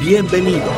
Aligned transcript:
Bienvenidos. 0.00 0.72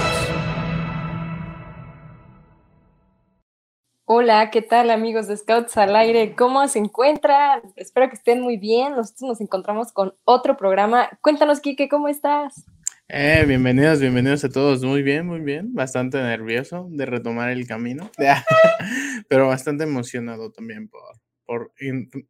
Hola, 4.05 4.51
¿qué 4.51 4.63
tal 4.63 4.91
amigos 4.91 5.29
de 5.29 5.37
Scouts 5.37 5.77
al 5.77 5.95
aire? 5.95 6.35
¿Cómo 6.35 6.67
se 6.67 6.81
encuentran? 6.81 7.63
Espero 7.77 8.09
que 8.09 8.17
estén 8.17 8.41
muy 8.41 8.57
bien. 8.57 8.97
Nosotros 8.97 9.23
nos 9.29 9.41
encontramos 9.41 9.93
con 9.93 10.15
otro 10.25 10.57
programa. 10.57 11.09
Cuéntanos, 11.21 11.61
Kike, 11.61 11.89
¿cómo 11.89 12.09
estás? 12.09 12.67
Eh, 13.09 13.45
bienvenidos, 13.47 14.01
bienvenidos 14.01 14.43
a 14.43 14.49
todos. 14.49 14.83
Muy 14.83 15.03
bien, 15.03 15.25
muy 15.25 15.39
bien. 15.39 15.73
Bastante 15.73 16.21
nervioso 16.21 16.89
de 16.91 17.07
retomar 17.07 17.51
el 17.51 17.65
camino, 17.69 18.11
pero 19.29 19.47
bastante 19.47 19.85
emocionado 19.85 20.51
también 20.51 20.89
por, 20.89 21.21
por 21.45 21.73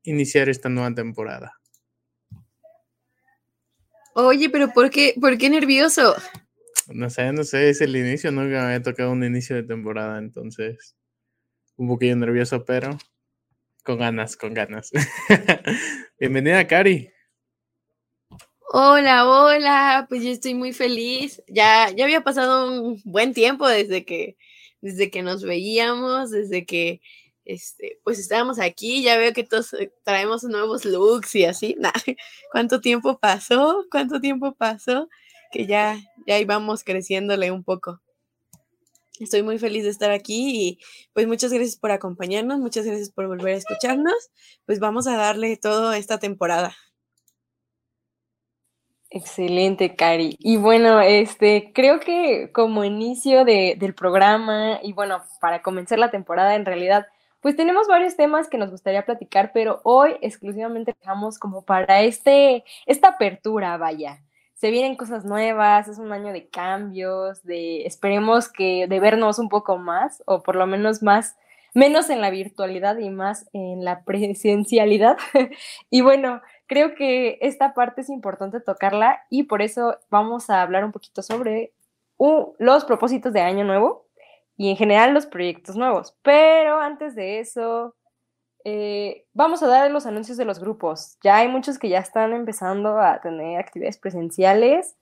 iniciar 0.03 0.51
esta 0.51 0.69
nueva 0.69 0.95
temporada. 0.95 1.55
Oye, 4.15 4.51
pero 4.51 4.73
¿por 4.75 4.91
qué, 4.91 5.15
por 5.19 5.39
qué 5.39 5.49
nervioso? 5.49 6.15
No 6.89 7.11
sé, 7.11 7.33
no 7.33 7.43
sé, 7.43 7.69
es 7.69 7.81
el 7.81 7.97
inicio, 7.97 8.31
nunca 8.31 8.49
me 8.49 8.59
había 8.59 8.83
tocado 8.83 9.11
un 9.11 9.25
inicio 9.25 9.57
de 9.57 9.65
temporada, 9.65 10.19
entonces 10.19 10.95
un 11.77 11.89
poquillo 11.89 12.15
nervioso, 12.15 12.65
pero 12.65 12.97
con 13.85 13.99
ganas, 13.99 14.37
con 14.37 14.55
ganas. 14.55 14.93
Bienvenida, 16.21 16.65
Cari. 16.69 17.11
Hola, 18.69 19.29
hola, 19.29 20.07
pues 20.09 20.23
yo 20.23 20.31
estoy 20.31 20.55
muy 20.55 20.73
feliz. 20.73 21.43
Ya, 21.49 21.91
ya 21.91 22.05
había 22.05 22.23
pasado 22.23 22.71
un 22.71 23.03
buen 23.05 23.35
tiempo 23.35 23.67
desde 23.67 24.05
que, 24.05 24.37
desde 24.81 25.11
que 25.11 25.23
nos 25.23 25.43
veíamos, 25.43 26.31
desde 26.31 26.67
que 26.67 27.01
este, 27.45 28.01
pues 28.05 28.21
estábamos 28.21 28.61
aquí, 28.61 29.03
ya 29.03 29.17
veo 29.17 29.33
que 29.33 29.45
todos 29.45 29.73
eh, 29.75 29.93
traemos 30.05 30.45
nuevos 30.45 30.85
looks 30.85 31.35
y 31.35 31.47
así. 31.47 31.77
¿Cuánto 32.53 32.81
tiempo 32.81 33.19
pasó? 33.19 33.87
¿Cuánto 33.91 34.21
tiempo 34.21 34.55
pasó? 34.55 35.09
Que 35.57 35.65
ya, 35.65 35.99
ya 36.27 36.39
íbamos 36.39 36.85
creciéndole 36.85 37.51
un 37.51 37.65
poco. 37.65 38.03
Estoy 39.19 39.43
muy 39.43 39.59
feliz 39.59 39.85
de 39.85 39.89
estar 39.89 40.11
aquí 40.11 40.51
y 40.55 40.79
pues 41.15 41.27
muchas 41.27 41.51
gracias 41.51 41.79
por 41.79 41.93
acompañarnos, 41.93 42.59
muchas 42.59 42.85
gracias 42.85 43.11
por 43.11 43.27
volver 43.27 43.55
a 43.55 43.57
escucharnos. 43.57 44.31
Pues 44.67 44.81
vamos 44.81 45.07
a 45.07 45.17
darle 45.17 45.57
todo 45.57 45.95
esta 45.95 46.19
temporada. 46.19 46.77
Excelente, 49.09 49.97
Cari. 49.97 50.37
Y 50.41 50.59
bueno, 50.59 51.01
este, 51.01 51.73
creo 51.75 52.01
que 52.01 52.51
como 52.53 52.85
inicio 52.85 53.47
de, 53.47 53.77
del 53.79 53.95
programa 53.95 54.79
y 54.83 54.93
bueno, 54.93 55.23
para 55.41 55.63
comenzar 55.63 55.99
la 55.99 56.11
temporada 56.11 56.55
en 56.55 56.67
realidad, 56.67 57.07
pues 57.41 57.57
tenemos 57.57 57.89
varios 57.89 58.15
temas 58.15 58.49
que 58.49 58.59
nos 58.59 58.71
gustaría 58.71 59.07
platicar, 59.07 59.53
pero 59.55 59.81
hoy 59.85 60.17
exclusivamente 60.21 60.95
dejamos 61.01 61.39
como 61.39 61.63
para 61.65 62.03
este, 62.03 62.63
esta 62.85 63.09
apertura, 63.09 63.79
vaya 63.79 64.26
se 64.57 64.71
vienen 64.71 64.97
cosas 64.97 65.25
nuevas, 65.27 65.87
es 65.87 65.99
un 65.99 66.13
año 66.13 66.33
de 66.33 66.49
cambios, 66.49 67.43
de 67.45 67.85
esperemos 67.85 68.49
que 68.51 68.87
de 68.89 69.01
vernos 69.01 69.39
un 69.39 69.51
poco 69.51 69.77
más, 69.77 70.23
o 70.27 70.43
por 70.43 70.57
lo 70.57 70.67
menos 70.67 71.03
más, 71.03 71.37
menos 71.75 72.09
en 72.09 72.23
la 72.23 72.31
virtualidad 72.31 72.97
y 72.97 73.11
más 73.11 73.49
en 73.53 73.85
la 73.85 74.03
presencialidad. 74.05 75.19
y 75.91 76.01
bueno, 76.01 76.41
creo 76.67 76.95
que 76.95 77.39
esta 77.43 77.75
parte 77.75 78.01
es 78.01 78.09
importante 78.09 78.61
tocarla 78.61 79.21
y 79.29 79.43
por 79.43 79.61
eso 79.61 79.99
vamos 80.09 80.49
a 80.49 80.63
hablar 80.63 80.87
un 80.87 80.93
poquito 80.93 81.23
sobre 81.23 81.75
los 82.59 82.85
propósitos 82.87 83.35
de 83.35 83.43
año 83.43 83.65
nuevo 83.65 84.07
y 84.57 84.71
en 84.71 84.77
general 84.79 85.13
los 85.13 85.27
proyectos 85.27 85.77
nuevos. 85.77 86.17
Pero 86.23 86.81
antes 86.81 87.15
de 87.15 87.41
eso, 87.41 87.95
eh, 88.69 89.25
vamos 89.33 89.63
a 89.63 89.69
dar 89.69 89.89
los 89.93 90.07
anuncios 90.07 90.37
de 90.37 90.45
los 90.45 90.59
grupos. 90.59 91.19
Ya 91.23 91.37
hay 91.37 91.47
muchos 91.47 91.79
que 91.79 91.89
ya 91.89 92.01
están 92.01 92.33
empezando 92.33 92.99
a 92.99 93.21
tener 93.21 93.61
actividades 93.61 93.97
presenciales. 93.97 94.97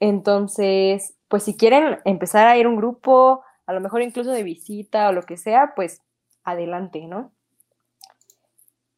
Entonces, 0.00 1.12
pues 1.28 1.42
si 1.42 1.54
quieren 1.54 1.98
empezar 2.06 2.46
a 2.46 2.56
ir 2.56 2.64
a 2.64 2.70
un 2.70 2.76
grupo, 2.76 3.42
a 3.66 3.74
lo 3.74 3.80
mejor 3.82 4.00
incluso 4.00 4.30
de 4.30 4.42
visita 4.42 5.10
o 5.10 5.12
lo 5.12 5.24
que 5.24 5.36
sea, 5.36 5.74
pues 5.76 6.00
adelante, 6.42 7.06
¿no? 7.06 7.32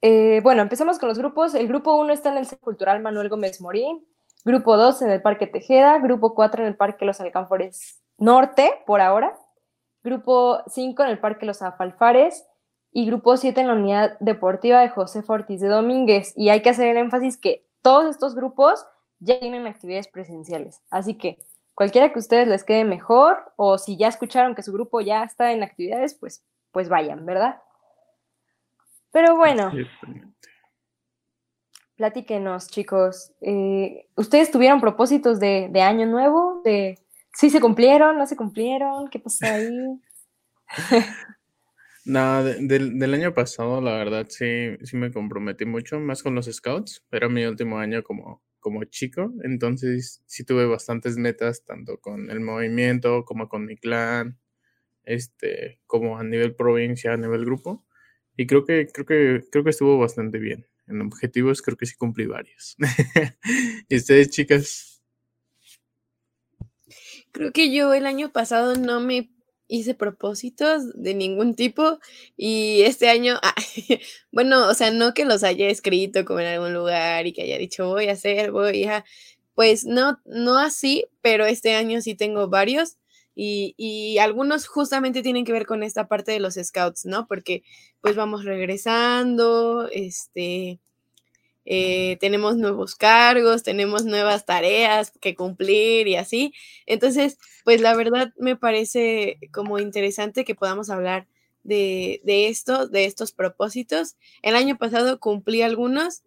Eh, 0.01 0.39
bueno, 0.45 0.63
empezamos 0.63 1.01
con 1.01 1.09
los 1.09 1.19
grupos. 1.19 1.53
El 1.57 1.67
grupo 1.67 1.97
1 1.97 2.13
está 2.13 2.31
en 2.31 2.39
el 2.39 2.47
Centro 2.47 2.67
Cultural 2.67 3.03
Manuel 3.03 3.29
Gómez 3.29 3.61
Morín. 3.61 4.07
Grupo 4.45 4.77
2 4.77 5.03
en 5.03 5.11
el 5.11 5.23
Parque 5.23 5.49
Tejeda. 5.49 5.99
Grupo 5.99 6.37
4 6.37 6.63
en 6.63 6.69
el 6.69 6.77
Parque 6.77 7.05
Los 7.05 7.21
Alcanfores 7.21 8.01
Norte, 8.19 8.71
por 8.87 9.01
ahora. 9.01 9.37
Grupo 10.05 10.63
5 10.69 11.03
en 11.03 11.09
el 11.09 11.19
Parque 11.19 11.47
Los 11.47 11.63
Afalfares 11.63 12.47
y 12.97 13.07
grupo 13.07 13.37
7 13.37 13.61
en 13.61 13.67
la 13.67 13.75
unidad 13.75 14.17
deportiva 14.21 14.81
de 14.81 14.89
José 14.89 15.25
Ortiz 15.27 15.61
de 15.61 15.67
Domínguez. 15.67 16.33
Y 16.37 16.51
hay 16.51 16.63
que 16.63 16.71
hacer 16.71 16.87
el 16.87 16.97
énfasis 16.97 17.37
que 17.37 17.67
todos 17.83 18.07
estos 18.07 18.37
grupos 18.37 18.87
ya 19.19 19.41
tienen 19.41 19.67
actividades 19.67 20.07
presenciales. 20.07 20.81
Así 20.91 21.15
que 21.15 21.39
cualquiera 21.75 22.11
que 22.11 22.15
a 22.15 22.21
ustedes 22.21 22.47
les 22.47 22.63
quede 22.63 22.85
mejor 22.85 23.53
o 23.57 23.79
si 23.79 23.97
ya 23.97 24.07
escucharon 24.07 24.55
que 24.55 24.63
su 24.63 24.73
grupo 24.73 25.01
ya 25.01 25.25
está 25.25 25.51
en 25.51 25.65
actividades, 25.65 26.15
pues, 26.15 26.45
pues 26.71 26.89
vayan, 26.89 27.27
¿verdad? 27.27 27.61
Pero 29.11 29.37
bueno, 29.37 29.73
platíquenos, 31.97 32.69
chicos. 32.69 33.33
Eh, 33.41 34.09
¿Ustedes 34.15 34.53
tuvieron 34.53 34.81
propósitos 34.81 35.41
de, 35.41 35.69
de 35.69 35.83
año 35.83 36.07
nuevo? 36.07 36.63
De, 36.65 37.01
¿Sí 37.33 37.51
se 37.51 37.61
cumplieron? 37.61 38.19
¿No 38.19 38.27
se 38.27 38.37
cumplieron? 38.37 39.09
¿Qué 39.09 39.19
pasó 39.19 39.47
ahí? 39.47 40.01
No, 42.07 42.45
del, 42.45 43.15
año 43.15 43.33
pasado, 43.33 43.81
la 43.81 43.97
verdad, 43.97 44.27
sí, 44.29 44.77
sí 44.83 44.97
me 44.97 45.11
comprometí 45.11 45.65
mucho, 45.65 45.99
más 46.01 46.23
con 46.23 46.35
los 46.35 46.47
scouts. 46.47 47.03
Era 47.11 47.31
mi 47.31 47.45
último 47.47 47.79
año 47.79 48.03
como, 48.03 48.43
como 48.61 48.85
chico, 48.85 49.33
entonces 49.43 50.23
sí 50.27 50.45
tuve 50.45 50.67
bastantes 50.67 51.17
metas, 51.17 51.65
tanto 51.65 51.99
con 52.01 52.31
el 52.31 52.41
movimiento 52.41 53.25
como 53.25 53.49
con 53.49 53.65
mi 53.65 53.77
clan, 53.77 54.39
este, 55.05 55.81
como 55.87 56.19
a 56.19 56.25
nivel 56.25 56.55
provincia, 56.55 57.15
a 57.15 57.17
nivel 57.17 57.45
grupo. 57.47 57.87
Y 58.37 58.47
creo 58.47 58.65
que, 58.67 58.89
creo 58.93 59.07
que, 59.07 59.45
creo 59.51 59.65
que 59.65 59.71
estuvo 59.71 59.99
bastante 59.99 60.39
bien. 60.39 60.67
En 60.87 61.01
objetivos 61.01 61.63
creo 61.63 61.79
que 61.79 61.87
sí 61.87 61.97
cumplí 61.97 62.27
varios. 62.27 62.77
¿Y 63.89 63.97
ustedes, 63.97 64.31
chicas? 64.31 65.03
Creo 67.33 67.53
que 67.53 67.73
yo 67.73 67.95
el 67.95 68.07
año 68.07 68.31
pasado 68.33 68.77
no 68.77 69.01
me 69.01 69.34
hice 69.69 69.95
propósitos 69.95 70.93
de 70.95 71.15
ningún 71.15 71.55
tipo 71.55 71.99
y 72.37 72.83
este 72.83 73.09
año, 73.09 73.39
ah, 73.43 73.55
bueno, 74.33 74.69
o 74.69 74.75
sea, 74.75 74.91
no 74.91 75.15
que 75.15 75.25
los 75.25 75.45
haya 75.45 75.69
escrito 75.69 76.25
como 76.25 76.41
en 76.41 76.47
algún 76.47 76.75
lugar 76.75 77.27
y 77.27 77.33
que 77.33 77.43
haya 77.43 77.59
dicho 77.59 77.89
voy 77.89 78.09
a 78.09 78.13
hacer, 78.13 78.53
voy 78.53 78.85
a, 78.85 79.05
pues 79.55 79.85
no, 79.85 80.21
no 80.25 80.59
así, 80.59 81.07
pero 81.23 81.47
este 81.47 81.75
año 81.75 82.01
sí 82.03 82.15
tengo 82.15 82.49
varios 82.49 82.99
y, 83.35 83.75
y 83.77 84.19
algunos 84.19 84.67
justamente 84.67 85.23
tienen 85.23 85.45
que 85.45 85.53
ver 85.53 85.67
con 85.67 85.83
esta 85.83 86.09
parte 86.09 86.33
de 86.33 86.41
los 86.41 86.55
scouts, 86.55 87.05
¿no? 87.07 87.27
Porque 87.27 87.63
pues 88.01 88.17
vamos 88.17 88.45
regresando, 88.45 89.89
este, 89.91 90.81
eh, 91.65 92.17
tenemos 92.21 92.57
nuevos 92.57 92.95
cargos, 92.95 93.63
tenemos 93.63 94.05
nuevas 94.05 94.45
tareas 94.45 95.13
que 95.21 95.35
cumplir 95.35 96.09
y 96.09 96.17
así. 96.17 96.53
Entonces, 96.87 97.39
pues 97.65 97.81
la 97.81 97.95
verdad 97.95 98.33
me 98.39 98.57
parece 98.57 99.39
como 99.53 99.79
interesante 99.79 100.45
que 100.45 100.55
podamos 100.55 100.91
hablar 100.91 101.27
de, 101.63 102.21
esto, 102.25 102.87
de 102.87 103.07
estos 103.07 103.33
propósitos. 103.33 104.17
El 104.43 104.57
año 104.57 104.77
pasado 104.77 105.19
cumplí 105.19 105.63
algunos, 105.63 106.23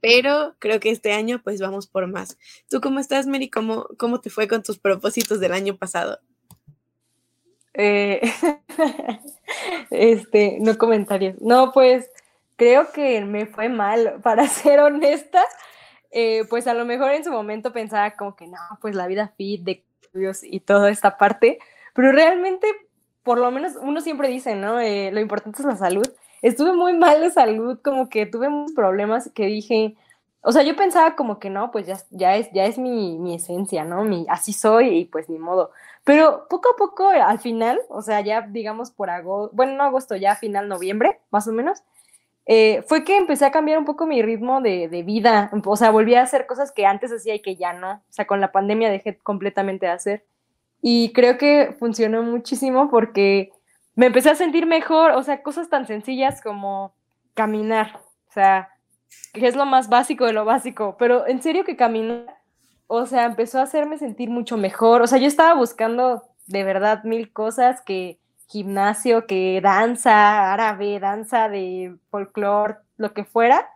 pero 0.00 0.54
creo 0.58 0.80
que 0.80 0.90
este 0.90 1.12
año 1.12 1.40
pues 1.42 1.60
vamos 1.60 1.86
por 1.86 2.06
más. 2.06 2.38
¿Tú 2.68 2.80
cómo 2.80 3.00
estás, 3.00 3.26
Mary? 3.26 3.50
¿Cómo, 3.50 3.86
cómo 3.98 4.20
te 4.20 4.30
fue 4.30 4.48
con 4.48 4.62
tus 4.62 4.78
propósitos 4.78 5.40
del 5.40 5.52
año 5.52 5.76
pasado? 5.76 6.20
Eh, 7.74 8.20
este, 9.90 10.58
no 10.60 10.78
comentarios. 10.78 11.40
No, 11.40 11.72
pues 11.72 12.10
creo 12.62 12.92
que 12.92 13.20
me 13.24 13.46
fue 13.46 13.68
mal, 13.68 14.20
para 14.22 14.46
ser 14.48 14.78
honesta. 14.80 15.42
Eh, 16.12 16.44
pues 16.48 16.66
a 16.66 16.74
lo 16.74 16.84
mejor 16.84 17.10
en 17.10 17.24
su 17.24 17.30
momento 17.32 17.72
pensaba 17.72 18.12
como 18.12 18.36
que 18.36 18.46
no, 18.46 18.58
pues 18.80 18.94
la 18.94 19.06
vida 19.06 19.32
fit 19.36 19.62
de 19.62 19.82
cambios 20.12 20.44
y 20.44 20.60
toda 20.60 20.90
esta 20.90 21.16
parte, 21.16 21.58
pero 21.94 22.12
realmente, 22.12 22.66
por 23.22 23.38
lo 23.38 23.50
menos 23.50 23.76
uno 23.80 24.00
siempre 24.00 24.28
dice, 24.28 24.54
¿no? 24.54 24.78
Eh, 24.78 25.10
lo 25.10 25.20
importante 25.20 25.62
es 25.62 25.66
la 25.66 25.76
salud. 25.76 26.06
Estuve 26.42 26.72
muy 26.74 26.92
mal 26.92 27.20
de 27.20 27.30
salud, 27.30 27.80
como 27.82 28.08
que 28.08 28.26
tuve 28.26 28.48
muchos 28.48 28.74
problemas 28.74 29.30
que 29.34 29.46
dije, 29.46 29.96
o 30.42 30.52
sea, 30.52 30.62
yo 30.62 30.76
pensaba 30.76 31.16
como 31.16 31.38
que 31.38 31.50
no, 31.50 31.70
pues 31.70 31.86
ya, 31.86 31.98
ya 32.10 32.36
es, 32.36 32.52
ya 32.52 32.66
es 32.66 32.78
mi, 32.78 33.18
mi 33.18 33.34
esencia, 33.34 33.84
¿no? 33.84 34.04
Mi, 34.04 34.26
así 34.28 34.52
soy 34.52 34.88
y 34.98 35.04
pues 35.06 35.28
ni 35.28 35.38
modo. 35.38 35.70
Pero 36.04 36.46
poco 36.50 36.68
a 36.70 36.76
poco, 36.76 37.08
al 37.08 37.38
final, 37.38 37.80
o 37.88 38.02
sea, 38.02 38.20
ya 38.20 38.42
digamos 38.42 38.90
por 38.90 39.08
agosto, 39.08 39.54
bueno, 39.56 39.74
no 39.76 39.84
agosto, 39.84 40.14
ya 40.16 40.36
final 40.36 40.68
noviembre, 40.68 41.20
más 41.30 41.48
o 41.48 41.52
menos, 41.52 41.82
eh, 42.46 42.82
fue 42.88 43.04
que 43.04 43.16
empecé 43.16 43.44
a 43.44 43.52
cambiar 43.52 43.78
un 43.78 43.84
poco 43.84 44.06
mi 44.06 44.20
ritmo 44.22 44.60
de, 44.60 44.88
de, 44.88 45.02
vida. 45.02 45.50
O 45.64 45.76
sea, 45.76 45.90
volví 45.90 46.14
a 46.14 46.22
hacer 46.22 46.46
cosas 46.46 46.72
que 46.72 46.86
antes 46.86 47.12
hacía 47.12 47.34
y 47.34 47.42
que 47.42 47.56
ya 47.56 47.72
no. 47.72 47.92
O 47.92 48.12
sea, 48.12 48.26
con 48.26 48.40
la 48.40 48.52
pandemia 48.52 48.90
dejé 48.90 49.18
completamente 49.18 49.86
de 49.86 49.92
hacer. 49.92 50.24
Y 50.80 51.12
creo 51.12 51.38
que 51.38 51.76
funcionó 51.78 52.22
muchísimo 52.22 52.90
porque 52.90 53.52
me 53.94 54.06
empecé 54.06 54.30
a 54.30 54.34
sentir 54.34 54.66
mejor. 54.66 55.12
O 55.12 55.22
sea, 55.22 55.42
cosas 55.42 55.68
tan 55.68 55.86
sencillas 55.86 56.42
como 56.42 56.94
caminar. 57.34 58.00
O 58.28 58.32
sea, 58.32 58.70
que 59.32 59.46
es 59.46 59.54
lo 59.54 59.66
más 59.66 59.88
básico 59.88 60.26
de 60.26 60.32
lo 60.32 60.44
básico. 60.44 60.96
Pero 60.98 61.26
en 61.28 61.42
serio 61.42 61.64
que 61.64 61.76
caminar, 61.76 62.38
o 62.88 63.06
sea, 63.06 63.26
empezó 63.26 63.60
a 63.60 63.62
hacerme 63.62 63.98
sentir 63.98 64.30
mucho 64.30 64.56
mejor. 64.56 65.02
O 65.02 65.06
sea, 65.06 65.18
yo 65.18 65.28
estaba 65.28 65.54
buscando 65.54 66.24
de 66.46 66.64
verdad 66.64 67.04
mil 67.04 67.32
cosas 67.32 67.80
que 67.82 68.18
gimnasio, 68.52 69.26
que 69.26 69.60
danza 69.62 70.52
árabe, 70.52 71.00
danza 71.00 71.48
de 71.48 71.96
folclore, 72.10 72.76
lo 72.98 73.14
que 73.14 73.24
fuera. 73.24 73.68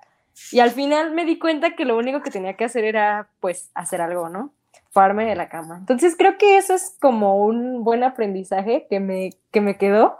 Y 0.52 0.60
al 0.60 0.70
final 0.70 1.12
me 1.12 1.24
di 1.24 1.38
cuenta 1.38 1.74
que 1.74 1.86
lo 1.86 1.96
único 1.96 2.22
que 2.22 2.30
tenía 2.30 2.54
que 2.54 2.64
hacer 2.64 2.84
era, 2.84 3.28
pues, 3.40 3.70
hacer 3.74 4.00
algo, 4.02 4.28
¿no? 4.28 4.52
Pararme 4.92 5.24
de 5.24 5.34
la 5.34 5.48
cama. 5.48 5.78
Entonces 5.78 6.14
creo 6.16 6.38
que 6.38 6.58
eso 6.58 6.74
es 6.74 6.94
como 7.00 7.44
un 7.44 7.84
buen 7.84 8.04
aprendizaje 8.04 8.86
que 8.88 9.00
me, 9.00 9.30
que 9.50 9.60
me 9.60 9.76
quedó. 9.76 10.18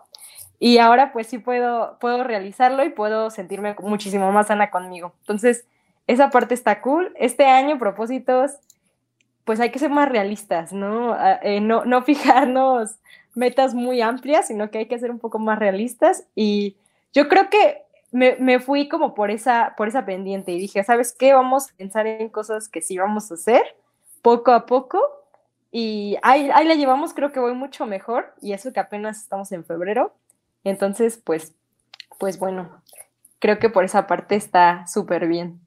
Y 0.58 0.78
ahora 0.78 1.12
pues 1.12 1.26
sí 1.26 1.38
puedo, 1.38 1.98
puedo 2.00 2.24
realizarlo 2.24 2.82
y 2.84 2.88
puedo 2.88 3.30
sentirme 3.30 3.76
muchísimo 3.80 4.32
más 4.32 4.46
sana 4.46 4.70
conmigo. 4.70 5.12
Entonces, 5.20 5.66
esa 6.06 6.30
parte 6.30 6.54
está 6.54 6.80
cool. 6.80 7.12
Este 7.16 7.46
año, 7.46 7.78
propósitos, 7.78 8.52
pues 9.44 9.60
hay 9.60 9.70
que 9.70 9.78
ser 9.78 9.90
más 9.90 10.08
realistas, 10.08 10.72
¿no? 10.72 11.12
Ah, 11.12 11.38
eh, 11.42 11.60
no, 11.60 11.84
no 11.84 12.02
fijarnos 12.04 12.96
metas 13.36 13.74
muy 13.74 14.00
amplias, 14.00 14.48
sino 14.48 14.70
que 14.70 14.78
hay 14.78 14.88
que 14.88 14.98
ser 14.98 15.10
un 15.10 15.20
poco 15.20 15.38
más 15.38 15.58
realistas. 15.58 16.24
Y 16.34 16.76
yo 17.12 17.28
creo 17.28 17.48
que 17.50 17.82
me, 18.10 18.36
me, 18.36 18.58
fui 18.58 18.88
como 18.88 19.14
por 19.14 19.30
esa, 19.30 19.74
por 19.76 19.88
esa 19.88 20.04
pendiente 20.04 20.52
y 20.52 20.58
dije, 20.58 20.82
¿sabes 20.82 21.12
qué? 21.12 21.34
Vamos 21.34 21.70
a 21.70 21.76
pensar 21.76 22.06
en 22.06 22.28
cosas 22.28 22.68
que 22.68 22.80
sí 22.80 22.98
vamos 22.98 23.30
a 23.30 23.34
hacer 23.34 23.62
poco 24.22 24.52
a 24.52 24.66
poco. 24.66 25.00
Y 25.70 26.16
ahí, 26.22 26.50
ahí 26.52 26.66
la 26.66 26.74
llevamos, 26.74 27.12
creo 27.12 27.30
que 27.30 27.40
voy 27.40 27.54
mucho 27.54 27.86
mejor. 27.86 28.34
Y 28.40 28.54
eso 28.54 28.72
que 28.72 28.80
apenas 28.80 29.22
estamos 29.22 29.52
en 29.52 29.64
febrero. 29.64 30.14
Entonces, 30.64 31.20
pues, 31.22 31.54
pues 32.18 32.38
bueno, 32.38 32.82
creo 33.38 33.58
que 33.58 33.68
por 33.68 33.84
esa 33.84 34.06
parte 34.06 34.34
está 34.34 34.86
súper 34.86 35.28
bien. 35.28 35.60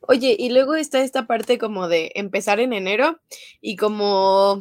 Oye, 0.00 0.36
y 0.38 0.50
luego 0.50 0.74
está 0.74 1.00
esta 1.00 1.26
parte 1.26 1.58
como 1.58 1.88
de 1.88 2.12
empezar 2.14 2.60
en 2.60 2.72
enero 2.72 3.18
y 3.60 3.76
como 3.76 4.60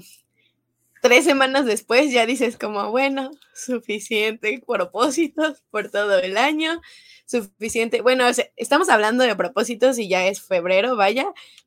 tres 1.03 1.25
semanas 1.25 1.65
después 1.65 2.13
ya 2.13 2.25
dices 2.25 2.57
como, 2.57 2.89
bueno, 2.89 3.31
suficiente 3.53 4.63
propósitos 4.65 5.61
por 5.69 5.91
todo 5.91 6.17
el 6.19 6.37
año, 6.37 6.79
suficiente, 7.25 8.01
bueno, 8.01 8.23
estamos 8.55 8.87
hablando 8.87 9.25
de 9.25 9.35
propósitos 9.35 9.99
y 9.99 10.07
ya 10.07 10.25
es 10.27 10.41
febrero, 10.41 10.95
vaya, 10.95 11.25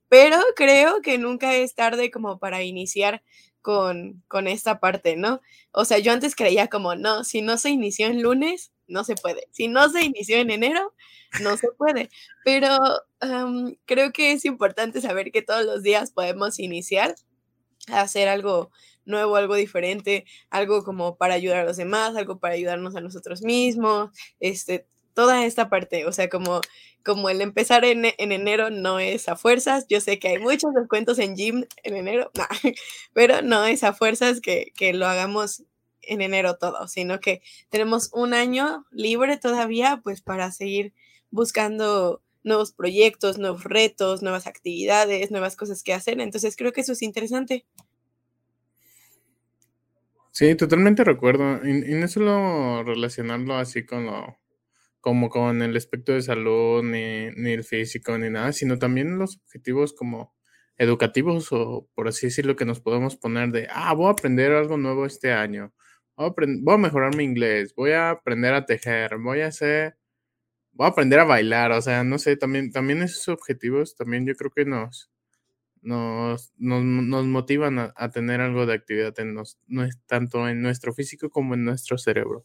pero 0.09 0.39
creo 0.57 1.03
que 1.03 1.19
nunca 1.19 1.55
es 1.55 1.75
tarde 1.75 2.11
como 2.11 2.39
para 2.39 2.63
iniciar 2.63 3.23
con, 3.61 4.25
con 4.27 4.47
esta 4.47 4.81
parte, 4.81 5.17
¿no? 5.17 5.43
O 5.71 5.85
sea, 5.85 5.99
yo 5.99 6.13
antes 6.13 6.35
creía 6.35 6.69
como, 6.69 6.95
no, 6.95 7.23
si 7.23 7.43
no 7.43 7.59
se 7.59 7.69
inició 7.69 8.07
en 8.07 8.23
lunes, 8.23 8.73
no 8.87 9.05
se 9.05 9.17
puede. 9.17 9.49
Si 9.51 9.69
no 9.69 9.91
se 9.91 10.03
inició 10.03 10.39
en 10.39 10.51
enero, 10.51 10.95
no 11.43 11.59
se 11.59 11.69
puede. 11.77 12.09
Pero 12.43 12.79
creo 13.85 14.13
que 14.13 14.33
es 14.33 14.47
importante 14.47 15.03
saber 15.03 15.31
que 15.31 15.43
todos 15.43 15.67
los 15.67 15.83
días 15.83 16.11
podemos 16.13 16.59
iniciar 16.59 17.17
a 17.89 18.01
hacer 18.01 18.29
algo 18.29 18.71
nuevo, 19.07 19.37
algo 19.37 19.55
diferente, 19.55 20.25
algo 20.51 20.85
como 20.85 21.17
para 21.17 21.35
ayudar 21.35 21.59
a 21.61 21.65
los 21.65 21.77
demás, 21.77 22.17
algo 22.17 22.39
para 22.39 22.55
ayudarnos 22.55 22.97
a 22.97 23.01
nosotros 23.01 23.43
mismos, 23.43 24.11
este, 24.41 24.87
toda 25.15 25.47
esta 25.47 25.71
parte, 25.71 26.07
o 26.07 26.13
sea, 26.13 26.29
como, 26.29 26.61
como 27.05 27.31
el 27.31 27.41
empezar 27.41 27.85
en, 27.85 28.05
enero 28.19 28.71
no 28.71 29.01
es 29.01 29.29
a 29.29 29.37
fuerzas, 29.37 29.87
yo 29.89 30.01
sé 30.01 30.19
que 30.19 30.29
hay 30.29 30.39
muchos 30.39 30.75
descuentos 30.75 31.19
en 31.19 31.37
gym 31.37 31.65
en 31.83 31.97
enero, 31.97 32.31
pero 33.15 33.41
no 33.43 33.65
es 33.65 33.83
a 33.85 33.95
fuerzas 33.95 34.41
que, 34.41 34.73
que 34.77 34.93
lo 34.93 35.07
hagamos 35.07 35.65
en 36.03 36.21
enero 36.21 36.57
todo, 36.57 36.87
sino 36.89 37.21
que 37.21 37.43
tenemos 37.71 38.11
un 38.13 38.35
año 38.35 38.85
libre 38.91 39.39
todavía, 39.39 40.01
pues 40.03 40.23
para 40.23 40.53
seguir 40.53 40.93
buscando 41.31 42.23
nuevos 42.47 42.73
proyectos, 42.73 43.39
nuevos 43.39 43.65
retos, 43.65 44.23
nuevas 44.23 44.47
actividades, 44.47 45.31
nuevas 45.31 45.57
cosas 45.57 45.83
que 45.83 45.93
hacer. 45.93 46.21
Entonces 46.21 46.57
creo 46.57 46.73
que 46.73 46.81
eso 46.81 46.93
es 46.93 47.03
interesante. 47.03 47.67
Sí, 50.39 50.55
totalmente 50.55 51.03
recuerdo. 51.03 51.67
Y, 51.67 51.95
no 51.95 52.09
solo 52.09 52.83
relacionarlo 52.85 53.55
así 53.57 53.87
con 53.87 54.05
lo, 54.05 54.39
como 55.01 55.31
con 55.31 55.63
el 55.63 55.77
aspecto 55.77 56.13
de 56.13 56.23
salud, 56.23 56.83
ni, 56.85 57.31
ni 57.37 57.53
el 57.53 57.65
físico, 57.65 58.19
ni 58.19 58.31
nada, 58.31 58.53
sino 58.53 58.79
también 58.79 59.19
los 59.19 59.39
objetivos 59.39 59.95
como 59.95 60.35
educativos 60.79 61.49
o 61.53 61.89
por 61.95 62.09
así 62.09 62.27
decirlo 62.27 62.57
que 62.57 62.67
nos 62.67 62.81
podemos 62.81 63.17
poner 63.17 63.51
de, 63.51 63.69
ah, 63.71 63.95
voy 63.95 64.09
a 64.09 64.11
aprender 64.13 64.53
algo 64.53 64.77
nuevo 64.77 65.07
este 65.07 65.33
año, 65.33 65.73
voy 66.17 66.29
a, 66.29 66.35
voy 66.63 66.75
a 66.75 66.79
mejorar 66.79 67.17
mi 67.17 67.25
inglés, 67.25 67.75
voy 67.75 67.93
a 67.93 68.11
aprender 68.11 68.55
a 68.55 68.67
tejer, 68.67 69.19
voy 69.19 69.41
a 69.43 69.49
hacer, 69.49 69.97
voy 70.73 70.87
a 70.87 70.91
aprender 70.91 71.21
a 71.21 71.25
bailar, 71.25 71.73
o 71.73 71.83
sea, 71.83 72.05
no 72.05 72.19
sé, 72.19 72.37
también, 72.37 72.73
también 72.73 73.03
esos 73.03 73.29
objetivos 73.29 73.97
también 73.97 74.27
yo 74.27 74.35
creo 74.37 74.53
que 74.53 74.67
nos, 74.67 75.11
nos, 75.87 76.53
nos, 76.59 77.27
motivan 77.27 77.93
a, 77.95 78.11
tener 78.11 78.41
algo 78.41 78.67
de 78.67 78.75
actividad 78.75 79.19
en 79.21 79.35
nos, 79.35 79.59
no 79.69 79.85
es 79.85 79.99
tanto 80.07 80.49
en 80.49 80.61
nuestro 80.61 80.93
físico 80.93 81.31
como 81.31 81.55
en 81.55 81.65
nuestro 81.65 81.97
cerebro. 81.97 82.45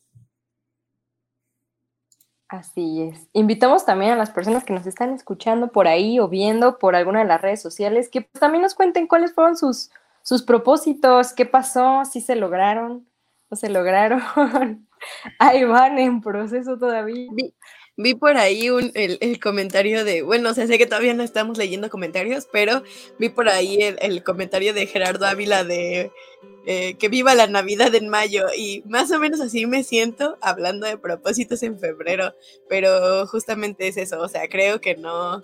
Así 2.47 3.01
es. 3.01 3.29
Invitamos 3.33 3.85
también 3.85 4.11
a 4.11 4.15
las 4.15 4.29
personas 4.29 4.63
que 4.63 4.73
nos 4.73 4.85
están 4.85 5.13
escuchando 5.13 5.71
por 5.71 5.87
ahí 5.87 6.19
o 6.19 6.27
viendo 6.27 6.77
por 6.77 6.95
alguna 6.95 7.19
de 7.19 7.25
las 7.25 7.41
redes 7.41 7.61
sociales 7.61 8.09
que 8.09 8.21
pues, 8.21 8.39
también 8.39 8.61
nos 8.61 8.75
cuenten 8.75 9.07
cuáles 9.07 9.33
fueron 9.33 9.57
sus, 9.57 9.89
sus 10.21 10.43
propósitos, 10.43 11.33
qué 11.33 11.45
pasó, 11.45 12.03
si 12.05 12.21
se 12.21 12.35
lograron 12.35 13.07
o 13.49 13.55
se 13.55 13.69
lograron. 13.69 14.21
ahí 15.39 15.63
van 15.63 15.97
en 15.97 16.21
proceso 16.21 16.77
todavía. 16.77 17.31
Vi 18.01 18.15
por 18.15 18.37
ahí 18.37 18.69
un, 18.69 18.91
el, 18.95 19.39
comentario 19.39 20.03
de, 20.03 20.23
bueno, 20.23 20.49
o 20.49 20.53
sé 20.53 20.77
que 20.77 20.85
todavía 20.87 21.13
no 21.13 21.23
estamos 21.23 21.57
leyendo 21.57 21.89
comentarios, 21.89 22.47
pero 22.51 22.83
vi 23.19 23.29
por 23.29 23.47
ahí 23.47 23.77
el, 23.81 24.23
comentario 24.23 24.73
de 24.73 24.87
Gerardo 24.87 25.25
Ávila 25.25 25.63
de 25.63 26.11
eh, 26.65 26.95
que 26.97 27.09
viva 27.09 27.35
la 27.35 27.47
Navidad 27.47 27.93
en 27.93 28.09
mayo 28.09 28.47
y 28.55 28.83
más 28.87 29.11
o 29.11 29.19
menos 29.19 29.39
así 29.39 29.65
me 29.67 29.83
siento 29.83 30.37
hablando 30.41 30.87
de 30.87 30.97
propósitos 30.97 31.61
en 31.63 31.79
febrero, 31.79 32.33
pero 32.67 33.27
justamente 33.27 33.87
es 33.87 33.97
eso, 33.97 34.19
o 34.19 34.27
sea, 34.27 34.47
creo 34.47 34.81
que 34.81 34.95
no, 34.95 35.41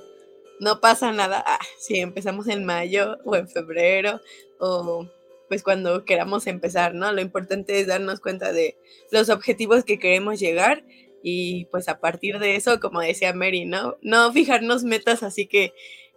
no 0.60 0.82
pasa 0.82 1.12
nada 1.12 1.44
ah, 1.46 1.60
si 1.80 2.00
empezamos 2.00 2.48
en 2.48 2.66
mayo 2.66 3.18
o 3.24 3.36
en 3.36 3.48
febrero 3.48 4.20
o 4.60 5.08
pues 5.48 5.64
cuando 5.64 6.04
queramos 6.06 6.46
empezar, 6.48 6.94
¿no? 6.94 7.12
Lo 7.14 7.22
importante 7.22 7.80
es 7.80 7.88
darnos 7.88 8.20
cuenta 8.20 8.52
de 8.52 8.78
los 9.12 9.30
objetivos 9.30 9.86
que 9.86 10.00
queremos 10.00 10.40
llegar 10.40 10.84
y 11.30 11.66
pues 11.66 11.90
a 11.90 12.00
partir 12.00 12.40
de 12.40 12.56
eso, 12.56 12.80
como 12.80 13.02
decía 13.02 13.34
Mary, 13.34 13.66
¿no? 13.66 13.98
No 14.02 14.32
fijarnos 14.32 14.86
metas 14.86 15.24
así 15.24 15.46
que, 15.46 15.74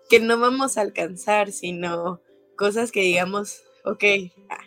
que 0.08 0.20
no 0.20 0.38
vamos 0.38 0.78
a 0.78 0.82
alcanzar, 0.82 1.50
sino 1.50 2.22
cosas 2.56 2.92
que 2.92 3.00
digamos, 3.00 3.64
ok, 3.84 4.04
ah, 4.50 4.62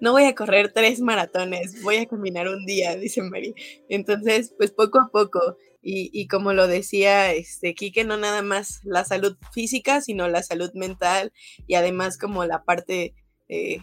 no 0.00 0.10
voy 0.10 0.24
a 0.24 0.34
correr 0.34 0.72
tres 0.72 1.00
maratones, 1.00 1.80
voy 1.84 1.98
a 1.98 2.06
caminar 2.06 2.48
un 2.48 2.66
día, 2.66 2.96
dice 2.96 3.22
Mary. 3.22 3.54
Entonces, 3.88 4.52
pues 4.58 4.72
poco 4.72 4.98
a 4.98 5.10
poco, 5.12 5.58
y, 5.80 6.10
y, 6.12 6.26
como 6.26 6.54
lo 6.54 6.66
decía 6.66 7.32
este 7.32 7.74
Quique, 7.76 8.02
no 8.02 8.16
nada 8.16 8.42
más 8.42 8.80
la 8.82 9.04
salud 9.04 9.36
física, 9.52 10.00
sino 10.00 10.26
la 10.26 10.42
salud 10.42 10.72
mental 10.74 11.32
y 11.68 11.74
además 11.74 12.18
como 12.18 12.44
la 12.46 12.64
parte, 12.64 13.14
eh, 13.48 13.78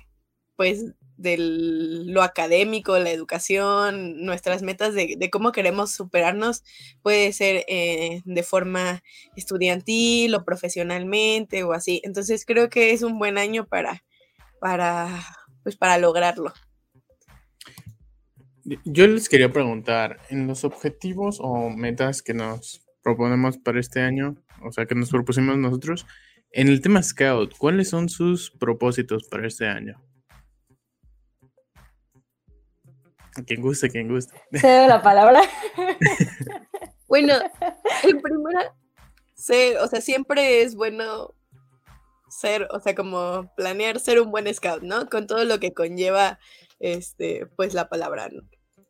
pues, 0.57 0.83
de 1.21 1.37
lo 1.39 2.23
académico, 2.23 2.97
la 2.97 3.11
educación, 3.11 4.23
nuestras 4.25 4.61
metas 4.61 4.93
de, 4.93 5.29
cómo 5.31 5.51
queremos 5.51 5.91
superarnos, 5.91 6.63
puede 7.01 7.31
ser 7.33 7.65
eh, 7.67 8.21
de 8.25 8.43
forma 8.43 9.03
estudiantil 9.35 10.35
o 10.35 10.43
profesionalmente 10.43 11.63
o 11.63 11.73
así. 11.73 12.01
Entonces 12.03 12.45
creo 12.45 12.69
que 12.69 12.91
es 12.91 13.03
un 13.03 13.19
buen 13.19 13.37
año 13.37 13.65
para, 13.67 14.03
para, 14.59 15.23
pues 15.63 15.75
para 15.75 15.97
lograrlo. 15.97 16.53
Yo 18.85 19.07
les 19.07 19.27
quería 19.27 19.51
preguntar, 19.51 20.19
en 20.29 20.47
los 20.47 20.63
objetivos 20.63 21.39
o 21.41 21.69
metas 21.69 22.21
que 22.21 22.33
nos 22.33 22.85
proponemos 23.03 23.57
para 23.57 23.79
este 23.79 24.01
año, 24.01 24.35
o 24.63 24.71
sea, 24.71 24.85
que 24.85 24.95
nos 24.95 25.09
propusimos 25.09 25.57
nosotros, 25.57 26.05
en 26.51 26.67
el 26.67 26.81
tema 26.81 27.01
Scout, 27.01 27.55
¿cuáles 27.57 27.89
son 27.89 28.09
sus 28.09 28.51
propósitos 28.51 29.27
para 29.29 29.47
este 29.47 29.67
año? 29.67 30.01
Quien 33.45 33.61
guste, 33.61 33.89
quien 33.89 34.09
guste. 34.09 34.33
Cedo 34.53 34.87
la 34.87 35.01
palabra. 35.01 35.41
bueno, 37.07 37.33
en 38.03 38.21
primera, 38.21 38.75
ser, 39.35 39.77
o 39.77 39.87
sea, 39.87 40.01
siempre 40.01 40.61
es 40.61 40.75
bueno 40.75 41.33
ser, 42.29 42.67
o 42.71 42.79
sea, 42.79 42.95
como 42.95 43.51
planear 43.55 43.99
ser 43.99 44.21
un 44.21 44.31
buen 44.31 44.53
scout, 44.53 44.83
¿no? 44.83 45.09
Con 45.09 45.27
todo 45.27 45.43
lo 45.45 45.59
que 45.59 45.73
conlleva, 45.73 46.39
este, 46.79 47.45
pues 47.55 47.73
la 47.73 47.89
palabra, 47.89 48.29
¿no? 48.29 48.41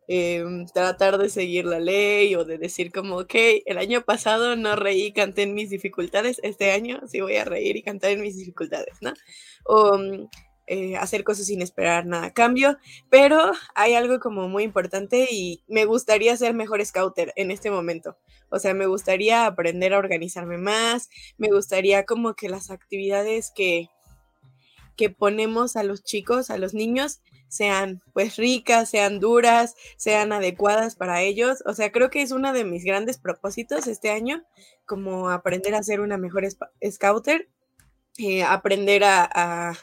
Em, 0.08 0.66
tratar 0.66 1.18
de 1.18 1.30
seguir 1.30 1.66
la 1.66 1.80
ley 1.80 2.36
o 2.36 2.44
de 2.44 2.58
decir 2.58 2.92
como, 2.92 3.18
ok, 3.20 3.34
el 3.66 3.78
año 3.78 4.02
pasado 4.02 4.56
no 4.56 4.76
reí 4.76 5.06
y 5.06 5.14
canté 5.14 5.44
en 5.44 5.54
mis 5.54 5.70
dificultades, 5.70 6.40
este 6.44 6.72
año 6.72 7.00
sí 7.08 7.22
voy 7.22 7.38
a 7.38 7.46
reír 7.46 7.78
y 7.78 7.84
cantar 7.84 8.12
en 8.12 8.22
mis 8.22 8.36
dificultades, 8.36 8.98
¿no? 9.02 9.14
O 9.66 9.98
eh, 10.68 10.96
hacer 10.98 11.24
cosas 11.24 11.48
sin 11.48 11.62
esperar 11.62 12.06
nada 12.06 12.32
cambio, 12.32 12.78
pero 13.10 13.52
hay 13.76 13.94
algo 13.94 14.20
como 14.20 14.48
muy 14.48 14.64
importante 14.64 15.28
y 15.30 15.64
me 15.68 15.86
gustaría 15.86 16.36
ser 16.38 16.54
mejor 16.54 16.86
scouter 16.86 17.34
en 17.36 17.52
este 17.52 17.72
momento. 17.72 18.18
O 18.50 18.60
sea, 18.60 18.74
me 18.74 18.86
gustaría 18.86 19.46
aprender 19.46 19.94
a 19.94 19.98
organizarme 19.98 20.58
más, 20.58 21.10
me 21.38 21.50
gustaría 21.50 22.06
como 22.06 22.36
que 22.36 22.50
las 22.50 22.70
actividades 22.70 23.52
que, 23.56 23.90
que 24.96 25.10
ponemos 25.10 25.76
a 25.76 25.84
los 25.84 26.04
chicos, 26.04 26.50
a 26.50 26.58
los 26.58 26.74
niños, 26.74 27.22
sean 27.52 28.02
pues 28.14 28.38
ricas, 28.38 28.90
sean 28.90 29.20
duras, 29.20 29.76
sean 29.98 30.32
adecuadas 30.32 30.96
para 30.96 31.22
ellos. 31.22 31.62
O 31.66 31.74
sea, 31.74 31.92
creo 31.92 32.10
que 32.10 32.22
es 32.22 32.32
uno 32.32 32.54
de 32.54 32.64
mis 32.64 32.86
grandes 32.86 33.18
propósitos 33.18 33.88
este 33.88 34.10
año, 34.10 34.44
como 34.86 35.30
aprender 35.30 35.76
a 35.76 35.84
ser 35.84 36.00
una 36.00 36.18
mejor 36.18 36.48
scouter, 36.90 37.50
eh, 38.18 38.44
aprender 38.44 39.04
a, 39.04 39.74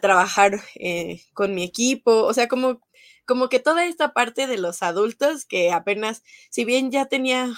trabajar 0.00 0.60
eh, 0.74 1.22
con 1.32 1.54
mi 1.54 1.62
equipo, 1.62 2.24
o 2.24 2.34
sea, 2.34 2.48
como, 2.48 2.80
como 3.24 3.48
que 3.48 3.60
toda 3.60 3.86
esta 3.86 4.12
parte 4.12 4.46
de 4.46 4.58
los 4.58 4.82
adultos 4.82 5.44
que 5.44 5.70
apenas, 5.70 6.22
si 6.50 6.64
bien 6.64 6.90
ya 6.90 7.06
tenía 7.06 7.52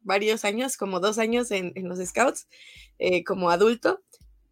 varios 0.00 0.44
años, 0.44 0.76
como 0.76 1.00
dos 1.00 1.18
años 1.18 1.50
en, 1.50 1.72
los 1.76 1.98
scouts, 1.98 2.48
eh, 2.98 3.22
como 3.24 3.50
adulto, 3.50 4.02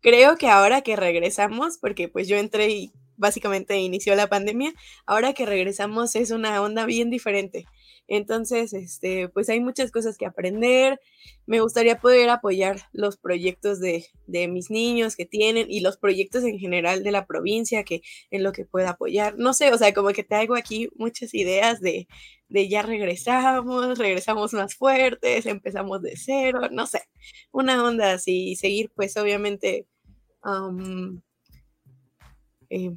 creo 0.00 0.36
que 0.36 0.48
ahora 0.48 0.82
que 0.82 0.96
regresamos, 0.96 1.78
porque 1.78 2.08
pues 2.08 2.28
yo 2.28 2.36
entré 2.36 2.68
y 2.70 2.92
básicamente 3.16 3.78
inició 3.78 4.14
la 4.14 4.28
pandemia, 4.28 4.72
ahora 5.06 5.32
que 5.32 5.46
regresamos 5.46 6.14
es 6.16 6.30
una 6.30 6.60
onda 6.62 6.86
bien 6.86 7.10
diferente. 7.10 7.66
Entonces, 8.10 8.72
este, 8.72 9.28
pues 9.28 9.48
hay 9.48 9.60
muchas 9.60 9.92
cosas 9.92 10.18
que 10.18 10.26
aprender. 10.26 11.00
Me 11.46 11.60
gustaría 11.60 12.00
poder 12.00 12.28
apoyar 12.28 12.82
los 12.92 13.16
proyectos 13.16 13.78
de, 13.78 14.04
de, 14.26 14.48
mis 14.48 14.68
niños 14.68 15.14
que 15.14 15.26
tienen 15.26 15.70
y 15.70 15.78
los 15.78 15.96
proyectos 15.96 16.42
en 16.42 16.58
general 16.58 17.04
de 17.04 17.12
la 17.12 17.24
provincia 17.24 17.84
que 17.84 18.02
en 18.32 18.42
lo 18.42 18.50
que 18.52 18.64
pueda 18.64 18.90
apoyar. 18.90 19.38
No 19.38 19.54
sé, 19.54 19.72
o 19.72 19.78
sea, 19.78 19.94
como 19.94 20.08
que 20.08 20.24
traigo 20.24 20.56
aquí 20.56 20.88
muchas 20.96 21.32
ideas 21.34 21.80
de, 21.80 22.08
de 22.48 22.68
ya 22.68 22.82
regresamos, 22.82 23.96
regresamos 23.96 24.54
más 24.54 24.74
fuertes, 24.74 25.46
empezamos 25.46 26.02
de 26.02 26.16
cero, 26.16 26.62
no 26.72 26.86
sé, 26.88 27.02
una 27.52 27.84
onda 27.84 28.14
así, 28.14 28.56
seguir 28.56 28.90
pues 28.96 29.16
obviamente 29.16 29.86
eh, 32.70 32.90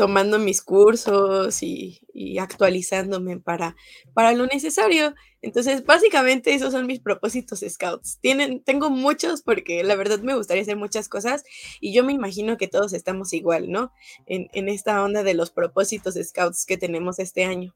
tomando 0.00 0.38
mis 0.38 0.62
cursos 0.62 1.62
y, 1.62 2.00
actualizándome 2.40 3.38
para, 3.38 3.76
para 4.14 4.32
lo 4.32 4.46
necesario. 4.46 5.14
Entonces, 5.42 5.84
básicamente 5.84 6.54
esos 6.54 6.72
son 6.72 6.86
mis 6.86 7.00
propósitos 7.00 7.62
scouts. 7.68 8.18
Tienen, 8.22 8.64
tengo 8.64 8.88
muchos 8.88 9.42
porque 9.42 9.84
la 9.84 9.96
verdad 9.96 10.20
me 10.20 10.34
gustaría 10.34 10.62
hacer 10.62 10.78
muchas 10.78 11.10
cosas 11.10 11.44
y 11.82 11.92
yo 11.92 12.02
me 12.02 12.14
imagino 12.14 12.56
que 12.56 12.66
todos 12.66 12.94
estamos 12.94 13.34
igual, 13.34 13.70
¿no? 13.70 13.92
En, 14.24 14.48
en 14.54 14.70
esta 14.70 15.04
onda 15.04 15.22
de 15.22 15.34
los 15.34 15.50
propósitos 15.50 16.14
scouts 16.14 16.64
que 16.64 16.78
tenemos 16.78 17.18
este 17.18 17.44
año. 17.44 17.74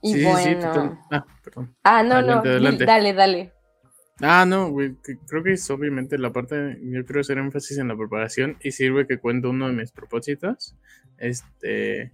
Y 0.00 0.24
bueno. 0.24 0.98
ah, 1.10 1.26
perdón. 1.44 1.76
Ah, 1.82 2.02
no, 2.02 2.22
no, 2.22 2.42
dale, 2.42 3.12
dale. 3.12 3.52
Ah, 4.20 4.44
no, 4.44 4.70
güey, 4.70 4.96
creo 5.28 5.44
que 5.44 5.52
es 5.52 5.70
obviamente 5.70 6.18
la 6.18 6.32
parte, 6.32 6.76
yo 6.82 7.04
quiero 7.04 7.20
hacer 7.20 7.38
énfasis 7.38 7.78
en 7.78 7.86
la 7.86 7.96
preparación 7.96 8.56
y 8.62 8.72
sirve 8.72 9.06
que 9.06 9.18
cuento 9.18 9.50
uno 9.50 9.68
de 9.68 9.74
mis 9.74 9.92
propósitos. 9.92 10.74
Este, 11.18 12.12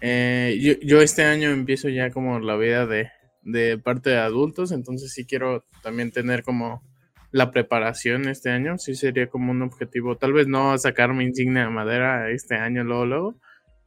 eh, 0.00 0.58
yo, 0.58 0.74
yo, 0.80 1.02
este 1.02 1.24
año 1.24 1.50
empiezo 1.50 1.90
ya 1.90 2.10
como 2.10 2.40
la 2.40 2.56
vida 2.56 2.86
de, 2.86 3.10
de 3.42 3.76
parte 3.78 4.10
de 4.10 4.16
adultos, 4.18 4.72
entonces 4.72 5.12
sí 5.12 5.26
quiero 5.26 5.64
también 5.82 6.12
tener 6.12 6.42
como 6.42 6.82
la 7.30 7.50
preparación 7.50 8.26
este 8.28 8.50
año, 8.50 8.78
sí 8.78 8.94
sería 8.94 9.28
como 9.28 9.50
un 9.52 9.60
objetivo, 9.60 10.16
tal 10.16 10.32
vez 10.32 10.46
no 10.46 10.76
sacar 10.78 11.12
mi 11.12 11.24
insignia 11.24 11.64
de 11.64 11.70
madera 11.70 12.30
este 12.30 12.54
año 12.56 12.84
luego, 12.84 13.04
luego, 13.04 13.40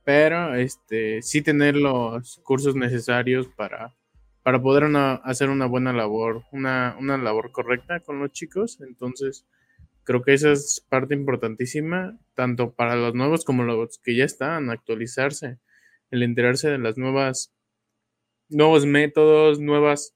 pero 0.03 0.53
este, 0.55 1.23
sí 1.23 1.41
tener 1.41 1.75
los 1.75 2.39
cursos 2.43 2.75
necesarios 2.75 3.47
para 3.47 3.95
para 4.43 4.61
poder 4.61 4.85
hacer 5.23 5.49
una 5.49 5.67
buena 5.67 5.93
labor, 5.93 6.43
una, 6.51 6.95
labor 6.99 7.51
correcta 7.51 7.99
con 7.99 8.19
los 8.19 8.31
chicos. 8.31 8.79
Entonces, 8.81 9.45
creo 10.03 10.23
que 10.23 10.33
esa 10.33 10.51
es 10.51 10.85
parte 10.89 11.13
importantísima, 11.13 12.17
tanto 12.33 12.73
para 12.73 12.95
los 12.95 13.13
nuevos 13.13 13.45
como 13.45 13.63
los 13.63 13.99
que 13.99 14.15
ya 14.15 14.25
están, 14.25 14.69
actualizarse, 14.69 15.59
el 16.09 16.23
enterarse 16.23 16.69
de 16.69 16.79
las 16.79 16.97
nuevas, 16.97 17.53
nuevos 18.49 18.85
métodos, 18.85 19.59
nuevas 19.59 20.15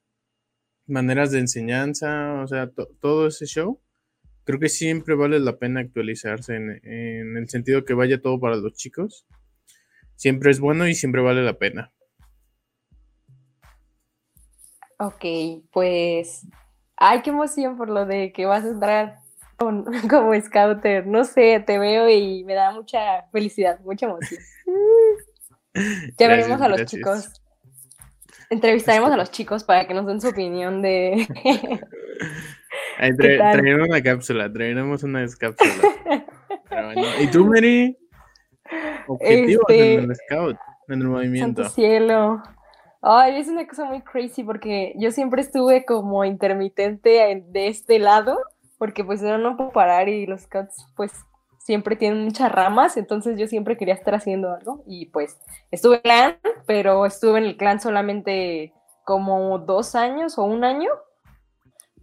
maneras 0.88 1.32
de 1.32 1.39
enseñanza, 1.39 2.41
o 2.41 2.48
sea, 2.48 2.72
todo 3.00 3.27
ese 3.27 3.46
show. 3.46 3.79
Creo 4.44 4.60
que 4.60 4.70
siempre 4.70 5.15
vale 5.15 5.39
la 5.39 5.58
pena 5.58 5.79
actualizarse 5.79 6.55
en, 6.55 6.79
en 6.84 7.38
el 7.38 7.50
sentido 7.50 7.86
que 7.86 7.96
vaya 7.96 8.22
todo 8.22 8.39
para 8.39 8.55
los 8.58 8.74
chicos. 8.74 9.25
Siempre 10.15 10.51
es 10.51 10.60
bueno 10.60 10.88
y 10.88 10.96
siempre 10.96 11.22
vale 11.22 11.44
la 11.44 11.58
pena. 11.58 11.94
Ok, 14.97 15.25
pues, 15.71 16.47
ay, 16.97 17.21
qué 17.21 17.29
emoción 17.29 17.77
por 17.77 17.89
lo 17.89 18.05
de 18.05 18.31
que 18.31 18.45
vas 18.45 18.63
a 18.63 18.69
entrar 18.69 19.19
como 20.09 20.39
scouter. 20.41 21.05
No 21.07 21.23
sé, 21.23 21.63
te 21.65 21.79
veo 21.79 22.09
y 22.09 22.43
me 22.43 22.53
da 22.53 22.71
mucha 22.71 23.23
felicidad, 23.31 23.79
mucha 23.81 24.05
emoción. 24.05 24.41
ya 26.17 26.27
veremos 26.27 26.61
a 26.61 26.69
los 26.69 26.85
chicos. 26.85 27.41
Entrevistaremos 28.49 29.11
a 29.11 29.17
los 29.17 29.31
chicos 29.31 29.63
para 29.63 29.87
que 29.87 29.93
nos 29.93 30.05
den 30.05 30.21
su 30.21 30.29
opinión 30.29 30.81
de... 30.81 31.27
traeremos 33.17 33.87
una 33.89 34.03
cápsula, 34.03 34.51
traeremos 34.51 35.03
una 35.03 35.25
cápsula. 35.39 36.25
¿Y 37.19 37.27
tú, 37.27 37.45
Mary? 37.45 37.97
Objetivos 39.07 39.65
en 39.69 40.03
el 40.03 40.11
este, 40.11 40.25
scout, 40.25 40.57
en 40.87 41.01
el 41.01 41.07
movimiento. 41.07 41.63
Santo 41.63 41.75
cielo. 41.75 42.43
Ay, 43.07 43.38
es 43.38 43.47
una 43.50 43.67
cosa 43.67 43.85
muy 43.85 44.01
crazy 44.01 44.43
porque 44.43 44.95
yo 44.97 45.12
siempre 45.12 45.39
estuve 45.39 45.85
como 45.85 46.25
intermitente 46.25 47.43
de 47.47 47.67
este 47.67 48.00
lado, 48.00 48.35
porque 48.79 49.03
pues 49.03 49.21
no, 49.21 49.38
no 49.38 49.55
puedo 49.55 49.69
parar 49.69 50.09
y 50.09 50.25
los 50.25 50.41
scouts 50.41 50.88
pues 50.95 51.12
siempre 51.59 51.95
tienen 51.95 52.24
muchas 52.24 52.51
ramas, 52.51 52.97
entonces 52.97 53.38
yo 53.38 53.45
siempre 53.45 53.77
quería 53.77 53.93
estar 53.93 54.15
haciendo 54.15 54.51
algo 54.51 54.83
y 54.88 55.05
pues 55.12 55.39
estuve 55.69 56.01
en 56.03 56.12
el 56.12 56.39
clan, 56.39 56.53
pero 56.65 57.05
estuve 57.05 57.38
en 57.38 57.45
el 57.45 57.57
clan 57.57 57.79
solamente 57.79 58.74
como 59.03 59.59
dos 59.59 59.93
años 59.93 60.39
o 60.39 60.43
un 60.45 60.63
año. 60.63 60.89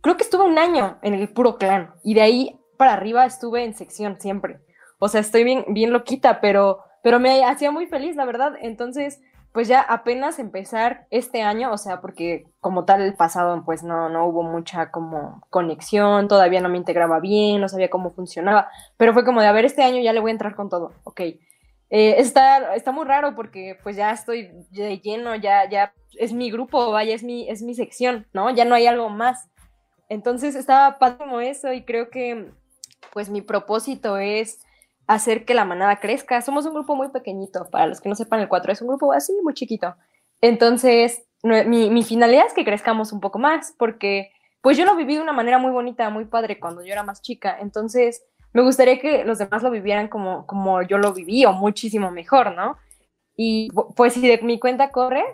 Creo 0.02 0.16
que 0.16 0.22
estuve 0.22 0.44
un 0.44 0.60
año 0.60 1.00
en 1.02 1.14
el 1.14 1.28
puro 1.32 1.58
clan 1.58 1.94
y 2.04 2.14
de 2.14 2.22
ahí 2.22 2.60
para 2.76 2.92
arriba 2.92 3.26
estuve 3.26 3.64
en 3.64 3.74
sección 3.74 4.20
siempre. 4.20 4.60
O 5.00 5.08
sea, 5.08 5.20
estoy 5.20 5.42
bien, 5.42 5.64
bien 5.66 5.92
loquita, 5.92 6.40
pero, 6.40 6.78
pero 7.02 7.18
me 7.18 7.44
hacía 7.44 7.72
muy 7.72 7.86
feliz, 7.86 8.14
la 8.14 8.24
verdad. 8.24 8.52
Entonces, 8.60 9.20
pues 9.52 9.68
ya 9.68 9.80
apenas 9.80 10.38
empezar 10.38 11.06
este 11.10 11.42
año, 11.42 11.72
o 11.72 11.78
sea, 11.78 12.00
porque 12.00 12.46
como 12.60 12.84
tal 12.84 13.02
el 13.02 13.14
pasado 13.14 13.62
pues 13.64 13.82
no, 13.82 14.08
no 14.08 14.26
hubo 14.26 14.42
mucha 14.42 14.90
como 14.90 15.42
conexión, 15.50 16.26
todavía 16.26 16.60
no 16.60 16.70
me 16.70 16.78
integraba 16.78 17.20
bien, 17.20 17.60
no 17.60 17.68
sabía 17.68 17.90
cómo 17.90 18.10
funcionaba, 18.10 18.68
pero 18.96 19.12
fue 19.12 19.24
como 19.24 19.42
de, 19.42 19.48
a 19.48 19.52
ver, 19.52 19.66
este 19.66 19.82
año 19.82 20.00
ya 20.00 20.12
le 20.12 20.20
voy 20.20 20.30
a 20.30 20.32
entrar 20.32 20.54
con 20.54 20.70
todo, 20.70 20.92
ok. 21.04 21.20
Eh, 21.94 22.14
está, 22.16 22.74
está 22.74 22.90
muy 22.90 23.04
raro 23.04 23.34
porque 23.34 23.78
pues 23.82 23.96
ya 23.96 24.10
estoy 24.12 24.50
de 24.70 24.98
lleno, 25.00 25.34
ya, 25.34 25.68
ya 25.68 25.92
es 26.18 26.32
mi 26.32 26.50
grupo, 26.50 26.90
vaya, 26.90 27.14
es 27.14 27.22
mi, 27.22 27.46
es 27.50 27.60
mi 27.60 27.74
sección, 27.74 28.26
¿no? 28.32 28.48
Ya 28.48 28.64
no 28.64 28.74
hay 28.74 28.86
algo 28.86 29.10
más. 29.10 29.50
Entonces 30.08 30.54
estaba 30.54 30.96
como 31.18 31.40
eso 31.40 31.70
y 31.70 31.84
creo 31.84 32.08
que 32.08 32.50
pues 33.12 33.28
mi 33.28 33.42
propósito 33.42 34.16
es 34.16 34.64
hacer 35.14 35.44
que 35.44 35.54
la 35.54 35.64
manada 35.64 35.96
crezca. 35.96 36.40
Somos 36.42 36.66
un 36.66 36.74
grupo 36.74 36.94
muy 36.94 37.08
pequeñito, 37.08 37.68
para 37.70 37.86
los 37.86 38.00
que 38.00 38.08
no 38.08 38.14
sepan, 38.14 38.40
el 38.40 38.48
4 38.48 38.72
es 38.72 38.82
un 38.82 38.88
grupo 38.88 39.12
así, 39.12 39.32
muy 39.42 39.54
chiquito. 39.54 39.94
Entonces, 40.40 41.24
mi, 41.42 41.90
mi, 41.90 42.02
finalidad 42.02 42.46
es 42.46 42.54
que 42.54 42.64
crezcamos 42.64 43.12
un 43.12 43.20
poco 43.20 43.38
más, 43.38 43.74
porque 43.78 44.32
pues 44.60 44.76
yo 44.76 44.84
lo 44.84 44.96
viví 44.96 45.16
de 45.16 45.22
una 45.22 45.32
manera 45.32 45.58
muy 45.58 45.72
bonita, 45.72 46.08
muy 46.10 46.24
padre 46.24 46.60
cuando 46.60 46.82
yo 46.82 46.92
era 46.92 47.02
más 47.02 47.20
chica. 47.22 47.56
Entonces, 47.60 48.24
me 48.52 48.62
gustaría 48.62 49.00
que 49.00 49.24
los 49.24 49.38
demás 49.38 49.62
lo 49.62 49.70
vivieran 49.70 50.08
como, 50.08 50.46
como 50.46 50.82
yo 50.82 50.98
lo 50.98 51.12
viví 51.12 51.44
o 51.44 51.52
muchísimo 51.52 52.10
mejor, 52.10 52.54
¿no? 52.54 52.76
Y 53.36 53.70
pues 53.96 54.12
si 54.14 54.26
de 54.26 54.38
mi 54.42 54.58
cuenta 54.58 54.90
corre, 54.90 55.24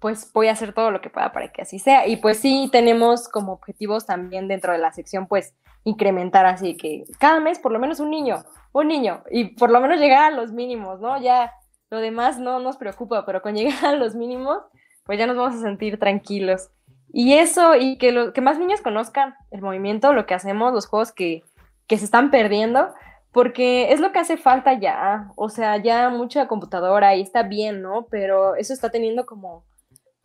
pues 0.00 0.32
voy 0.32 0.48
a 0.48 0.52
hacer 0.52 0.72
todo 0.72 0.90
lo 0.90 1.00
que 1.00 1.10
pueda 1.10 1.32
para 1.32 1.48
que 1.48 1.62
así 1.62 1.78
sea. 1.78 2.06
Y 2.06 2.16
pues 2.16 2.38
sí, 2.38 2.68
tenemos 2.72 3.28
como 3.28 3.52
objetivos 3.52 4.06
también 4.06 4.48
dentro 4.48 4.72
de 4.72 4.78
la 4.78 4.92
sección, 4.92 5.26
pues 5.26 5.54
incrementar 5.84 6.44
así 6.46 6.76
que 6.76 7.04
cada 7.18 7.40
mes 7.40 7.58
por 7.58 7.72
lo 7.72 7.78
menos 7.78 8.00
un 8.00 8.10
niño 8.10 8.44
un 8.72 8.88
niño 8.88 9.22
y 9.30 9.56
por 9.56 9.70
lo 9.70 9.80
menos 9.80 9.98
llegar 9.98 10.32
a 10.32 10.36
los 10.36 10.52
mínimos, 10.52 11.00
¿no? 11.00 11.20
Ya 11.20 11.52
lo 11.90 11.98
demás 11.98 12.38
no 12.38 12.58
nos 12.60 12.76
preocupa, 12.76 13.24
pero 13.24 13.42
con 13.42 13.54
llegar 13.56 13.84
a 13.84 13.96
los 13.96 14.14
mínimos, 14.14 14.58
pues 15.04 15.18
ya 15.18 15.26
nos 15.26 15.36
vamos 15.36 15.56
a 15.56 15.62
sentir 15.62 15.98
tranquilos. 15.98 16.70
Y 17.10 17.34
eso, 17.34 17.74
y 17.74 17.96
que, 17.96 18.12
lo, 18.12 18.32
que 18.34 18.42
más 18.42 18.58
niños 18.58 18.82
conozcan 18.82 19.34
el 19.50 19.62
movimiento, 19.62 20.12
lo 20.12 20.26
que 20.26 20.34
hacemos, 20.34 20.74
los 20.74 20.86
juegos 20.86 21.10
que, 21.12 21.42
que 21.86 21.96
se 21.96 22.04
están 22.04 22.30
perdiendo, 22.30 22.92
porque 23.32 23.92
es 23.92 24.00
lo 24.00 24.12
que 24.12 24.18
hace 24.18 24.36
falta 24.36 24.74
ya, 24.74 25.30
o 25.36 25.48
sea, 25.48 25.78
ya 25.78 26.10
mucha 26.10 26.48
computadora 26.48 27.14
y 27.14 27.22
está 27.22 27.44
bien, 27.44 27.80
¿no? 27.80 28.06
Pero 28.10 28.56
eso 28.56 28.74
está 28.74 28.90
teniendo 28.90 29.24
como 29.24 29.64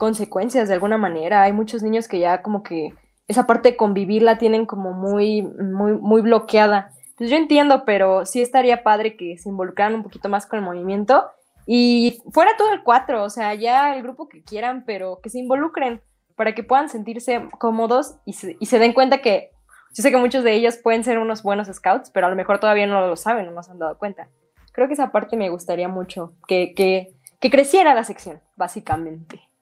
consecuencias 0.03 0.67
de 0.67 0.73
alguna 0.73 0.97
manera. 0.97 1.43
Hay 1.43 1.53
muchos 1.53 1.81
niños 1.81 2.09
que 2.09 2.19
ya 2.19 2.41
como 2.41 2.61
que 2.61 2.93
esa 3.29 3.47
parte 3.47 3.69
de 3.69 3.77
convivir 3.77 4.21
la 4.21 4.37
tienen 4.37 4.65
como 4.65 4.91
muy, 4.91 5.41
muy, 5.41 5.93
muy 5.93 6.21
bloqueada. 6.21 6.91
Pues 7.17 7.29
yo 7.29 7.37
entiendo, 7.37 7.85
pero 7.85 8.25
sí 8.25 8.41
estaría 8.41 8.83
padre 8.83 9.15
que 9.15 9.37
se 9.37 9.47
involucraran 9.47 9.95
un 9.95 10.03
poquito 10.03 10.27
más 10.27 10.45
con 10.45 10.59
el 10.59 10.65
movimiento 10.65 11.23
y 11.65 12.21
fuera 12.33 12.51
todo 12.57 12.73
el 12.73 12.83
cuatro, 12.83 13.23
o 13.23 13.29
sea, 13.29 13.53
ya 13.53 13.95
el 13.95 14.03
grupo 14.03 14.27
que 14.27 14.43
quieran, 14.43 14.83
pero 14.85 15.21
que 15.23 15.29
se 15.29 15.39
involucren 15.39 16.01
para 16.35 16.53
que 16.53 16.63
puedan 16.63 16.89
sentirse 16.89 17.47
cómodos 17.57 18.17
y 18.25 18.33
se, 18.33 18.79
den 18.79 18.91
cuenta 18.91 19.19
que 19.19 19.51
yo 19.93 20.03
sé 20.03 20.11
que 20.11 20.17
muchos 20.17 20.43
de 20.43 20.51
ellos 20.51 20.75
pueden 20.75 21.05
ser 21.05 21.17
unos 21.17 21.43
buenos 21.43 21.69
scouts, 21.73 22.09
pero 22.09 22.27
a 22.27 22.29
lo 22.29 22.35
mejor 22.35 22.59
todavía 22.59 22.87
no 22.87 23.07
lo 23.07 23.15
saben, 23.15 23.45
no 23.45 23.53
nos 23.53 23.69
han 23.69 23.79
dado 23.79 23.97
cuenta. 23.97 24.27
Creo 24.73 24.87
que 24.87 24.95
esa 24.95 25.13
parte 25.13 25.37
me 25.37 25.49
gustaría 25.49 25.87
mucho, 25.87 26.33
que, 26.45 26.73
que 26.73 27.49
creciera 27.49 27.93
la 27.93 28.03
sección, 28.03 28.41
básicamente. 28.57 29.52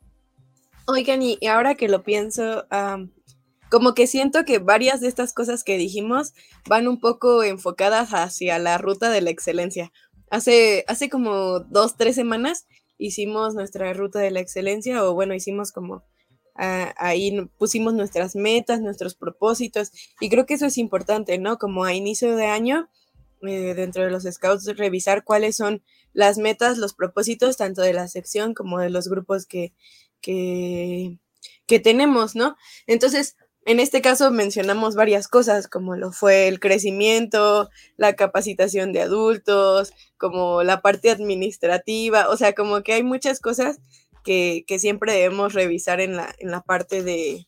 Oigan, 0.92 1.22
y 1.22 1.38
ahora 1.48 1.76
que 1.76 1.88
lo 1.88 2.04
pienso, 2.04 2.66
como 3.70 3.94
que 3.94 4.08
siento 4.08 4.44
que 4.44 4.60
varias 4.60 5.00
de 5.00 5.08
estas 5.08 5.32
cosas 5.32 5.64
que 5.64 5.78
dijimos 5.78 6.34
van 6.68 6.90
un 6.90 7.00
poco 7.00 7.44
enfocadas 7.44 8.10
hacia 8.10 8.60
la 8.60 8.78
ruta 8.78 9.10
de 9.10 9.22
la 9.22 9.30
excelencia. 9.30 9.94
Hace, 10.30 10.84
hace 10.90 11.10
como 11.10 11.62
dos, 11.62 11.96
tres 11.96 12.16
semanas 12.16 12.68
hicimos 12.98 13.56
nuestra 13.56 13.94
ruta 13.94 14.20
de 14.20 14.32
la 14.32 14.42
excelencia, 14.42 15.02
o 15.06 15.14
bueno, 15.14 15.34
hicimos 15.34 15.72
como 15.72 16.04
ahí 16.56 17.50
pusimos 17.58 17.94
nuestras 17.94 18.36
metas, 18.36 18.82
nuestros 18.82 19.16
propósitos, 19.16 19.94
y 20.20 20.30
creo 20.30 20.46
que 20.46 20.56
eso 20.56 20.66
es 20.66 20.78
importante, 20.78 21.38
¿no? 21.38 21.58
Como 21.58 21.86
a 21.86 21.94
inicio 21.94 22.36
de 22.36 22.48
año, 22.48 22.90
eh, 23.44 23.74
dentro 23.76 24.04
de 24.04 24.12
los 24.12 24.24
scouts, 24.24 24.78
revisar 24.78 25.24
cuáles 25.24 25.56
son 25.56 25.82
las 26.12 26.38
metas, 26.38 26.78
los 26.78 26.94
propósitos, 26.94 27.56
tanto 27.56 27.82
de 27.82 27.94
la 27.94 28.10
sección 28.10 28.54
como 28.54 28.80
de 28.80 28.90
los 28.90 29.08
grupos 29.08 29.46
que, 29.46 29.74
que, 30.22 31.20
que 31.68 31.80
tenemos, 31.80 32.36
¿no? 32.36 32.56
Entonces, 32.88 33.36
en 33.66 33.80
este 33.80 34.02
caso 34.02 34.32
mencionamos 34.32 34.96
varias 34.96 35.28
cosas, 35.28 35.68
como 35.68 35.96
lo 35.96 36.12
fue 36.12 36.48
el 36.48 36.60
crecimiento, 36.60 37.70
la 37.96 38.16
capacitación 38.16 38.92
de 38.92 39.02
adultos, 39.02 39.94
como 40.18 40.64
la 40.64 40.82
parte 40.82 41.12
administrativa, 41.12 42.30
o 42.30 42.38
sea, 42.38 42.54
como 42.54 42.82
que 42.82 42.94
hay 42.94 43.04
muchas 43.04 43.40
cosas 43.40 43.80
que, 44.24 44.66
siempre 44.80 45.14
debemos 45.14 45.54
revisar 45.54 46.02
en 46.02 46.16
la, 46.16 46.34
en 46.40 46.52
la 46.52 46.62
parte 46.62 47.04
de, 47.04 47.48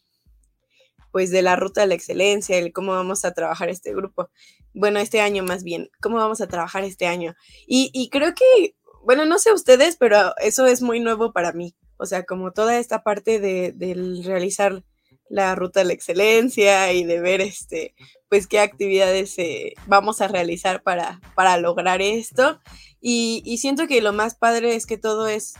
pues, 1.11 1.31
de 1.31 1.41
la 1.41 1.55
ruta 1.55 1.81
de 1.81 1.87
la 1.87 1.95
excelencia, 1.95 2.57
el 2.57 2.73
cómo 2.73 2.91
vamos 2.91 3.25
a 3.25 3.33
trabajar 3.33 3.69
este 3.69 3.93
grupo. 3.93 4.29
Bueno, 4.73 4.99
este 4.99 5.21
año 5.21 5.43
más 5.43 5.63
bien, 5.63 5.89
cómo 6.01 6.17
vamos 6.17 6.41
a 6.41 6.47
trabajar 6.47 6.83
este 6.83 7.07
año. 7.07 7.35
Y, 7.67 7.91
y 7.93 8.09
creo 8.09 8.33
que, 8.35 8.75
bueno, 9.03 9.25
no 9.25 9.39
sé 9.39 9.51
ustedes, 9.51 9.97
pero 9.97 10.33
eso 10.37 10.65
es 10.67 10.81
muy 10.81 10.99
nuevo 10.99 11.33
para 11.33 11.53
mí. 11.53 11.75
O 12.03 12.05
sea, 12.05 12.25
como 12.25 12.51
toda 12.51 12.79
esta 12.79 13.01
parte 13.01 13.39
de, 13.39 14.21
realizar 14.25 14.83
la 15.29 15.55
ruta 15.55 15.79
de 15.79 15.85
la 15.85 15.93
excelencia 15.93 16.91
y 16.91 17.05
de 17.05 17.21
ver 17.21 17.39
este 17.39 17.95
pues 18.29 18.45
qué 18.45 18.59
actividades 18.59 19.39
eh, 19.39 19.73
vamos 19.87 20.19
a 20.19 20.27
realizar 20.27 20.83
para, 20.83 21.21
para 21.33 21.57
lograr 21.57 22.01
esto 22.01 22.59
y, 22.99 23.41
y, 23.45 23.57
siento 23.59 23.87
que 23.87 24.01
lo 24.01 24.11
más 24.11 24.35
padre 24.35 24.75
es 24.75 24.85
que 24.85 24.97
todo 24.97 25.27
es 25.27 25.53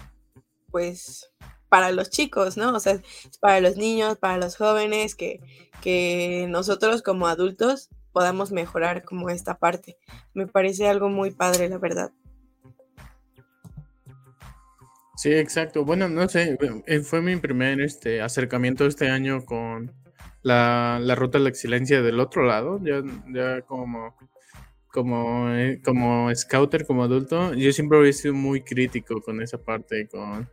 pues 0.69 1.31
para 1.69 1.91
los 1.91 2.09
chicos, 2.09 2.57
¿no? 2.57 2.75
O 2.75 2.79
sea, 2.79 3.01
para 3.39 3.61
los 3.61 3.77
niños, 3.77 4.17
para 4.17 4.37
los 4.37 4.57
jóvenes, 4.57 5.15
que, 5.15 5.39
que 5.81 6.45
nosotros 6.49 7.01
como 7.01 7.27
adultos 7.27 7.89
podamos 8.11 8.51
mejorar 8.51 9.03
como 9.03 9.29
esta 9.29 9.57
parte. 9.57 9.97
Me 10.33 10.45
parece 10.45 10.87
algo 10.87 11.09
muy 11.09 11.31
padre, 11.31 11.69
la 11.69 11.77
verdad. 11.77 12.11
Sí, 15.23 15.31
exacto. 15.31 15.85
Bueno, 15.85 16.09
no 16.09 16.27
sé, 16.27 16.57
eh, 16.85 16.99
fue 16.99 17.21
mi 17.21 17.37
primer 17.37 17.79
este, 17.79 18.21
acercamiento 18.21 18.85
este 18.85 19.07
año 19.09 19.45
con 19.45 19.93
la, 20.41 20.99
ruta 21.15 21.37
de 21.37 21.45
la 21.45 21.49
excelencia 21.49 22.01
del 22.01 22.19
otro 22.19 22.43
lado, 22.43 22.81
ya, 22.83 23.61
como 23.61 24.17
como, 24.89 25.49
eh, 25.51 25.81
como 25.81 26.29
scouter, 26.35 26.85
como 26.85 27.05
adulto, 27.05 27.53
yo 27.53 27.71
siempre 27.71 27.99
había 27.99 28.11
sido 28.11 28.33
muy 28.33 28.63
crítico 28.63 29.21
con 29.21 29.41
esa 29.41 29.57
parte, 29.63 30.09
con 30.09 30.49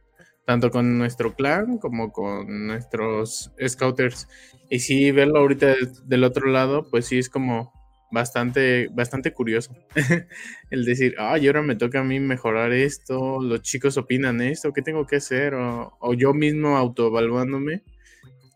tanto 0.46 0.70
con 0.70 0.98
nuestro 0.98 1.34
clan 1.34 1.78
como 1.78 2.12
con 2.12 2.68
nuestros 2.68 3.52
scouters. 3.66 4.28
Y 4.70 4.78
sí, 4.78 5.10
verlo 5.10 5.40
ahorita 5.40 5.74
del 6.04 6.22
otro 6.22 6.46
lado, 6.46 6.88
pues 6.88 7.06
sí 7.06 7.18
es 7.18 7.28
como 7.28 7.72
bastante, 8.10 8.88
bastante 8.88 9.32
curioso. 9.32 9.74
el 10.70 10.84
decir, 10.84 11.14
ay, 11.18 11.46
ahora 11.46 11.62
me 11.62 11.76
toca 11.76 12.00
a 12.00 12.04
mí 12.04 12.20
mejorar 12.20 12.72
esto, 12.72 13.40
los 13.40 13.62
chicos 13.62 13.96
opinan 13.96 14.40
esto, 14.40 14.72
¿qué 14.72 14.82
tengo 14.82 15.06
que 15.06 15.16
hacer? 15.16 15.54
O, 15.54 15.96
o 16.00 16.14
yo 16.14 16.32
mismo 16.34 16.76
autoevaluándome, 16.76 17.82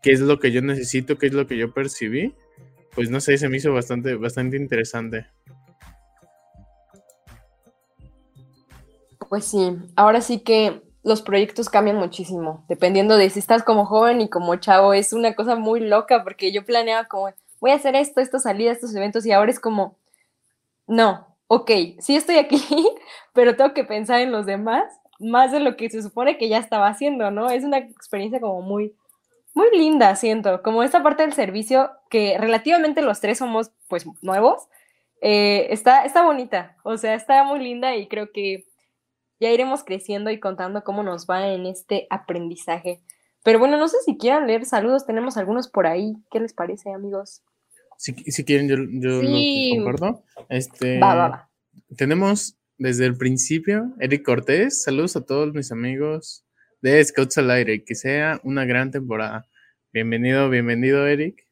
qué 0.01 0.11
es 0.11 0.19
lo 0.19 0.39
que 0.39 0.51
yo 0.51 0.61
necesito, 0.61 1.17
qué 1.17 1.27
es 1.27 1.33
lo 1.33 1.47
que 1.47 1.57
yo 1.57 1.73
percibí. 1.73 2.35
Pues 2.93 3.09
no 3.09 3.19
sé, 3.19 3.37
se 3.37 3.49
me 3.49 3.57
hizo 3.57 3.73
bastante, 3.73 4.15
bastante 4.15 4.55
interesante. 4.55 5.27
Pues 9.27 9.45
sí, 9.45 9.77
ahora 9.95 10.21
sí 10.21 10.39
que 10.39 10.81
los 11.05 11.21
proyectos 11.21 11.69
cambian 11.69 11.97
muchísimo, 11.97 12.65
dependiendo 12.67 13.15
de 13.15 13.29
si 13.29 13.37
estás 13.37 13.63
como 13.63 13.85
joven 13.85 14.21
y 14.21 14.29
como 14.29 14.55
chavo. 14.55 14.93
Es 14.93 15.13
una 15.13 15.35
cosa 15.35 15.55
muy 15.55 15.79
loca 15.79 16.23
porque 16.23 16.51
yo 16.51 16.65
planeaba 16.65 17.07
como, 17.07 17.29
voy 17.59 17.71
a 17.71 17.75
hacer 17.75 17.95
esto, 17.95 18.21
esto 18.21 18.39
salida, 18.39 18.71
estos 18.71 18.95
eventos 18.95 19.25
y 19.25 19.31
ahora 19.31 19.51
es 19.51 19.59
como, 19.59 19.97
no, 20.87 21.27
ok, 21.47 21.71
sí 21.99 22.15
estoy 22.15 22.37
aquí, 22.37 22.61
pero 23.33 23.55
tengo 23.55 23.73
que 23.73 23.83
pensar 23.83 24.21
en 24.21 24.31
los 24.31 24.45
demás 24.45 24.85
más 25.19 25.51
de 25.51 25.59
lo 25.59 25.77
que 25.77 25.89
se 25.89 26.01
supone 26.01 26.37
que 26.37 26.49
ya 26.49 26.57
estaba 26.57 26.87
haciendo, 26.87 27.31
¿no? 27.31 27.49
Es 27.49 27.63
una 27.63 27.77
experiencia 27.77 28.39
como 28.39 28.61
muy, 28.61 28.95
muy 29.53 29.67
linda, 29.71 30.15
siento, 30.15 30.61
como 30.61 30.83
esta 30.83 31.01
parte 31.03 31.23
del 31.23 31.33
servicio 31.33 31.91
que 32.09 32.37
relativamente 32.37 33.01
los 33.01 33.21
tres 33.21 33.37
somos 33.37 33.71
pues 33.87 34.05
nuevos, 34.21 34.67
eh, 35.21 35.67
está, 35.69 36.05
está 36.05 36.23
bonita, 36.23 36.77
o 36.83 36.97
sea, 36.97 37.15
está 37.15 37.43
muy 37.43 37.59
linda 37.59 37.95
y 37.95 38.07
creo 38.07 38.31
que 38.31 38.65
ya 39.39 39.49
iremos 39.49 39.83
creciendo 39.83 40.29
y 40.31 40.39
contando 40.39 40.83
cómo 40.83 41.03
nos 41.03 41.27
va 41.27 41.47
en 41.47 41.65
este 41.65 42.07
aprendizaje. 42.09 43.01
Pero 43.45 43.59
bueno, 43.59 43.77
no 43.77 43.87
sé 43.87 43.97
si 44.03 44.17
quieran 44.17 44.47
leer 44.47 44.65
saludos, 44.65 45.05
tenemos 45.05 45.37
algunos 45.37 45.69
por 45.69 45.85
ahí. 45.85 46.15
¿Qué 46.31 46.39
les 46.39 46.51
parece, 46.51 46.91
amigos? 46.91 47.43
Si, 47.95 48.15
quieren, 48.43 48.67
yo, 48.67 48.75
yo 48.75 49.21
los 49.21 49.75
comparto. 49.75 50.23
Este, 50.49 50.99
va, 50.99 51.13
va, 51.13 51.27
va. 51.29 51.49
Tenemos 51.95 52.57
desde 52.79 53.05
el 53.05 53.15
principio 53.15 53.93
Eric 53.99 54.25
Cortés. 54.25 54.81
Saludos 54.81 55.15
a 55.15 55.23
todos 55.23 55.53
mis 55.53 55.71
amigos 55.71 56.43
de 56.81 57.05
Scouts 57.05 57.37
al 57.37 57.51
Aire. 57.51 57.83
Que 57.83 57.93
sea 57.93 58.41
una 58.43 58.65
gran 58.65 58.89
temporada. 58.89 59.45
Bienvenido, 59.93 60.49
bienvenido, 60.49 61.05
Eric. 61.05 61.47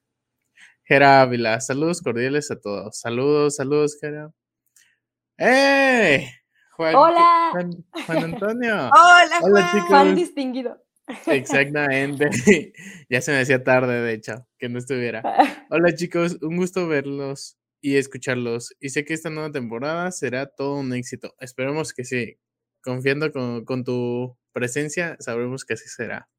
Gera 0.86 1.22
Ávila, 1.22 1.62
saludos 1.62 2.02
cordiales 2.02 2.50
a 2.50 2.60
todos. 2.60 3.00
Saludos, 3.00 3.58
saludos, 3.58 4.00
Gera. 4.02 4.32
¡Eh! 5.38 6.28
Hola. 6.76 7.52
Juan, 7.52 8.24
Antonio. 8.24 8.74
Hola, 8.74 9.40
Hola 9.44 9.70
chicos. 9.72 9.88
Juan 9.90 10.16
distinguido. 10.16 10.83
Exactamente. 11.28 12.30
ya 13.10 13.22
se 13.22 13.32
me 13.32 13.40
hacía 13.40 13.64
tarde, 13.64 14.02
de 14.02 14.14
hecho, 14.14 14.48
que 14.58 14.70
no 14.70 14.80
estuviera. 14.80 15.22
Hola 15.70 15.94
chicos, 15.96 16.38
un 16.42 16.58
gusto 16.58 16.88
verlos 16.88 17.58
y 17.82 17.98
escucharlos. 17.98 18.76
Y 18.80 18.90
sé 18.90 19.06
que 19.06 19.14
esta 19.14 19.30
nueva 19.30 19.52
temporada 19.52 20.12
será 20.12 20.48
todo 20.48 20.80
un 20.80 20.94
éxito. 20.94 21.36
Esperemos 21.40 21.94
que 21.94 22.06
sí. 22.06 22.38
Confiando 22.82 23.32
con, 23.32 23.66
con 23.66 23.84
tu 23.84 24.38
presencia, 24.52 25.16
sabremos 25.20 25.66
que 25.66 25.74
así 25.74 25.88
será. 25.88 26.30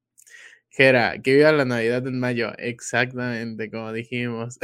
Gera, 0.70 1.20
que 1.22 1.34
viva 1.34 1.52
la 1.52 1.64
Navidad 1.64 2.06
en 2.06 2.18
mayo. 2.20 2.52
Exactamente, 2.58 3.70
como 3.70 3.92
dijimos. 3.92 4.58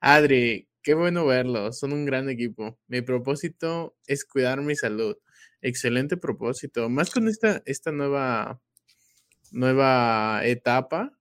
Adri, 0.00 0.68
Qué 0.86 0.94
bueno 0.94 1.26
verlos, 1.26 1.80
son 1.80 1.92
un 1.92 2.04
gran 2.04 2.30
equipo. 2.30 2.78
Mi 2.86 3.02
propósito 3.02 3.96
es 4.06 4.24
cuidar 4.24 4.62
mi 4.62 4.76
salud. 4.76 5.16
Excelente 5.60 6.16
propósito. 6.16 6.88
Más 6.88 7.10
con 7.10 7.26
esta, 7.26 7.60
esta 7.66 7.90
nueva, 7.90 8.62
nueva 9.52 10.40
etapa, 10.44 11.12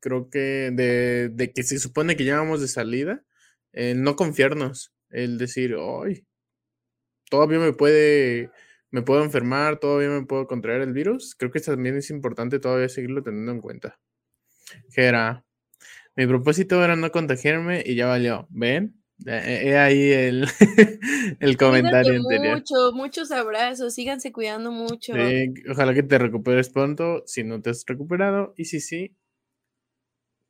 creo 0.00 0.30
que 0.30 0.70
de, 0.72 1.52
que 1.54 1.62
se 1.62 1.78
supone 1.78 2.16
que 2.16 2.24
ya 2.24 2.38
vamos 2.38 2.60
de 2.60 2.68
salida, 2.68 3.24
no 3.72 4.16
confiarnos, 4.16 4.92
el 5.10 5.38
decir, 5.38 5.74
hoy 5.74 6.26
todavía 7.32 7.58
me 7.58 7.72
puede, 7.72 8.50
me 8.90 9.00
puedo 9.00 9.24
enfermar, 9.24 9.78
todavía 9.78 10.10
me 10.10 10.26
puedo 10.26 10.46
contraer 10.46 10.82
el 10.82 10.92
virus. 10.92 11.34
Creo 11.34 11.50
que 11.50 11.60
también 11.60 11.96
es 11.96 12.10
importante 12.10 12.58
todavía 12.58 12.90
seguirlo 12.90 13.22
teniendo 13.22 13.52
en 13.52 13.60
cuenta. 13.60 13.98
Gera, 14.90 15.42
mi 16.14 16.26
propósito 16.26 16.84
era 16.84 16.94
no 16.94 17.10
contagiarme 17.10 17.82
y 17.86 17.94
ya 17.94 18.06
valió. 18.06 18.46
¿Ven? 18.50 19.01
He 19.26 19.76
ahí 19.76 20.10
el, 20.10 20.46
el 21.40 21.56
comentario 21.56 22.14
anterior. 22.14 22.58
Mucho, 22.58 22.92
muchos 22.92 23.30
abrazos, 23.30 23.94
síganse 23.94 24.32
cuidando 24.32 24.70
mucho. 24.70 25.12
ojalá 25.70 25.94
que 25.94 26.02
te 26.02 26.18
recuperes 26.18 26.70
pronto, 26.70 27.22
si 27.26 27.44
no 27.44 27.60
te 27.60 27.70
has 27.70 27.84
recuperado, 27.86 28.54
y 28.56 28.64
si 28.64 28.80
sí, 28.80 29.16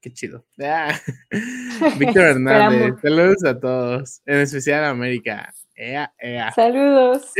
qué 0.01 0.13
chido. 0.13 0.47
Ah. 0.63 0.99
Víctor 1.99 2.23
Hernández, 2.23 2.95
saludos 3.01 3.45
a 3.45 3.59
todos, 3.59 4.23
en 4.27 4.41
especial 4.41 4.85
a 4.85 4.91
América. 4.91 5.53
Ea, 5.75 6.13
ea. 6.19 6.53
Saludos. 6.53 7.33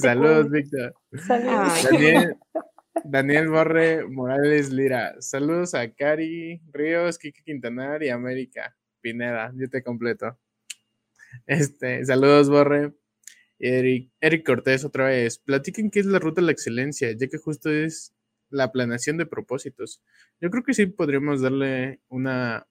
saludos, 0.00 0.50
Víctor. 0.50 0.94
Saludos. 1.26 1.84
Daniel, 1.90 2.36
Daniel 3.04 3.48
Borre 3.48 4.06
Morales 4.06 4.70
Lira. 4.70 5.14
Saludos 5.20 5.74
a 5.74 5.92
Cari 5.92 6.62
Ríos, 6.72 7.18
Kiki 7.18 7.42
Quintanar 7.42 8.02
y 8.02 8.10
América 8.10 8.76
Pineda. 9.00 9.52
Yo 9.56 9.68
te 9.68 9.82
completo. 9.82 10.38
Este, 11.46 12.04
saludos, 12.04 12.48
Borre. 12.48 12.94
Eric, 13.58 14.10
Eric 14.20 14.46
Cortés 14.46 14.84
otra 14.84 15.06
vez. 15.06 15.38
Platiquen 15.38 15.90
qué 15.90 16.00
es 16.00 16.06
la 16.06 16.18
ruta 16.18 16.40
de 16.40 16.46
la 16.46 16.52
excelencia, 16.52 17.12
ya 17.12 17.28
que 17.28 17.38
justo 17.38 17.70
es 17.70 18.14
la 18.48 18.72
planeación 18.72 19.16
de 19.18 19.26
propósitos. 19.26 20.02
Yo 20.40 20.50
creo 20.50 20.64
que 20.64 20.74
sí 20.74 20.86
podríamos 20.86 21.42
darle 21.42 22.00
una, 22.08 22.66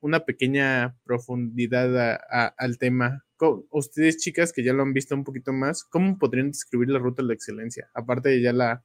una 0.00 0.24
pequeña 0.24 0.96
profundidad 1.04 2.20
al 2.56 2.78
tema. 2.78 3.24
Ustedes, 3.70 4.18
chicas, 4.18 4.52
que 4.52 4.62
ya 4.62 4.72
lo 4.72 4.82
han 4.82 4.92
visto 4.92 5.14
un 5.14 5.24
poquito 5.24 5.52
más, 5.52 5.84
¿cómo 5.84 6.18
podrían 6.18 6.52
describir 6.52 6.90
la 6.90 6.98
ruta 6.98 7.22
de 7.22 7.28
la 7.28 7.34
excelencia? 7.34 7.90
Aparte 7.94 8.28
de 8.30 8.42
ya 8.42 8.52
la, 8.52 8.84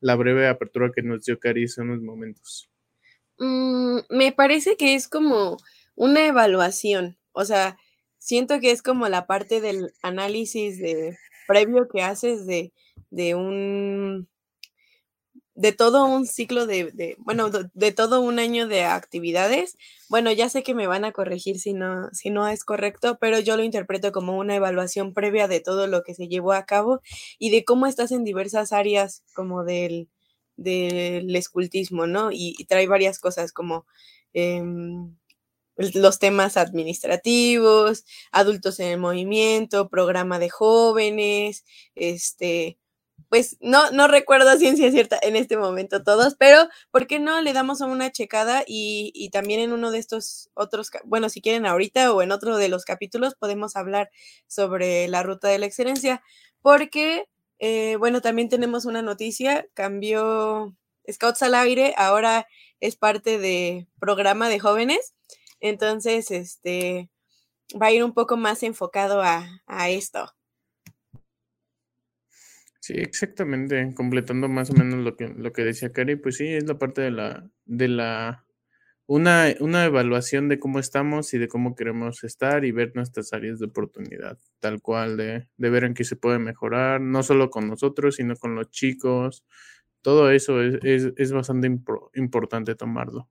la 0.00 0.16
breve 0.16 0.48
apertura 0.48 0.90
que 0.94 1.02
nos 1.02 1.24
dio 1.24 1.38
Cari 1.38 1.64
hace 1.64 1.82
unos 1.82 2.00
momentos. 2.00 2.70
Mm, 3.38 3.98
me 4.10 4.32
parece 4.32 4.76
que 4.76 4.94
es 4.94 5.08
como 5.08 5.56
una 5.94 6.26
evaluación, 6.26 7.18
o 7.32 7.44
sea, 7.44 7.76
siento 8.22 8.60
que 8.60 8.70
es 8.70 8.82
como 8.82 9.08
la 9.08 9.26
parte 9.26 9.60
del 9.60 9.92
análisis 10.00 10.78
de 10.78 11.18
previo 11.48 11.88
que 11.88 12.02
haces 12.02 12.46
de, 12.46 12.72
de 13.10 13.34
un 13.34 14.28
de 15.54 15.72
todo 15.72 16.06
un 16.06 16.26
ciclo 16.26 16.66
de, 16.66 17.16
bueno, 17.18 17.50
de, 17.50 17.92
todo 17.92 18.22
un 18.22 18.38
año 18.38 18.66
de 18.68 18.84
actividades. 18.84 19.76
Bueno, 20.08 20.32
ya 20.32 20.48
sé 20.48 20.62
que 20.62 20.74
me 20.74 20.86
van 20.86 21.04
a 21.04 21.12
corregir 21.12 21.60
si 21.60 21.74
no, 21.74 22.08
si 22.12 22.30
no 22.30 22.48
es 22.48 22.64
correcto, 22.64 23.18
pero 23.20 23.38
yo 23.38 23.56
lo 23.58 23.62
interpreto 23.62 24.12
como 24.12 24.38
una 24.38 24.56
evaluación 24.56 25.12
previa 25.12 25.48
de 25.48 25.60
todo 25.60 25.88
lo 25.88 26.04
que 26.04 26.14
se 26.14 26.28
llevó 26.28 26.52
a 26.52 26.64
cabo 26.64 27.02
y 27.38 27.50
de 27.50 27.64
cómo 27.64 27.86
estás 27.86 28.12
en 28.12 28.24
diversas 28.24 28.72
áreas 28.72 29.24
como 29.34 29.62
del, 29.62 30.08
del 30.56 31.36
escultismo, 31.36 32.06
¿no? 32.06 32.30
Y, 32.32 32.64
trae 32.66 32.86
varias 32.86 33.18
cosas 33.18 33.52
como 33.52 33.84
em, 34.32 35.14
los 35.76 36.18
temas 36.18 36.56
administrativos, 36.56 38.04
adultos 38.30 38.80
en 38.80 38.88
el 38.88 38.98
movimiento, 38.98 39.88
programa 39.88 40.38
de 40.38 40.50
jóvenes, 40.50 41.64
este, 41.94 42.78
pues 43.32 43.56
no, 43.60 43.90
no 43.92 44.08
recuerdo 44.08 44.58
ciencia 44.58 44.90
cierta 44.90 45.18
en 45.22 45.36
este 45.36 45.56
momento 45.56 46.02
todos, 46.02 46.34
pero 46.38 46.68
¿por 46.90 47.06
qué 47.06 47.18
no 47.18 47.40
le 47.40 47.54
damos 47.54 47.80
una 47.80 48.12
checada 48.12 48.62
y, 48.66 49.30
también 49.32 49.60
en 49.60 49.72
uno 49.72 49.90
de 49.90 49.98
estos 49.98 50.50
otros, 50.54 50.90
bueno, 51.04 51.30
si 51.30 51.40
quieren 51.40 51.64
ahorita 51.64 52.12
o 52.12 52.20
en 52.20 52.30
otro 52.32 52.58
de 52.58 52.68
los 52.68 52.84
capítulos 52.84 53.34
podemos 53.34 53.74
hablar 53.74 54.10
sobre 54.46 55.08
la 55.08 55.22
ruta 55.22 55.48
de 55.48 55.58
la 55.58 55.64
excelencia, 55.66 56.22
porque, 56.60 57.26
eh, 57.58 57.96
bueno, 57.98 58.20
también 58.20 58.50
tenemos 58.50 58.84
una 58.84 59.00
noticia, 59.00 59.66
cambió 59.74 60.76
Scouts 61.10 61.42
al 61.42 61.54
aire, 61.54 61.94
ahora 61.96 62.46
es 62.80 62.96
parte 62.96 63.38
de 63.38 63.86
programa 63.98 64.50
de 64.50 64.58
jóvenes, 64.58 65.14
entonces, 65.62 66.30
este, 66.30 67.08
va 67.80 67.86
a 67.86 67.92
ir 67.92 68.04
un 68.04 68.12
poco 68.12 68.36
más 68.36 68.62
enfocado 68.62 69.22
a, 69.22 69.62
a 69.66 69.88
esto. 69.88 70.28
Sí, 72.80 72.94
exactamente, 72.94 73.94
completando 73.94 74.48
más 74.48 74.70
o 74.70 74.74
menos 74.74 74.98
lo 75.04 75.16
que, 75.16 75.28
lo 75.28 75.52
que 75.52 75.62
decía 75.62 75.92
Cari, 75.92 76.16
pues 76.16 76.36
sí, 76.36 76.48
es 76.48 76.66
la 76.66 76.78
parte 76.78 77.00
de 77.00 77.12
la, 77.12 77.48
de 77.64 77.86
la, 77.86 78.44
una, 79.06 79.54
una 79.60 79.84
evaluación 79.84 80.48
de 80.48 80.58
cómo 80.58 80.80
estamos 80.80 81.32
y 81.32 81.38
de 81.38 81.46
cómo 81.46 81.76
queremos 81.76 82.24
estar 82.24 82.64
y 82.64 82.72
ver 82.72 82.90
nuestras 82.96 83.32
áreas 83.32 83.60
de 83.60 83.66
oportunidad, 83.66 84.36
tal 84.58 84.82
cual, 84.82 85.16
de, 85.16 85.48
de 85.56 85.70
ver 85.70 85.84
en 85.84 85.94
qué 85.94 86.02
se 86.02 86.16
puede 86.16 86.40
mejorar, 86.40 87.00
no 87.00 87.22
solo 87.22 87.50
con 87.50 87.68
nosotros, 87.68 88.16
sino 88.16 88.34
con 88.34 88.56
los 88.56 88.68
chicos, 88.70 89.44
todo 90.02 90.32
eso 90.32 90.60
es, 90.60 90.78
es, 90.82 91.12
es 91.16 91.32
bastante 91.32 91.68
importante 92.14 92.74
tomarlo. 92.74 93.28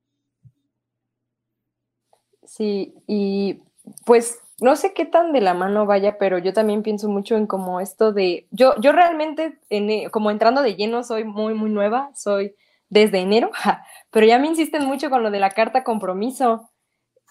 Sí, 2.51 2.93
y 3.07 3.63
pues 4.05 4.41
no 4.59 4.75
sé 4.75 4.93
qué 4.93 5.05
tan 5.05 5.31
de 5.31 5.39
la 5.39 5.53
mano 5.53 5.85
vaya, 5.85 6.17
pero 6.17 6.37
yo 6.37 6.51
también 6.51 6.83
pienso 6.83 7.07
mucho 7.07 7.37
en 7.37 7.47
como 7.47 7.79
esto 7.79 8.11
de, 8.11 8.45
yo, 8.51 8.75
yo 8.81 8.91
realmente, 8.91 9.57
en, 9.69 10.09
como 10.09 10.31
entrando 10.31 10.61
de 10.61 10.75
lleno, 10.75 11.01
soy 11.05 11.23
muy, 11.23 11.53
muy 11.53 11.69
nueva, 11.69 12.11
soy 12.13 12.53
desde 12.89 13.19
enero, 13.19 13.51
pero 14.11 14.25
ya 14.27 14.37
me 14.37 14.47
insisten 14.47 14.83
mucho 14.85 15.09
con 15.09 15.23
lo 15.23 15.31
de 15.31 15.39
la 15.39 15.51
carta 15.51 15.85
compromiso 15.85 16.69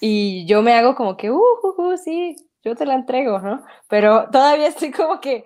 y 0.01 0.47
yo 0.47 0.63
me 0.63 0.73
hago 0.73 0.95
como 0.95 1.19
que, 1.19 1.31
uh, 1.31 1.37
uh, 1.37 1.83
uh, 1.83 1.97
sí, 1.99 2.35
yo 2.65 2.75
te 2.75 2.87
la 2.87 2.95
entrego, 2.95 3.41
¿no? 3.41 3.63
Pero 3.91 4.31
todavía 4.31 4.69
estoy 4.69 4.91
como 4.91 5.21
que, 5.21 5.45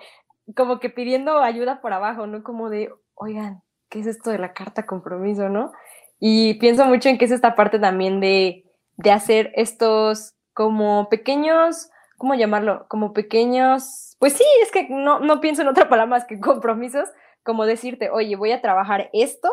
como 0.54 0.78
que 0.78 0.88
pidiendo 0.88 1.38
ayuda 1.40 1.80
por 1.80 1.92
abajo, 1.92 2.28
¿no? 2.28 2.44
Como 2.44 2.70
de, 2.70 2.90
oigan, 3.14 3.64
¿qué 3.88 3.98
es 3.98 4.06
esto 4.06 4.30
de 4.30 4.38
la 4.38 4.52
carta 4.52 4.86
compromiso, 4.86 5.48
no? 5.48 5.72
Y 6.20 6.54
pienso 6.60 6.86
mucho 6.86 7.08
en 7.08 7.18
que 7.18 7.24
es 7.24 7.32
esta 7.32 7.56
parte 7.56 7.80
también 7.80 8.20
de, 8.20 8.64
de 8.96 9.10
hacer 9.10 9.52
estos 9.56 10.34
como 10.52 11.08
pequeños, 11.08 11.90
¿cómo 12.16 12.34
llamarlo? 12.34 12.86
Como 12.88 13.12
pequeños, 13.12 14.16
pues 14.18 14.34
sí, 14.34 14.44
es 14.62 14.70
que 14.70 14.88
no, 14.88 15.20
no 15.20 15.40
pienso 15.40 15.62
en 15.62 15.68
otra 15.68 15.88
palabra 15.88 16.10
más 16.10 16.24
que 16.24 16.40
compromisos, 16.40 17.08
como 17.42 17.66
decirte, 17.66 18.10
oye, 18.10 18.36
voy 18.36 18.52
a 18.52 18.62
trabajar 18.62 19.10
esto 19.12 19.50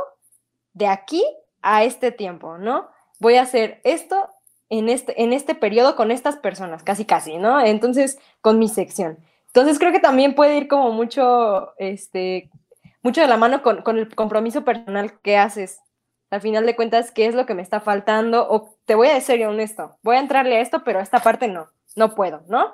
de 0.74 0.88
aquí 0.88 1.24
a 1.62 1.84
este 1.84 2.12
tiempo, 2.12 2.58
¿no? 2.58 2.90
Voy 3.20 3.36
a 3.36 3.42
hacer 3.42 3.82
esto 3.84 4.30
en 4.70 4.88
este, 4.88 5.22
en 5.22 5.34
este 5.34 5.54
periodo 5.54 5.96
con 5.96 6.12
estas 6.12 6.38
personas, 6.38 6.84
casi 6.84 7.04
casi, 7.04 7.38
¿no? 7.38 7.60
Entonces, 7.60 8.18
con 8.40 8.58
mi 8.58 8.70
sección. 8.70 9.20
Entonces, 9.48 9.78
creo 9.78 9.92
que 9.92 10.00
también 10.00 10.34
puede 10.34 10.56
ir 10.56 10.68
como 10.70 10.92
mucho, 10.92 11.74
este, 11.78 12.50
mucho 13.04 13.20
de 13.20 13.28
la 13.28 13.36
mano 13.36 13.62
con, 13.62 13.82
con 13.82 13.98
el 13.98 14.16
compromiso 14.16 14.64
personal 14.64 15.20
que 15.22 15.38
haces 15.38 15.82
al 16.32 16.40
final 16.40 16.66
de 16.66 16.78
cuentas, 16.78 17.12
qué 17.12 17.26
es 17.26 17.36
lo 17.36 17.46
que 17.46 17.54
me 17.54 17.62
está 17.62 17.82
faltando, 17.82 18.48
te 18.92 18.96
voy 18.96 19.08
a 19.08 19.14
decir 19.14 19.42
honesto, 19.46 19.98
voy 20.04 20.18
a 20.18 20.20
entrarle 20.20 20.58
a 20.58 20.60
esto, 20.60 20.84
pero 20.84 21.00
esta 21.00 21.24
parte 21.24 21.48
no, 21.48 21.70
no 21.96 22.14
puedo, 22.14 22.44
¿no? 22.50 22.74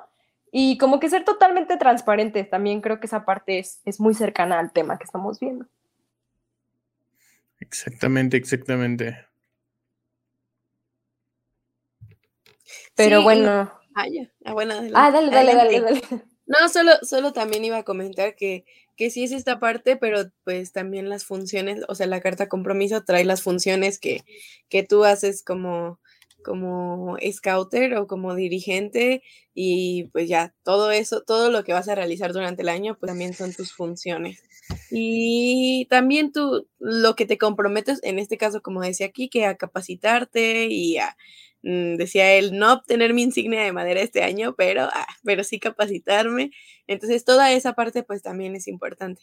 Y 0.50 0.76
como 0.76 0.98
que 0.98 1.08
ser 1.08 1.24
totalmente 1.24 1.76
transparente, 1.76 2.42
también 2.42 2.80
creo 2.80 2.98
que 2.98 3.06
esa 3.06 3.24
parte 3.24 3.60
es, 3.60 3.80
es 3.84 4.00
muy 4.00 4.14
cercana 4.14 4.58
al 4.58 4.72
tema 4.72 4.98
que 4.98 5.04
estamos 5.04 5.38
viendo. 5.38 5.66
Exactamente, 7.60 8.36
exactamente. 8.36 9.26
Pero 12.96 13.22
bueno. 13.22 13.72
Ah, 13.94 14.08
ya. 14.08 14.28
Ah, 14.44 14.54
bueno, 14.54 14.74
ah, 14.94 15.12
dale, 15.12 15.30
dale, 15.30 15.54
dale, 15.54 15.80
dale. 15.80 16.02
No, 16.46 16.68
solo, 16.68 16.94
solo 17.02 17.32
también 17.32 17.64
iba 17.64 17.76
a 17.76 17.84
comentar 17.84 18.34
que 18.34 18.64
que 18.98 19.10
sí 19.10 19.22
es 19.22 19.30
esta 19.30 19.60
parte, 19.60 19.96
pero 19.96 20.24
pues 20.42 20.72
también 20.72 21.08
las 21.08 21.24
funciones, 21.24 21.84
o 21.86 21.94
sea, 21.94 22.08
la 22.08 22.20
carta 22.20 22.48
compromiso 22.48 23.04
trae 23.04 23.24
las 23.24 23.42
funciones 23.42 24.00
que, 24.00 24.24
que 24.68 24.82
tú 24.82 25.04
haces 25.04 25.44
como, 25.44 26.00
como 26.44 27.16
scouter 27.32 27.94
o 27.94 28.06
como 28.06 28.34
dirigente 28.34 29.22
y 29.54 30.04
pues 30.12 30.28
ya 30.28 30.54
todo 30.62 30.90
eso, 30.90 31.22
todo 31.22 31.50
lo 31.50 31.64
que 31.64 31.72
vas 31.72 31.88
a 31.88 31.94
realizar 31.94 32.32
durante 32.32 32.62
el 32.62 32.68
año, 32.68 32.96
pues 32.98 33.10
también 33.10 33.34
son 33.34 33.52
tus 33.52 33.72
funciones. 33.72 34.42
Y 34.90 35.86
también 35.90 36.32
tú, 36.32 36.68
lo 36.78 37.14
que 37.16 37.26
te 37.26 37.38
comprometes, 37.38 38.00
en 38.02 38.18
este 38.18 38.36
caso, 38.38 38.60
como 38.62 38.82
decía 38.82 39.06
aquí, 39.06 39.28
que 39.28 39.46
a 39.46 39.56
capacitarte 39.56 40.66
y 40.66 40.98
a 40.98 41.16
Mm, 41.62 41.96
decía 41.96 42.32
él, 42.34 42.56
no 42.56 42.72
obtener 42.72 43.14
mi 43.14 43.22
insignia 43.22 43.62
de 43.62 43.72
madera 43.72 44.00
este 44.00 44.22
año, 44.22 44.54
pero, 44.56 44.84
ah, 44.84 45.06
pero 45.24 45.42
sí 45.44 45.58
capacitarme. 45.60 46.50
Entonces, 46.86 47.24
toda 47.24 47.52
esa 47.52 47.74
parte 47.74 48.02
pues 48.02 48.22
también 48.22 48.54
es 48.56 48.68
importante. 48.68 49.22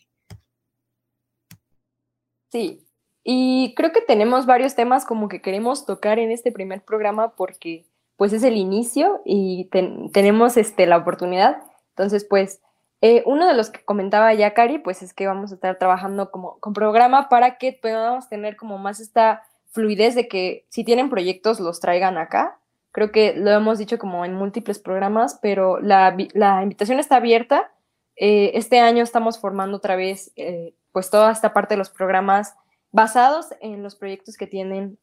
Sí, 2.51 2.84
y 3.27 3.73
creo 3.75 3.91
que 3.91 4.01
tenemos 4.01 4.45
varios 4.45 4.75
temas 4.75 5.03
como 5.03 5.27
que 5.29 5.41
queremos 5.41 5.87
tocar 5.87 6.19
en 6.19 6.31
este 6.31 6.51
primer 6.51 6.83
programa 6.83 7.35
porque 7.35 7.83
pues 8.17 8.33
es 8.33 8.43
el 8.43 8.55
inicio 8.55 9.23
y 9.25 9.67
tenemos 10.13 10.57
este, 10.57 10.85
la 10.85 10.97
oportunidad. 10.97 11.57
Entonces, 11.89 12.23
pues, 12.23 12.61
eh, 13.01 13.23
uno 13.25 13.47
de 13.47 13.55
los 13.55 13.71
que 13.71 13.83
comentaba 13.83 14.31
ya 14.35 14.53
Cari, 14.53 14.77
pues 14.77 15.01
es 15.01 15.15
que 15.15 15.25
vamos 15.25 15.51
a 15.51 15.55
estar 15.55 15.77
trabajando 15.79 16.29
como 16.29 16.59
con 16.59 16.73
programa 16.73 17.27
para 17.27 17.57
que 17.57 17.73
podamos 17.73 18.29
tener 18.29 18.55
como 18.57 18.77
más 18.77 18.99
esta 18.99 19.41
fluidez 19.71 20.13
de 20.13 20.27
que 20.27 20.67
si 20.69 20.83
tienen 20.83 21.09
proyectos 21.09 21.59
los 21.59 21.79
traigan 21.79 22.19
acá. 22.19 22.59
Creo 22.91 23.11
que 23.11 23.33
lo 23.33 23.49
hemos 23.49 23.79
dicho 23.79 23.97
como 23.97 24.23
en 24.23 24.35
múltiples 24.35 24.77
programas, 24.77 25.39
pero 25.41 25.79
la, 25.79 26.15
invitación 26.61 26.99
está 26.99 27.15
abierta. 27.15 27.71
Eh, 28.17 28.51
este 28.53 28.79
año 28.79 29.03
estamos 29.03 29.39
formando 29.39 29.77
otra 29.77 29.95
vez 29.95 30.31
eh, 30.35 30.75
pues 30.91 31.09
toda 31.09 31.31
esta 31.31 31.53
parte 31.53 31.73
de 31.73 31.79
los 31.79 31.89
programas 31.89 32.55
basados 32.95 33.47
en 33.59 33.83
los 33.83 33.95
proyectos 33.95 34.37
que 34.37 34.47
tienen 34.47 34.97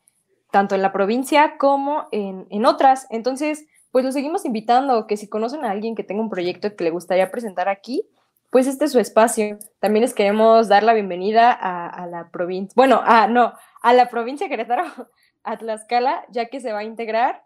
tanto 0.51 0.75
en 0.75 0.83
la 0.83 0.93
provincia 0.93 1.59
como 1.59 2.09
en, 2.11 2.47
en 2.51 2.65
otras. 2.65 3.07
Entonces, 3.11 3.67
pues 3.91 4.05
los 4.05 4.15
seguimos 4.15 4.45
invitando, 4.47 5.07
que 5.07 5.19
si 5.19 5.29
conocen 5.29 5.65
a 5.65 5.71
alguien 5.71 5.95
que 5.95 6.03
tenga 6.03 6.23
un 6.23 6.31
proyecto 6.31 6.75
que 6.75 6.85
le 6.85 6.91
gustaría 6.91 7.31
presentar 7.31 7.69
aquí, 7.69 8.09
pues 8.51 8.67
este 8.67 8.87
es 8.87 8.93
su 8.93 8.99
espacio. 8.99 9.59
También 9.79 10.03
les 10.03 10.15
queremos 10.15 10.69
dar 10.69 10.83
la 10.83 10.95
bienvenida 10.95 11.53
a, 11.53 12.07
la 12.07 12.31
provincia, 12.31 12.73
bueno, 12.77 13.03
a, 13.05 13.27
no, 13.27 13.53
a 13.83 13.93
la 13.93 14.09
provincia 14.09 14.47
de 14.47 14.51
Querétaro, 14.51 14.85
a 15.45 15.59
Tlaxcala, 15.59 16.25
ya 16.31 16.47
que 16.47 16.61
se 16.61 16.73
va 16.73 16.81
a 16.81 16.85
integrar. 16.85 17.45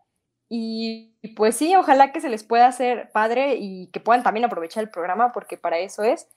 Y 0.49 1.17
pues 1.35 1.57
sí, 1.57 1.75
ojalá 1.75 2.13
que 2.13 2.21
se 2.21 2.29
les 2.29 2.45
pueda 2.45 2.69
hacer 2.69 3.11
padre 3.13 3.57
y 3.59 3.89
que 3.91 3.99
puedan 3.99 4.23
también 4.23 4.45
aprovechar 4.45 4.85
el 4.85 4.91
programa, 4.91 5.33
porque 5.33 5.57
para 5.57 5.79
eso 5.79 6.05
es. 6.05 6.29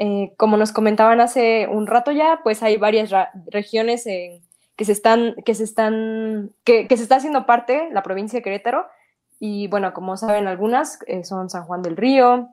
Eh, 0.00 0.32
como 0.36 0.56
nos 0.56 0.70
comentaban 0.70 1.20
hace 1.20 1.66
un 1.66 1.88
rato 1.88 2.12
ya, 2.12 2.40
pues 2.44 2.62
hay 2.62 2.76
varias 2.76 3.10
regiones 3.50 4.06
que 4.78 4.84
se 4.84 4.92
están, 4.92 5.34
que 5.44 5.56
se 5.56 5.64
están, 5.64 6.52
que, 6.62 6.86
se 6.88 7.02
está 7.02 7.16
haciendo 7.16 7.46
parte 7.46 7.88
la 7.90 8.04
provincia 8.04 8.38
de 8.38 8.44
Querétaro. 8.44 8.86
Y 9.40 9.66
bueno, 9.66 9.92
como 9.92 10.16
saben 10.16 10.46
algunas, 10.46 11.00
eh, 11.08 11.24
son 11.24 11.50
San 11.50 11.64
Juan 11.64 11.82
del 11.82 11.96
Río, 11.96 12.48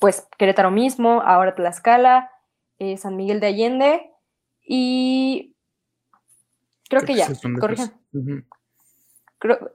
pues 0.00 0.26
Querétaro 0.36 0.72
mismo, 0.72 1.22
ahora 1.24 1.54
Tlaxcala, 1.54 2.32
eh, 2.80 2.96
San 2.96 3.14
Miguel 3.14 3.38
de 3.38 3.46
Allende 3.46 4.10
y 4.66 5.54
creo, 6.88 7.02
que, 7.02 7.14
ya, 7.14 7.28
corrijan. 7.60 7.94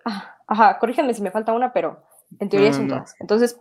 Ah, 0.03 0.35
ajá, 0.47 0.79
corríjanme 0.79 1.13
si 1.13 1.21
me 1.21 1.31
falta 1.31 1.53
una, 1.53 1.71
pero 1.71 2.03
en 2.39 2.49
teoría 2.49 2.73
son 2.73 2.89
todas. 2.89 3.15
Entonces, 3.21 3.57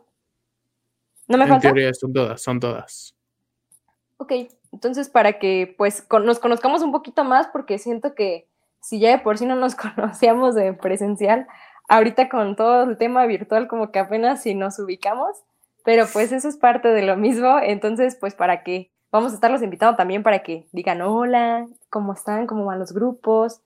¿no 1.29 1.38
me 1.38 1.46
falta? 1.46 1.68
En 1.68 1.74
teoría 1.74 1.94
son 1.94 2.12
todas, 2.12 2.42
son 2.42 2.59
todas. 2.59 3.14
Ok, 4.18 4.33
entonces 4.72 5.09
para 5.09 5.38
que 5.38 5.74
pues 5.78 6.07
nos 6.24 6.38
conozcamos 6.40 6.83
un 6.83 6.92
poquito 6.92 7.24
más, 7.24 7.46
porque 7.48 7.78
siento 7.78 8.14
que 8.14 8.48
si 8.81 8.98
ya 8.98 9.11
de 9.11 9.18
por 9.18 9.38
sí 9.38 9.46
no 9.46 9.57
nos 9.57 9.74
conocíamos 9.96 10.54
de 10.54 10.72
presencial, 10.74 11.46
ahorita 11.88 12.28
con 12.28 12.57
todo 12.57 12.83
el 12.83 12.98
tema 12.98 13.26
virtual 13.26 13.68
como 13.68 13.90
que 13.90 14.00
apenas 14.00 14.42
si 14.42 14.54
nos 14.54 14.78
ubicamos, 14.78 15.38
pero 15.85 16.07
pues 16.12 16.33
eso 16.33 16.48
es 16.48 16.57
parte 16.57 16.88
de 16.88 17.02
lo 17.02 17.16
mismo, 17.16 17.59
entonces 17.61 18.16
pues 18.20 18.35
para 18.35 18.62
que 18.62 18.90
vamos 19.11 19.33
a 19.33 19.37
estarlos 19.37 19.62
invitando 19.62 19.96
también 19.96 20.22
para 20.22 20.42
que 20.42 20.66
digan 20.72 21.00
hola, 21.00 21.66
cómo 21.88 22.12
están, 22.12 22.46
cómo 22.46 22.64
van 22.64 22.81
los 22.81 22.92
grupos 22.92 23.61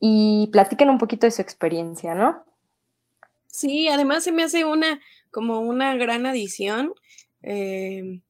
y 0.00 0.48
platiquen 0.52 0.90
un 0.90 0.98
poquito 0.98 1.26
de 1.26 1.30
su 1.30 1.42
experiencia, 1.42 2.14
¿no? 2.14 2.44
Sí, 3.46 3.88
además 3.88 4.24
se 4.24 4.32
me 4.32 4.42
hace 4.42 4.64
una 4.64 5.00
como 5.30 5.60
una 5.60 5.94
gran 5.96 6.26
adición. 6.26 6.92
Eh, 7.42 8.20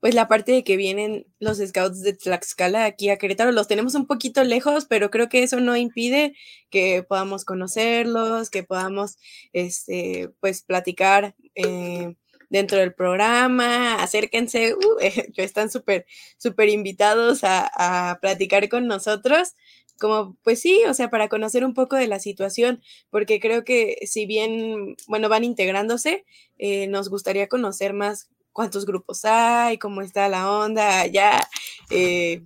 pues 0.00 0.14
la 0.14 0.28
parte 0.28 0.52
de 0.52 0.64
que 0.64 0.76
vienen 0.76 1.26
los 1.40 1.58
scouts 1.58 2.02
de 2.02 2.12
Tlaxcala 2.12 2.84
aquí 2.84 3.10
a 3.10 3.18
Querétaro, 3.18 3.52
los 3.52 3.68
tenemos 3.68 3.94
un 3.94 4.06
poquito 4.06 4.44
lejos, 4.44 4.86
pero 4.86 5.10
creo 5.10 5.28
que 5.28 5.42
eso 5.42 5.60
no 5.60 5.76
impide 5.76 6.34
que 6.70 7.02
podamos 7.02 7.44
conocerlos, 7.44 8.50
que 8.50 8.62
podamos, 8.62 9.18
este, 9.52 10.30
pues, 10.40 10.62
platicar 10.62 11.34
eh, 11.54 12.14
dentro 12.50 12.78
del 12.78 12.94
programa, 12.94 13.96
acérquense, 14.02 14.74
uh, 14.74 14.78
están 15.36 15.70
súper, 15.70 16.06
súper 16.38 16.68
invitados 16.68 17.44
a, 17.44 18.10
a 18.10 18.20
platicar 18.20 18.68
con 18.68 18.86
nosotros. 18.86 19.54
Como, 20.00 20.36
pues 20.44 20.60
sí, 20.60 20.82
o 20.88 20.94
sea, 20.94 21.10
para 21.10 21.28
conocer 21.28 21.64
un 21.64 21.74
poco 21.74 21.96
de 21.96 22.06
la 22.06 22.20
situación, 22.20 22.80
porque 23.10 23.40
creo 23.40 23.64
que 23.64 23.98
si 24.06 24.26
bien, 24.26 24.94
bueno, 25.08 25.28
van 25.28 25.42
integrándose, 25.42 26.24
eh, 26.56 26.86
nos 26.86 27.08
gustaría 27.10 27.48
conocer 27.48 27.94
más 27.94 28.28
cuántos 28.58 28.86
grupos 28.86 29.24
hay, 29.24 29.78
cómo 29.78 30.02
está 30.02 30.28
la 30.28 30.50
onda 30.50 31.02
allá. 31.02 31.48
Eh, 31.90 32.42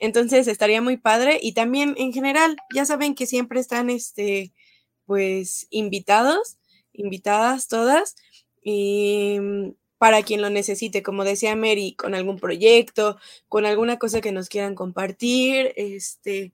entonces 0.00 0.48
estaría 0.48 0.82
muy 0.82 0.96
padre 0.96 1.38
y 1.40 1.52
también 1.52 1.94
en 1.96 2.12
general, 2.12 2.56
ya 2.74 2.84
saben 2.84 3.14
que 3.14 3.26
siempre 3.26 3.60
están, 3.60 3.88
este, 3.88 4.52
pues, 5.06 5.68
invitados, 5.70 6.58
invitadas 6.92 7.68
todas 7.68 8.16
y 8.64 9.38
mm, 9.40 9.74
para 9.96 10.24
quien 10.24 10.42
lo 10.42 10.50
necesite, 10.50 11.04
como 11.04 11.22
decía 11.22 11.54
Mary, 11.54 11.94
con 11.94 12.16
algún 12.16 12.40
proyecto, 12.40 13.16
con 13.48 13.64
alguna 13.64 13.96
cosa 14.00 14.20
que 14.20 14.32
nos 14.32 14.48
quieran 14.48 14.74
compartir, 14.74 15.72
este, 15.76 16.52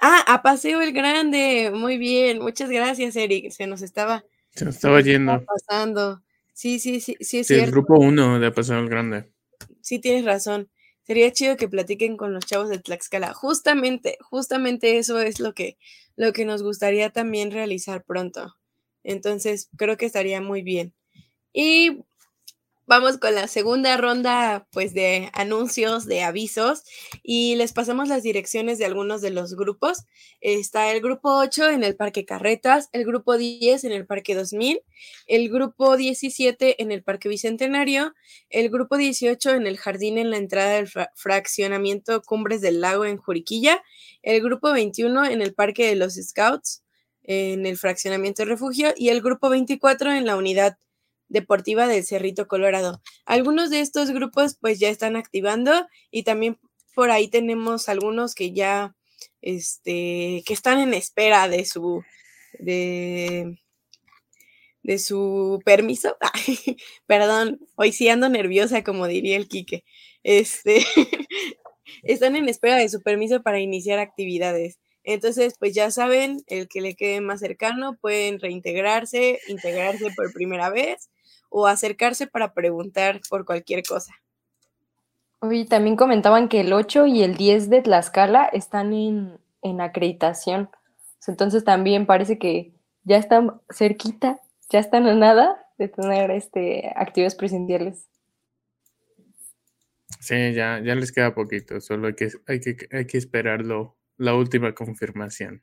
ah, 0.00 0.24
a 0.26 0.42
Paseo 0.42 0.82
el 0.82 0.92
Grande, 0.92 1.70
muy 1.72 1.96
bien, 1.96 2.40
muchas 2.40 2.70
gracias, 2.70 3.14
Eric, 3.14 3.52
se 3.52 3.68
nos 3.68 3.82
estaba, 3.82 4.24
se 4.50 4.64
nos 4.64 4.74
estaba 4.74 5.00
yendo. 5.00 5.44
pasando. 5.44 6.20
Sí, 6.52 6.78
sí, 6.78 7.00
sí, 7.00 7.16
sí 7.20 7.38
es 7.38 7.46
sí, 7.46 7.54
El 7.54 7.70
grupo 7.70 7.98
1 7.98 8.38
de 8.38 8.50
Paseo 8.52 8.78
el 8.78 8.88
Grande. 8.88 9.32
Sí, 9.80 9.98
tienes 9.98 10.24
razón. 10.24 10.70
Sería 11.02 11.32
chido 11.32 11.56
que 11.56 11.68
platiquen 11.68 12.16
con 12.16 12.32
los 12.32 12.46
chavos 12.46 12.68
de 12.68 12.78
Tlaxcala. 12.78 13.34
Justamente, 13.34 14.18
justamente 14.20 14.98
eso 14.98 15.20
es 15.20 15.40
lo 15.40 15.54
que, 15.54 15.76
lo 16.16 16.32
que 16.32 16.44
nos 16.44 16.62
gustaría 16.62 17.10
también 17.10 17.50
realizar 17.50 18.04
pronto. 18.04 18.56
Entonces, 19.02 19.68
creo 19.76 19.96
que 19.96 20.06
estaría 20.06 20.40
muy 20.40 20.62
bien. 20.62 20.94
Y 21.52 22.04
vamos 22.86 23.18
con 23.18 23.34
la 23.34 23.46
segunda 23.48 23.96
ronda 23.96 24.66
pues 24.70 24.92
de 24.94 25.30
anuncios, 25.34 26.06
de 26.06 26.22
avisos 26.22 26.82
y 27.22 27.54
les 27.56 27.72
pasamos 27.72 28.08
las 28.08 28.22
direcciones 28.22 28.78
de 28.78 28.84
algunos 28.84 29.20
de 29.20 29.30
los 29.30 29.54
grupos. 29.54 30.04
Está 30.40 30.90
el 30.90 31.00
grupo 31.00 31.38
8 31.38 31.70
en 31.70 31.84
el 31.84 31.96
Parque 31.96 32.24
Carretas, 32.24 32.88
el 32.92 33.04
grupo 33.04 33.36
10 33.36 33.84
en 33.84 33.92
el 33.92 34.06
Parque 34.06 34.34
2000, 34.34 34.80
el 35.26 35.48
grupo 35.48 35.96
17 35.96 36.82
en 36.82 36.92
el 36.92 37.02
Parque 37.02 37.28
Bicentenario, 37.28 38.14
el 38.50 38.68
grupo 38.70 38.96
18 38.96 39.50
en 39.50 39.66
el 39.66 39.78
Jardín 39.78 40.18
en 40.18 40.30
la 40.30 40.36
entrada 40.36 40.72
del 40.72 40.88
fraccionamiento 41.14 42.22
Cumbres 42.22 42.60
del 42.60 42.80
Lago 42.80 43.04
en 43.04 43.16
Juriquilla, 43.16 43.82
el 44.22 44.42
grupo 44.42 44.72
21 44.72 45.26
en 45.26 45.42
el 45.42 45.54
Parque 45.54 45.86
de 45.86 45.96
los 45.96 46.14
Scouts 46.14 46.82
en 47.24 47.66
el 47.66 47.76
fraccionamiento 47.76 48.44
Refugio 48.44 48.92
y 48.96 49.10
el 49.10 49.22
grupo 49.22 49.48
24 49.48 50.12
en 50.12 50.26
la 50.26 50.36
unidad 50.36 50.76
Deportiva 51.32 51.88
del 51.88 52.04
Cerrito 52.04 52.46
Colorado. 52.46 53.00
Algunos 53.24 53.70
de 53.70 53.80
estos 53.80 54.10
grupos 54.10 54.56
pues 54.60 54.78
ya 54.78 54.90
están 54.90 55.16
activando 55.16 55.72
y 56.10 56.24
también 56.24 56.58
por 56.94 57.10
ahí 57.10 57.28
tenemos 57.28 57.88
algunos 57.88 58.34
que 58.34 58.52
ya 58.52 58.94
este 59.40 60.42
que 60.44 60.52
están 60.52 60.78
en 60.78 60.92
espera 60.92 61.48
de 61.48 61.64
su 61.64 62.02
de, 62.58 63.58
de 64.82 64.98
su 64.98 65.62
permiso. 65.64 66.18
perdón, 67.06 67.60
hoy 67.76 67.92
sí 67.92 68.10
ando 68.10 68.28
nerviosa 68.28 68.84
como 68.84 69.06
diría 69.06 69.38
el 69.38 69.48
Quique. 69.48 69.84
Este 70.24 70.84
están 72.02 72.36
en 72.36 72.50
espera 72.50 72.76
de 72.76 72.90
su 72.90 73.00
permiso 73.00 73.42
para 73.42 73.58
iniciar 73.58 73.98
actividades. 73.98 74.78
Entonces, 75.04 75.54
pues 75.58 75.74
ya 75.74 75.90
saben, 75.90 76.42
el 76.46 76.68
que 76.68 76.80
le 76.80 76.94
quede 76.94 77.20
más 77.22 77.40
cercano 77.40 77.96
pueden 78.00 78.38
reintegrarse, 78.38 79.40
integrarse 79.48 80.10
por 80.14 80.32
primera 80.32 80.70
vez 80.70 81.08
o 81.52 81.66
acercarse 81.66 82.26
para 82.26 82.54
preguntar 82.54 83.20
por 83.28 83.44
cualquier 83.44 83.82
cosa. 83.84 84.12
Oye, 85.40 85.66
también 85.66 85.96
comentaban 85.96 86.48
que 86.48 86.60
el 86.60 86.72
8 86.72 87.06
y 87.06 87.22
el 87.22 87.36
10 87.36 87.68
de 87.68 87.82
Tlaxcala 87.82 88.46
están 88.46 88.92
en, 88.92 89.80
acreditación. 89.80 90.70
Entonces 91.26 91.64
también 91.64 92.06
parece 92.06 92.38
que 92.38 92.72
ya 93.04 93.16
están 93.16 93.60
cerquita, 93.70 94.40
ya 94.70 94.78
están 94.78 95.06
a 95.06 95.14
nada 95.14 95.66
de 95.78 95.88
tener 95.88 96.30
este, 96.30 96.92
actividades 96.96 97.34
presenciales. 97.34 98.06
Sí, 100.20 100.52
ya, 100.54 100.80
ya 100.80 100.94
les 100.94 101.12
queda 101.12 101.34
poquito, 101.34 101.80
solo 101.80 102.08
hay 102.08 102.14
que, 102.14 102.30
hay 102.46 102.60
que, 102.60 102.76
hay 102.90 103.06
que 103.06 103.18
esperarlo, 103.18 103.96
la 104.16 104.34
última 104.34 104.72
confirmación. 104.74 105.62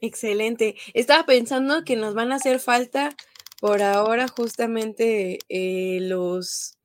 Excelente. 0.00 0.76
Estaba 0.94 1.24
pensando 1.24 1.84
que 1.84 1.96
nos 1.96 2.14
van 2.14 2.32
a 2.32 2.36
hacer 2.36 2.58
falta 2.58 3.14
por 3.60 3.82
ahora 3.82 4.28
justamente 4.28 5.38
eh, 5.48 5.98
los, 6.02 6.78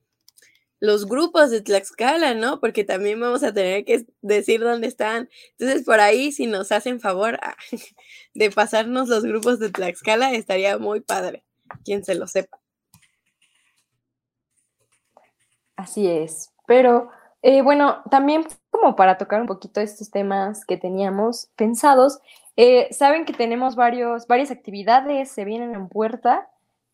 los 0.80 1.06
grupos 1.06 1.50
de 1.50 1.60
Tlaxcala, 1.60 2.34
¿no? 2.34 2.60
Porque 2.60 2.84
también 2.84 3.20
vamos 3.20 3.42
a 3.42 3.52
tener 3.52 3.84
que 3.84 4.06
decir 4.20 4.60
dónde 4.60 4.88
están. 4.88 5.28
Entonces, 5.58 5.84
por 5.84 6.00
ahí, 6.00 6.32
si 6.32 6.46
nos 6.46 6.72
hacen 6.72 7.00
favor 7.00 7.38
ah, 7.42 7.56
de 8.34 8.50
pasarnos 8.50 9.08
los 9.08 9.24
grupos 9.24 9.58
de 9.58 9.70
Tlaxcala, 9.70 10.32
estaría 10.32 10.78
muy 10.78 11.00
padre, 11.00 11.44
quien 11.84 12.04
se 12.04 12.14
lo 12.14 12.26
sepa. 12.26 12.58
Así 15.76 16.06
es, 16.06 16.50
pero 16.66 17.10
eh, 17.42 17.62
bueno, 17.62 18.02
también 18.10 18.46
como 18.70 18.94
para 18.94 19.18
tocar 19.18 19.40
un 19.40 19.46
poquito 19.46 19.80
estos 19.80 20.10
temas 20.10 20.64
que 20.64 20.76
teníamos 20.76 21.50
pensados, 21.56 22.20
eh, 22.56 22.88
saben 22.92 23.24
que 23.24 23.32
tenemos 23.32 23.76
varios, 23.76 24.26
varias 24.26 24.50
actividades, 24.50 25.30
se 25.30 25.44
vienen 25.44 25.74
en 25.74 25.88
puerta. 25.88 26.48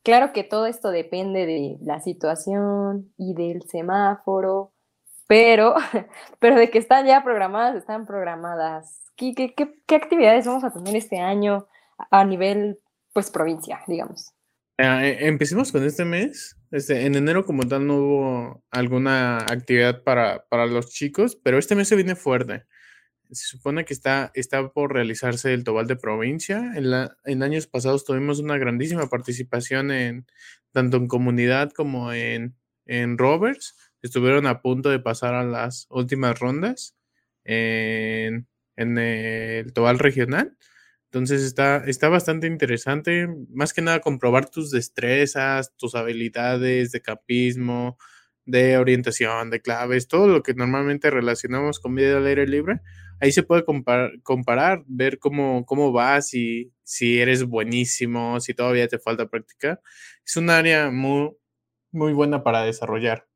Claro 0.09 0.33
que 0.33 0.43
todo 0.43 0.65
esto 0.65 0.91
depende 0.91 1.45
de 1.45 1.77
la 1.83 2.01
situación 2.01 3.13
y 3.19 3.35
del 3.35 3.65
semáforo, 3.69 4.73
pero, 5.27 5.75
pero 6.39 6.57
de 6.57 6.71
que 6.71 6.79
están 6.79 7.05
ya 7.05 7.23
programadas, 7.23 7.77
están 7.77 8.07
programadas. 8.07 9.05
¿Qué, 9.17 9.35
qué, 9.35 9.95
actividades 9.95 10.47
vamos 10.47 10.65
a 10.65 10.73
tener 10.73 10.97
este 10.97 11.19
año 11.19 11.69
a 12.11 12.25
nivel, 12.25 12.79
pues, 13.13 13.31
provincia, 13.31 13.81
digamos? 13.87 14.33
Ah, 14.79 15.05
eh, 15.05 15.27
empecemos 15.27 15.71
con 15.71 15.85
este 15.85 16.07
mes. 16.07 16.57
Este, 16.71 17.05
en 17.05 17.15
enero 17.15 17.45
como 17.45 17.69
tal 17.69 17.87
no 17.87 17.97
hubo 17.97 18.63
alguna 18.71 19.41
actividad 19.41 20.05
para, 20.05 20.47
para 20.49 20.65
los 20.65 20.89
chicos, 20.89 21.37
pero 21.37 21.59
este 21.59 21.75
mes 21.75 21.87
se 21.87 21.97
viene 21.97 22.17
fuerte 22.17 22.65
se 23.31 23.47
supone 23.47 23.85
que 23.85 23.95
está, 23.95 24.31
está 24.35 24.69
por 24.71 24.93
realizarse 24.93 25.55
el 25.55 25.65
Tobal 25.65 25.87
de 25.87 25.97
Provincia. 25.97 26.73
En, 26.75 26.91
la, 26.91 27.17
en 27.25 27.43
años 27.43 27.67
pasados 27.67 28.05
tuvimos 28.05 28.39
una 28.39 28.59
grandísima 28.59 29.09
participación 29.09 29.91
en 29.91 30.27
tanto 30.73 30.97
en 30.97 31.09
comunidad 31.09 31.73
como 31.73 32.13
en, 32.13 32.57
en 32.87 33.19
rovers. 33.19 33.77
Estuvieron 34.03 34.47
a 34.47 34.63
punto 34.63 34.91
de 34.91 35.01
pasar 35.01 35.35
a 35.35 35.45
las 35.45 35.87
últimas 35.91 36.39
rondas. 36.39 36.95
En, 37.45 38.47
en 38.79 38.97
el 38.97 39.73
Tobal 39.73 39.99
Regional. 39.99 40.57
Entonces 41.07 41.43
está, 41.43 41.85
está 41.87 42.09
bastante 42.09 42.47
interesante, 42.47 43.29
más 43.51 43.73
que 43.73 43.83
nada 43.83 44.01
comprobar 44.01 44.49
tus 44.49 44.71
destrezas, 44.71 45.75
tus 45.77 45.95
habilidades 45.95 46.93
de 46.93 47.01
capismo, 47.01 47.99
de 48.45 48.79
orientación, 48.79 49.51
de 49.51 49.61
claves, 49.61 50.07
todo 50.07 50.29
lo 50.29 50.43
que 50.43 50.55
normalmente 50.55 51.11
relacionamos 51.11 51.81
con 51.81 51.95
vida 51.95 52.19
al 52.19 52.27
aire 52.27 52.47
libre. 52.47 52.81
Ahí 53.21 53.33
se 53.33 53.43
puede 53.43 53.65
comparar, 54.23 54.85
ver 54.87 55.19
cómo, 55.19 55.65
cómo 55.67 55.93
vas, 55.93 56.35
y 56.35 56.73
si 56.83 57.19
eres 57.21 57.45
buenísimo, 57.45 58.41
si 58.41 58.55
todavía 58.55 58.89
te 58.89 58.99
falta 58.99 59.29
practicar. 59.29 59.81
Es 60.25 60.37
un 60.37 60.51
área 60.51 60.91
muy, 60.91 61.33
muy 61.91 62.13
buena 62.13 62.43
para 62.43 62.63
desarrollar. 62.63 63.27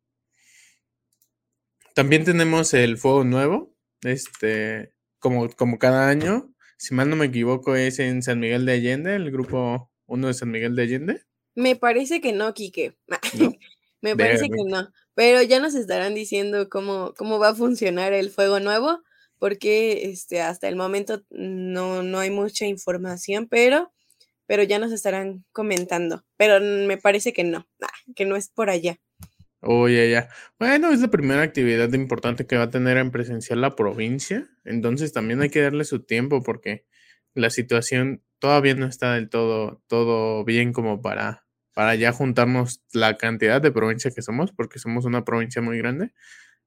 También 1.95 2.25
tenemos 2.25 2.73
el 2.75 2.97
fuego 2.97 3.25
nuevo, 3.25 3.75
este, 4.03 4.95
como, 5.19 5.51
como 5.51 5.79
cada 5.79 6.09
año, 6.09 6.53
si 6.83 6.95
mal 6.95 7.09
no 7.09 7.15
me 7.15 7.27
equivoco, 7.27 7.77
es 7.77 8.01
en 8.01 8.23
San 8.23 8.41
Miguel 8.41 8.67
de 8.67 8.73
Allende, 8.73 9.15
el 9.15 9.31
grupo 9.31 9.93
uno 10.07 10.27
de 10.27 10.35
San 10.35 10.51
Miguel 10.51 10.75
de 10.75 10.83
Allende. 10.83 11.23
Me 11.55 11.77
parece 11.77 12.21
que 12.21 12.33
no, 12.33 12.53
Quique. 12.55 12.97
me 14.01 14.17
parece 14.17 14.49
que 14.49 14.65
no. 14.67 14.89
Pero 15.15 15.43
ya 15.43 15.61
nos 15.61 15.77
estarán 15.77 16.15
diciendo 16.15 16.69
cómo, 16.69 17.15
cómo 17.17 17.39
va 17.39 17.51
a 17.51 17.55
funcionar 17.55 18.13
el 18.13 18.31
fuego 18.31 18.59
nuevo, 18.59 19.01
porque 19.43 20.05
este, 20.05 20.41
hasta 20.41 20.69
el 20.69 20.77
momento 20.77 21.25
no, 21.29 22.05
no 22.05 22.21
hay 22.21 22.31
mucha 22.31 22.65
información, 22.65 23.49
pero, 23.51 23.93
pero 24.47 24.63
ya 24.63 24.79
nos 24.79 24.93
estarán 24.93 25.45
comentando. 25.51 26.25
Pero 26.37 26.61
me 26.61 26.97
parece 26.97 27.33
que 27.33 27.43
no, 27.43 27.67
que 28.15 28.25
no 28.25 28.37
es 28.37 28.51
por 28.51 28.71
allá. 28.71 29.01
Oh, 29.59 29.89
ya. 29.89 30.29
Bueno, 30.61 30.93
es 30.93 31.01
la 31.01 31.09
primera 31.09 31.43
actividad 31.43 31.93
importante 31.93 32.47
que 32.47 32.57
va 32.57 32.63
a 32.63 32.71
tener 32.71 32.99
en 32.99 33.11
presencial 33.11 33.61
la 33.61 33.75
provincia, 33.75 34.49
entonces 34.65 35.13
también 35.13 35.43
hay 35.43 35.51
que 35.51 35.61
darle 35.61 35.83
su 35.87 36.05
tiempo 36.05 36.45
porque 36.45 36.87
la 37.35 37.51
situación 37.51 38.23
todavía 38.39 38.77
no 38.77 38.87
está 38.87 39.15
del 39.15 39.29
todo, 39.29 39.83
todo 39.89 40.45
bien 40.45 40.73
como 40.73 41.03
para, 41.03 41.49
para 41.75 41.97
ya 41.97 42.13
juntarnos 42.13 42.85
la 42.93 43.17
cantidad 43.17 43.61
de 43.61 43.73
provincia 43.73 44.13
que 44.13 44.23
somos, 44.23 44.53
porque 44.53 44.79
somos 44.79 45.05
una 45.05 45.25
provincia 45.25 45.61
muy 45.61 45.79
grande, 45.79 46.13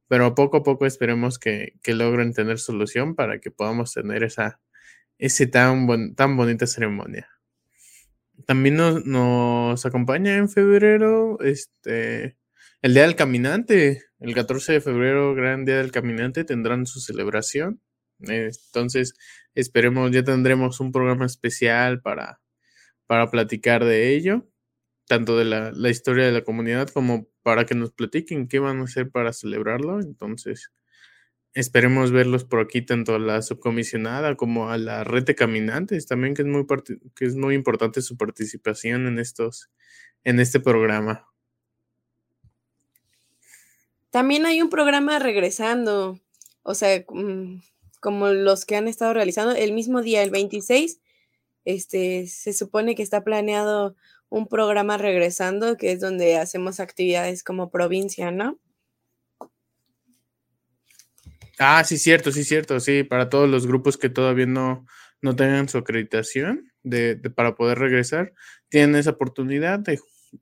pero 0.08 0.36
poco 0.36 0.58
a 0.58 0.64
poco 0.64 0.86
esperemos 0.86 1.40
que, 1.40 1.74
que 1.82 1.94
logren 1.94 2.34
tener 2.34 2.60
solución 2.60 3.16
para 3.16 3.40
que 3.40 3.52
podamos 3.52 3.94
tener 3.94 4.24
esa, 4.24 4.60
ese 5.18 5.48
tan, 5.48 6.16
tan 6.16 6.38
bonita 6.38 6.68
ceremonia. 6.68 7.30
También 8.46 8.76
nos, 8.76 9.06
nos 9.06 9.86
acompaña 9.86 10.36
en 10.36 10.50
febrero, 10.50 11.40
este 11.42 12.38
el 12.86 12.94
Día 12.94 13.02
del 13.02 13.16
Caminante, 13.16 14.04
el 14.20 14.36
14 14.36 14.74
de 14.74 14.80
febrero, 14.82 15.34
Gran 15.34 15.66
Día 15.66 15.78
del 15.78 15.92
Caminante, 15.92 16.44
tendrán 16.44 16.86
su 16.86 17.00
celebración. 17.00 17.82
Entonces, 18.20 19.16
esperemos, 19.56 20.12
ya 20.12 20.24
tendremos 20.24 20.80
un 20.80 20.92
programa 20.92 21.26
especial 21.26 22.02
para, 22.02 22.42
para 23.08 23.32
platicar 23.32 23.84
de 23.84 24.14
ello, 24.16 24.48
tanto 25.08 25.38
de 25.38 25.46
la, 25.46 25.72
la, 25.72 25.90
historia 25.90 26.26
de 26.26 26.32
la 26.32 26.44
comunidad 26.44 26.90
como 26.90 27.28
para 27.44 27.66
que 27.66 27.76
nos 27.76 27.92
platiquen 27.92 28.48
qué 28.48 28.60
van 28.60 28.80
a 28.80 28.84
hacer 28.86 29.12
para 29.12 29.34
celebrarlo. 29.34 30.00
Entonces, 30.00 30.72
esperemos 31.56 32.12
verlos 32.12 32.44
por 32.44 32.60
aquí, 32.60 32.82
tanto 32.82 33.16
a 33.16 33.20
la 33.20 33.42
subcomisionada 33.42 34.36
como 34.36 34.70
a 34.70 34.78
la 34.78 35.04
red 35.04 35.24
de 35.24 35.36
caminantes, 35.36 36.06
también 36.06 36.34
que 36.34 36.42
es 36.42 36.48
muy, 36.48 36.66
que 37.16 37.26
es 37.26 37.36
muy 37.36 37.56
importante 37.56 38.02
su 38.02 38.18
participación 38.18 39.08
en, 39.08 39.20
estos, 39.20 39.72
en 40.24 40.40
este 40.40 40.60
programa. 40.60 41.28
También 44.10 44.46
hay 44.46 44.62
un 44.62 44.70
programa 44.70 45.18
regresando, 45.20 46.20
o 46.64 46.76
sea, 46.76 47.06
mm, 47.08 47.62
como 48.02 48.28
los 48.30 48.66
que 48.66 48.76
han 48.76 48.88
estado 48.88 49.14
realizando 49.14 49.56
el 49.56 49.72
mismo 49.72 50.02
día, 50.02 50.24
el 50.24 50.32
26, 50.32 51.00
este, 51.64 52.28
se 52.28 52.54
supone 52.54 52.96
que 52.96 53.04
está 53.04 53.24
planeado 53.24 53.96
un 54.30 54.48
programa 54.48 54.98
regresando, 54.98 55.78
que 55.78 55.92
es 55.92 56.00
donde 56.00 56.38
hacemos 56.38 56.80
actividades 56.80 57.44
como 57.44 57.70
provincia, 57.70 58.32
¿no? 58.32 58.60
Ah, 61.58 61.84
sí, 61.86 61.98
cierto, 61.98 62.32
sí, 62.32 62.44
cierto, 62.44 62.80
sí, 62.80 63.04
para 63.04 63.30
todos 63.30 63.50
los 63.50 63.66
grupos 63.66 63.98
que 63.98 64.10
todavía 64.10 64.46
no, 64.46 64.86
no 65.22 65.36
tengan 65.36 65.70
su 65.70 65.78
acreditación 65.78 66.72
de, 66.84 67.16
para 67.34 67.56
poder 67.56 67.80
regresar, 67.80 68.34
tienen 68.68 68.96
esa 68.96 69.12
oportunidad 69.12 69.80
de 69.80 70.00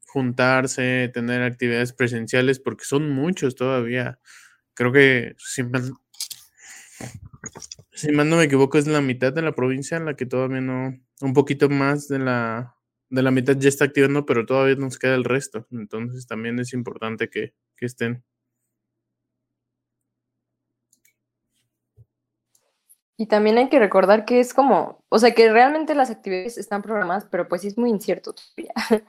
juntarse, 0.07 1.11
tener 1.13 1.43
actividades 1.43 1.93
presenciales, 1.93 2.59
porque 2.59 2.85
son 2.85 3.11
muchos 3.11 3.55
todavía. 3.55 4.19
Creo 4.73 4.91
que, 4.91 5.35
si 5.37 5.61
mal, 5.61 5.93
si 7.93 8.07
no 8.07 8.25
me 8.25 8.43
equivoco, 8.43 8.77
es 8.79 8.87
la 8.87 9.01
mitad 9.01 9.31
de 9.33 9.43
la 9.43 9.53
provincia 9.53 9.97
en 9.97 10.05
la 10.05 10.15
que 10.15 10.25
todavía 10.25 10.61
no, 10.61 10.97
un 11.21 11.33
poquito 11.33 11.69
más 11.69 12.07
de 12.07 12.19
la, 12.19 12.75
de 13.13 13.21
la 13.21 13.29
mitad 13.29 13.55
ya 13.55 13.69
está 13.69 13.85
activando, 13.85 14.25
pero 14.25 14.45
todavía 14.45 14.75
nos 14.75 14.97
queda 14.97 15.13
el 15.13 15.23
resto. 15.23 15.67
Entonces 15.71 16.25
también 16.25 16.59
es 16.59 16.73
importante 16.73 17.29
que, 17.29 17.53
que 17.77 17.85
estén. 17.85 18.23
Y 23.15 23.27
también 23.27 23.59
hay 23.59 23.69
que 23.69 23.77
recordar 23.77 24.25
que 24.25 24.39
es 24.39 24.53
como, 24.55 25.03
o 25.09 25.19
sea, 25.19 25.35
que 25.35 25.51
realmente 25.51 25.93
las 25.93 26.09
actividades 26.09 26.57
están 26.57 26.81
programadas, 26.81 27.25
pero 27.29 27.47
pues 27.47 27.63
es 27.63 27.77
muy 27.77 27.91
incierto 27.91 28.33
todavía. 28.33 28.73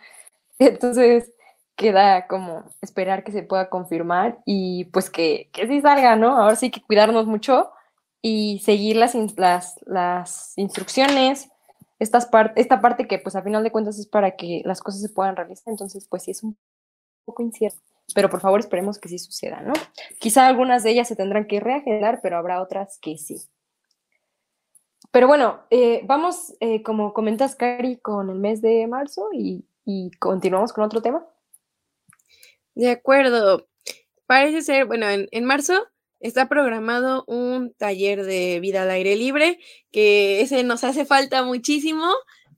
Entonces 0.58 1.32
queda 1.74 2.26
como 2.26 2.70
esperar 2.82 3.24
que 3.24 3.32
se 3.32 3.42
pueda 3.42 3.70
confirmar 3.70 4.38
y 4.44 4.84
pues 4.92 5.08
que, 5.08 5.48
que 5.52 5.66
sí 5.66 5.80
salga, 5.80 6.14
¿no? 6.14 6.36
Ahora 6.36 6.56
sí 6.56 6.70
que 6.70 6.82
cuidarnos 6.82 7.26
mucho 7.26 7.70
y 8.20 8.60
seguir 8.62 8.96
las, 8.96 9.14
las, 9.38 9.80
las 9.86 10.52
instrucciones, 10.56 11.48
esta 12.04 12.80
parte 12.80 13.06
que 13.06 13.18
pues 13.18 13.36
a 13.36 13.42
final 13.42 13.62
de 13.62 13.72
cuentas 13.72 13.98
es 13.98 14.06
para 14.06 14.36
que 14.36 14.62
las 14.64 14.80
cosas 14.80 15.02
se 15.02 15.08
puedan 15.08 15.36
realizar, 15.36 15.72
entonces 15.72 16.06
pues 16.08 16.22
sí 16.24 16.30
es 16.30 16.42
un 16.42 16.56
poco 17.24 17.42
incierto, 17.42 17.80
pero 18.14 18.30
por 18.30 18.40
favor 18.40 18.60
esperemos 18.60 18.98
que 18.98 19.08
sí 19.08 19.18
suceda, 19.18 19.60
¿no? 19.60 19.72
Quizá 20.18 20.46
algunas 20.46 20.82
de 20.82 20.90
ellas 20.90 21.08
se 21.08 21.16
tendrán 21.16 21.46
que 21.46 21.60
reagendar, 21.60 22.20
pero 22.22 22.36
habrá 22.36 22.62
otras 22.62 22.98
que 23.00 23.16
sí. 23.18 23.40
Pero 25.10 25.28
bueno, 25.28 25.60
eh, 25.70 26.02
vamos, 26.04 26.54
eh, 26.60 26.82
como 26.82 27.12
comentas, 27.12 27.54
Cari, 27.54 27.98
con 27.98 28.30
el 28.30 28.38
mes 28.38 28.60
de 28.60 28.86
marzo 28.86 29.28
y 29.32 29.64
y 29.84 30.10
continuamos 30.12 30.72
con 30.72 30.84
otro 30.84 31.02
tema. 31.02 31.26
De 32.74 32.90
acuerdo. 32.90 33.68
Parece 34.26 34.62
ser, 34.62 34.86
bueno, 34.86 35.06
en, 35.08 35.44
marzo 35.44 35.86
está 36.24 36.48
programado 36.48 37.22
un 37.26 37.74
taller 37.74 38.24
de 38.24 38.58
vida 38.58 38.82
al 38.82 38.90
aire 38.90 39.14
libre, 39.14 39.58
que 39.92 40.40
ese 40.40 40.64
nos 40.64 40.82
hace 40.82 41.04
falta 41.04 41.44
muchísimo. 41.44 42.10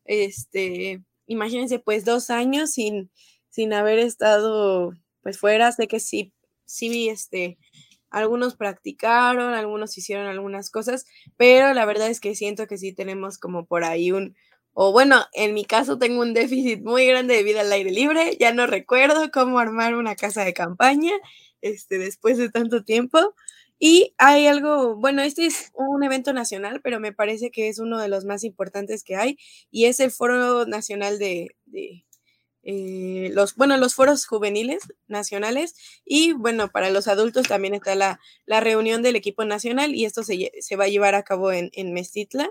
Este, 0.05 1.03
imagínense, 1.27 1.81
pues 1.81 2.05
dos 2.05 2.31
años 2.31 2.71
sin, 2.71 3.11
sin 3.51 3.73
haber 3.73 3.99
estado 3.99 4.93
pues 5.21 5.41
fuera. 5.41 5.73
Sé 5.73 5.89
que 5.89 5.99
sí, 5.99 6.33
sí, 6.65 7.09
este, 7.09 7.59
algunos 8.09 8.55
practicaron, 8.55 9.53
algunos 9.53 9.99
hicieron 9.99 10.27
algunas 10.27 10.71
cosas, 10.71 11.05
pero 11.37 11.75
la 11.75 11.85
verdad 11.87 12.09
es 12.09 12.21
que 12.21 12.37
siento 12.37 12.69
que 12.69 12.79
sí 12.79 12.95
tenemos 12.95 13.37
como 13.37 13.67
por 13.67 13.83
ahí 13.83 14.13
un, 14.13 14.37
o 14.75 14.93
bueno, 14.93 15.25
en 15.33 15.55
mi 15.55 15.65
caso 15.65 15.99
tengo 15.99 16.23
un 16.23 16.35
déficit 16.35 16.85
muy 16.85 17.05
grande 17.05 17.35
de 17.35 17.43
vida 17.43 17.63
al 17.63 17.73
aire 17.73 17.91
libre, 17.91 18.37
ya 18.39 18.53
no 18.53 18.69
recuerdo 18.69 19.33
cómo 19.33 19.59
armar 19.59 19.97
una 19.97 20.15
casa 20.15 20.45
de 20.45 20.55
campaña 20.55 21.11
este, 21.63 21.99
después 21.99 22.39
de 22.39 22.49
tanto 22.49 22.85
tiempo. 22.85 23.35
Y 23.79 24.15
hay 24.19 24.47
algo, 24.47 24.97
bueno, 24.97 25.23
este 25.23 25.47
es 25.47 25.71
un 25.75 26.03
evento 26.03 26.33
nacional, 26.33 26.81
pero 26.83 27.01
me 27.01 27.13
parece 27.13 27.51
que 27.51 27.69
es 27.69 27.79
uno 27.79 28.01
de 28.01 28.09
los 28.09 28.25
más 28.25 28.45
importantes 28.45 29.05
que 29.05 29.17
hay, 29.17 29.39
y 29.71 29.87
es 29.87 30.01
el 30.01 30.11
Foro 30.11 30.67
Nacional 30.67 31.19
de, 31.19 31.57
eh, 32.63 33.31
los, 33.33 33.55
bueno, 33.55 33.77
los 33.77 33.95
foros 33.95 34.27
juveniles 34.27 34.83
nacionales, 35.09 35.75
y 36.05 36.33
bueno, 36.33 36.69
para 36.71 36.91
los 36.91 37.07
adultos 37.09 37.49
también 37.49 37.75
está 37.75 37.95
la, 37.95 38.19
la 38.47 38.61
reunión 38.61 39.03
del 39.03 39.17
equipo 39.17 39.45
nacional, 39.45 39.95
y 39.95 40.05
esto 40.05 40.23
se, 40.25 40.53
se 40.61 40.77
va 40.77 40.85
a 40.85 40.89
llevar 40.89 41.15
a 41.15 41.23
cabo 41.23 41.53
en, 41.53 41.71
en 41.75 41.93
Mestitla. 41.93 42.51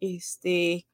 Este, 0.00 0.86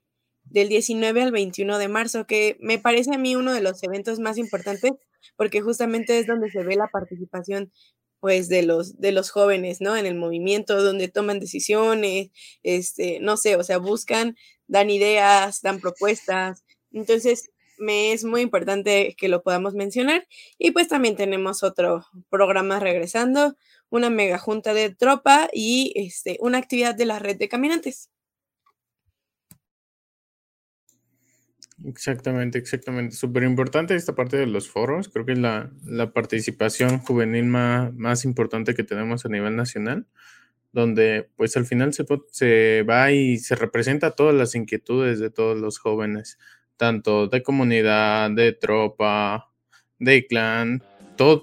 del 0.44 0.68
19 0.68 1.22
al 1.22 1.32
21 1.32 1.78
de 1.78 1.88
marzo, 1.88 2.26
que 2.26 2.56
me 2.60 2.78
parece 2.78 3.14
a 3.14 3.18
mí 3.18 3.36
uno 3.36 3.52
de 3.52 3.60
los 3.60 3.82
eventos 3.82 4.18
más 4.20 4.38
importantes 4.38 4.92
porque 5.36 5.60
justamente 5.60 6.18
es 6.18 6.26
donde 6.26 6.50
se 6.50 6.64
ve 6.64 6.76
la 6.76 6.88
participación 6.88 7.72
pues 8.20 8.48
de 8.48 8.62
los 8.62 8.98
de 9.00 9.12
los 9.12 9.30
jóvenes, 9.30 9.80
¿no? 9.80 9.96
En 9.96 10.06
el 10.06 10.14
movimiento 10.14 10.82
donde 10.82 11.08
toman 11.08 11.40
decisiones, 11.40 12.30
este, 12.62 13.18
no 13.20 13.36
sé, 13.36 13.56
o 13.56 13.62
sea, 13.64 13.78
buscan, 13.78 14.36
dan 14.68 14.90
ideas, 14.90 15.62
dan 15.62 15.80
propuestas. 15.80 16.64
Entonces, 16.92 17.50
me 17.78 18.12
es 18.12 18.24
muy 18.24 18.42
importante 18.42 19.14
que 19.18 19.28
lo 19.28 19.42
podamos 19.42 19.74
mencionar 19.74 20.26
y 20.58 20.70
pues 20.72 20.88
también 20.88 21.16
tenemos 21.16 21.62
otro 21.62 22.04
programa 22.30 22.78
regresando, 22.80 23.56
una 23.90 24.10
mega 24.10 24.38
junta 24.38 24.74
de 24.74 24.94
tropa 24.94 25.48
y 25.52 25.92
este 25.96 26.36
una 26.40 26.58
actividad 26.58 26.94
de 26.94 27.06
la 27.06 27.18
red 27.18 27.36
de 27.38 27.48
caminantes. 27.48 28.10
Exactamente, 31.84 32.58
exactamente. 32.58 33.16
Súper 33.16 33.42
importante 33.44 33.94
esta 33.94 34.14
parte 34.14 34.36
de 34.36 34.46
los 34.46 34.68
foros. 34.68 35.08
Creo 35.08 35.24
que 35.24 35.32
es 35.32 35.38
la, 35.38 35.70
participación 36.12 36.98
juvenil 36.98 37.46
más, 37.46 37.94
más, 37.94 38.24
importante 38.24 38.74
que 38.74 38.84
tenemos 38.84 39.24
a 39.24 39.28
nivel 39.28 39.56
nacional. 39.56 40.06
donde 40.72 41.28
pues 41.36 41.56
al 41.56 41.66
final 41.66 41.92
se, 41.94 42.04
se 42.30 42.84
va 42.88 43.12
y 43.12 43.38
se 43.38 43.56
representa 43.56 44.12
todas 44.12 44.34
las 44.34 44.54
inquietudes 44.54 45.18
de 45.20 45.30
todos 45.30 45.58
los 45.58 45.78
jóvenes, 45.78 46.38
tanto 46.76 47.28
de 47.28 47.42
comunidad, 47.42 48.30
de 48.30 48.52
tropa, 48.52 49.50
de 49.98 50.26
clan, 50.26 50.82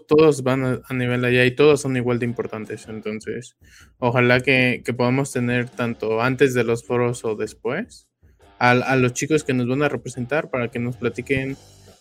todos 0.07 0.43
van 0.43 0.81
a, 0.87 0.93
nivel 0.93 1.23
allá 1.23 1.45
y 1.45 1.55
todos 1.55 1.81
son 1.81 1.97
igual 1.97 2.19
de 2.19 2.25
importantes. 2.25 2.87
Entonces, 2.87 3.57
ojalá 3.99 4.39
que, 4.41 4.81
podamos 4.97 5.31
tener 5.31 5.69
tanto 5.69 6.21
antes 6.21 6.53
de 6.53 6.63
los 6.63 6.83
foros 6.85 7.23
o 7.25 7.35
después 7.35 8.07
a, 8.59 8.95
los 8.95 9.13
chicos 9.13 9.43
que 9.43 9.53
nos 9.53 9.67
van 9.67 9.83
a 9.83 9.89
representar 9.89 10.49
para 10.49 10.69
que 10.69 10.79
nos 10.79 10.97
platiquen 10.97 11.57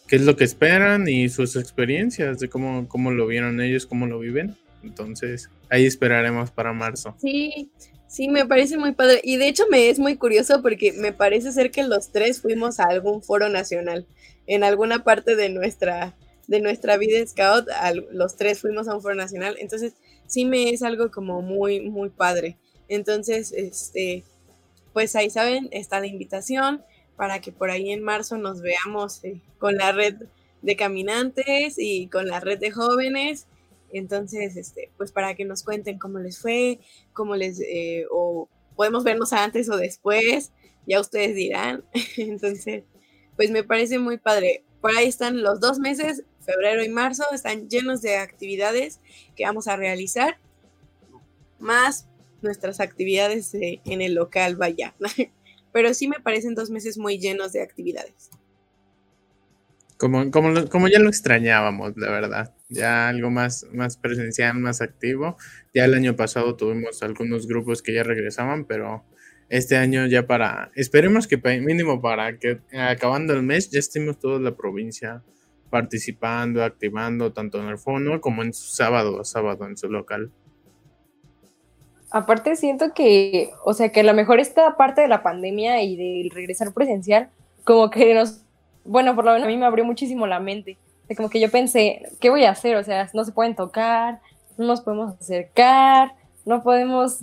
qué 0.07 0.17
es 0.17 0.23
lo 0.23 0.37
que 0.37 0.45
esperan 0.45 1.09
y 1.09 1.29
sus 1.29 1.57
experiencias 1.57 2.39
de 2.39 2.49
cómo, 2.49 2.89
cómo 2.89 3.11
lo 3.11 3.27
vieron 3.27 3.61
ellos, 3.61 3.87
cómo 3.87 4.07
lo 4.07 4.19
viven. 4.19 4.57
Entonces, 4.83 5.51
ahí 5.69 5.85
esperaremos 5.85 6.51
para 6.51 6.73
marzo. 6.73 7.15
Sí, 7.21 7.71
sí, 8.07 8.29
me 8.29 8.47
parece 8.47 8.79
muy 8.79 8.93
padre. 8.93 9.21
Y 9.25 9.37
de 9.37 9.49
hecho 9.49 9.65
me 9.71 9.91
es 9.91 9.99
muy 9.99 10.17
curioso 10.17 10.63
porque 10.63 10.93
me 10.93 11.13
parece 11.13 11.53
ser 11.53 11.71
que 11.71 11.83
los 11.83 12.13
tres 12.13 12.41
fuimos 12.41 12.81
a 12.81 12.85
algún 12.85 13.23
foro 13.23 13.49
nacional 13.49 14.07
en 14.47 14.65
alguna 14.65 15.03
parte 15.03 15.37
de 15.37 15.49
nuestra 15.49 16.15
de 16.47 16.61
nuestra 16.61 16.97
vida 16.97 17.27
scout, 17.27 17.67
los 18.13 18.37
tres 18.37 18.61
fuimos 18.61 18.87
a 18.87 18.95
un 18.95 19.03
foro 19.03 19.17
nacional, 19.17 19.57
entonces 19.59 19.95
sí 20.27 20.45
me 20.45 20.71
es 20.71 20.83
algo 20.83 21.11
como 21.11 21.43
muy, 21.43 21.81
muy 21.81 22.09
padre. 22.09 22.57
Entonces, 22.89 23.53
este, 23.53 24.23
pues 24.97 25.15
ahí 25.15 25.29
saben, 25.29 25.69
está 25.73 26.01
la 26.01 26.07
invitación 26.07 26.83
para 27.19 27.43
que 27.43 27.53
por 27.53 27.69
ahí 27.69 27.91
en 27.91 28.03
marzo 28.03 28.39
nos 28.39 28.63
veamos 28.63 29.23
eh, 29.25 29.43
con 29.59 29.77
la 29.77 29.93
red 29.93 30.15
de 30.63 30.75
caminantes 30.75 31.75
y 31.77 32.09
con 32.09 32.29
la 32.29 32.41
red 32.41 32.59
de 32.59 32.71
jóvenes. 32.71 33.47
Entonces, 33.93 34.57
este, 34.57 34.91
pues 34.97 35.13
para 35.13 35.35
que 35.35 35.45
nos 35.45 35.65
cuenten 35.65 35.99
cómo 35.99 36.19
les 36.19 36.39
fue, 36.39 36.81
cómo 37.13 37.37
les, 37.37 37.61
eh, 37.61 38.07
o 38.11 38.49
podemos 38.75 39.05
vernos 39.05 39.35
antes 39.35 39.69
o 39.69 39.77
después, 39.77 40.51
ya 40.87 40.99
ustedes 40.99 41.35
dirán. 41.35 41.85
Entonces, 42.17 42.85
pues 43.37 43.51
me 43.51 43.65
parece 43.65 43.99
muy 43.99 44.17
padre. 44.17 44.65
Por 44.81 44.97
ahí 44.97 45.09
están 45.09 45.43
los 45.43 45.61
dos 45.61 45.79
meses, 45.79 46.25
febrero 46.41 46.83
y 46.83 46.89
marzo, 46.89 47.25
están 47.33 47.69
llenos 47.69 48.01
de 48.01 48.17
actividades 48.17 49.01
que 49.37 49.45
vamos 49.45 49.69
a 49.69 49.77
realizar, 49.77 50.39
más 51.59 52.09
nuestras 52.47 52.81
actividades 52.81 53.53
en 53.55 54.01
el 54.01 54.15
local, 54.15 54.57
vaya. 54.57 54.95
Pero 55.73 55.93
sí 55.93 56.09
me 56.09 56.21
parecen 56.21 56.55
dos 56.55 56.71
meses 56.71 56.97
muy 56.97 57.19
llenos 57.19 57.53
de 57.53 57.63
actividades. 57.63 58.31
Como, 59.99 60.31
como, 60.31 60.69
como 60.69 60.89
ya 60.89 60.99
lo 60.99 61.09
extrañábamos, 61.09 61.93
la 61.97 62.11
verdad. 62.11 62.55
Ya 62.69 63.09
algo 63.09 63.31
más, 63.31 63.67
más 63.73 63.97
presencial, 63.97 64.59
más 64.59 64.81
activo. 64.81 65.37
Ya 65.75 65.85
el 65.85 65.95
año 65.95 66.17
pasado 66.17 66.57
tuvimos 66.57 67.03
algunos 67.03 67.47
grupos 67.47 67.83
que 67.83 67.95
ya 67.95 68.03
regresaban, 68.03 68.65
pero 68.65 69.05
este 69.49 69.77
año 69.77 70.07
ya 70.07 70.27
para, 70.27 70.73
esperemos 70.75 71.27
que 71.27 71.39
mínimo 71.61 72.03
para 72.03 72.39
que 72.39 72.61
acabando 72.73 73.33
el 73.33 73.43
mes 73.43 73.71
ya 73.71 73.79
estemos 73.79 74.19
toda 74.19 74.41
la 74.41 74.57
provincia 74.57 75.23
participando, 75.71 76.65
activando 76.65 77.33
tanto 77.33 77.61
en 77.61 77.69
el 77.69 77.79
fondo 77.79 78.21
como 78.21 78.43
en 78.43 78.53
su 78.53 78.75
sábado 78.75 79.25
sábado 79.25 79.67
en 79.67 79.77
su 79.77 79.89
local. 79.89 80.33
Aparte 82.11 82.57
siento 82.57 82.95
que, 82.95 83.51
o 83.65 83.75
sea, 83.75 83.91
que 83.91 84.01
a 84.01 84.05
lo 84.05 84.15
mejor 84.15 84.39
esta 84.39 84.77
parte 84.77 85.01
de 85.01 85.09
la 85.09 85.23
pandemia 85.23 85.83
y 85.83 85.97
del 85.97 86.31
regresar 86.31 86.73
presencial, 86.73 87.31
como 87.65 87.91
que 87.91 88.15
nos, 88.15 88.43
bueno, 88.85 89.15
por 89.15 89.25
lo 89.25 89.33
menos 89.33 89.47
a 89.47 89.51
mí 89.51 89.57
me 89.57 89.67
abrió 89.67 89.85
muchísimo 89.85 90.27
la 90.27 90.41
mente. 90.41 90.79
De 91.09 91.17
como 91.17 91.31
que 91.31 91.41
yo 91.41 91.51
pensé, 91.51 92.03
¿qué 92.21 92.31
voy 92.31 92.45
a 92.45 92.51
hacer? 92.51 92.77
O 92.77 92.85
sea, 92.85 93.11
no 93.13 93.25
se 93.25 93.33
pueden 93.33 93.55
tocar, 93.55 94.21
no 94.57 94.67
nos 94.67 94.81
podemos 94.81 95.15
acercar, 95.21 96.15
no 96.45 96.63
podemos 96.63 97.21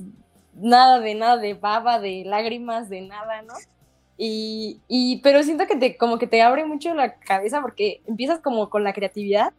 nada 0.56 1.00
de 1.00 1.16
nada 1.16 1.38
de 1.38 1.54
baba, 1.54 2.00
de 2.00 2.24
lágrimas, 2.26 2.90
de 2.90 3.02
nada, 3.02 3.42
¿no? 3.42 3.54
Y, 4.18 4.80
y, 4.88 5.22
pero 5.22 5.44
siento 5.44 5.66
que 5.66 5.76
te, 5.76 5.98
como 5.98 6.18
que 6.18 6.28
te 6.28 6.42
abre 6.42 6.66
mucho 6.66 6.94
la 6.94 7.16
cabeza 7.16 7.62
porque 7.62 8.02
empiezas 8.06 8.40
como 8.40 8.70
con 8.70 8.84
la 8.84 8.94
creatividad. 8.94 9.54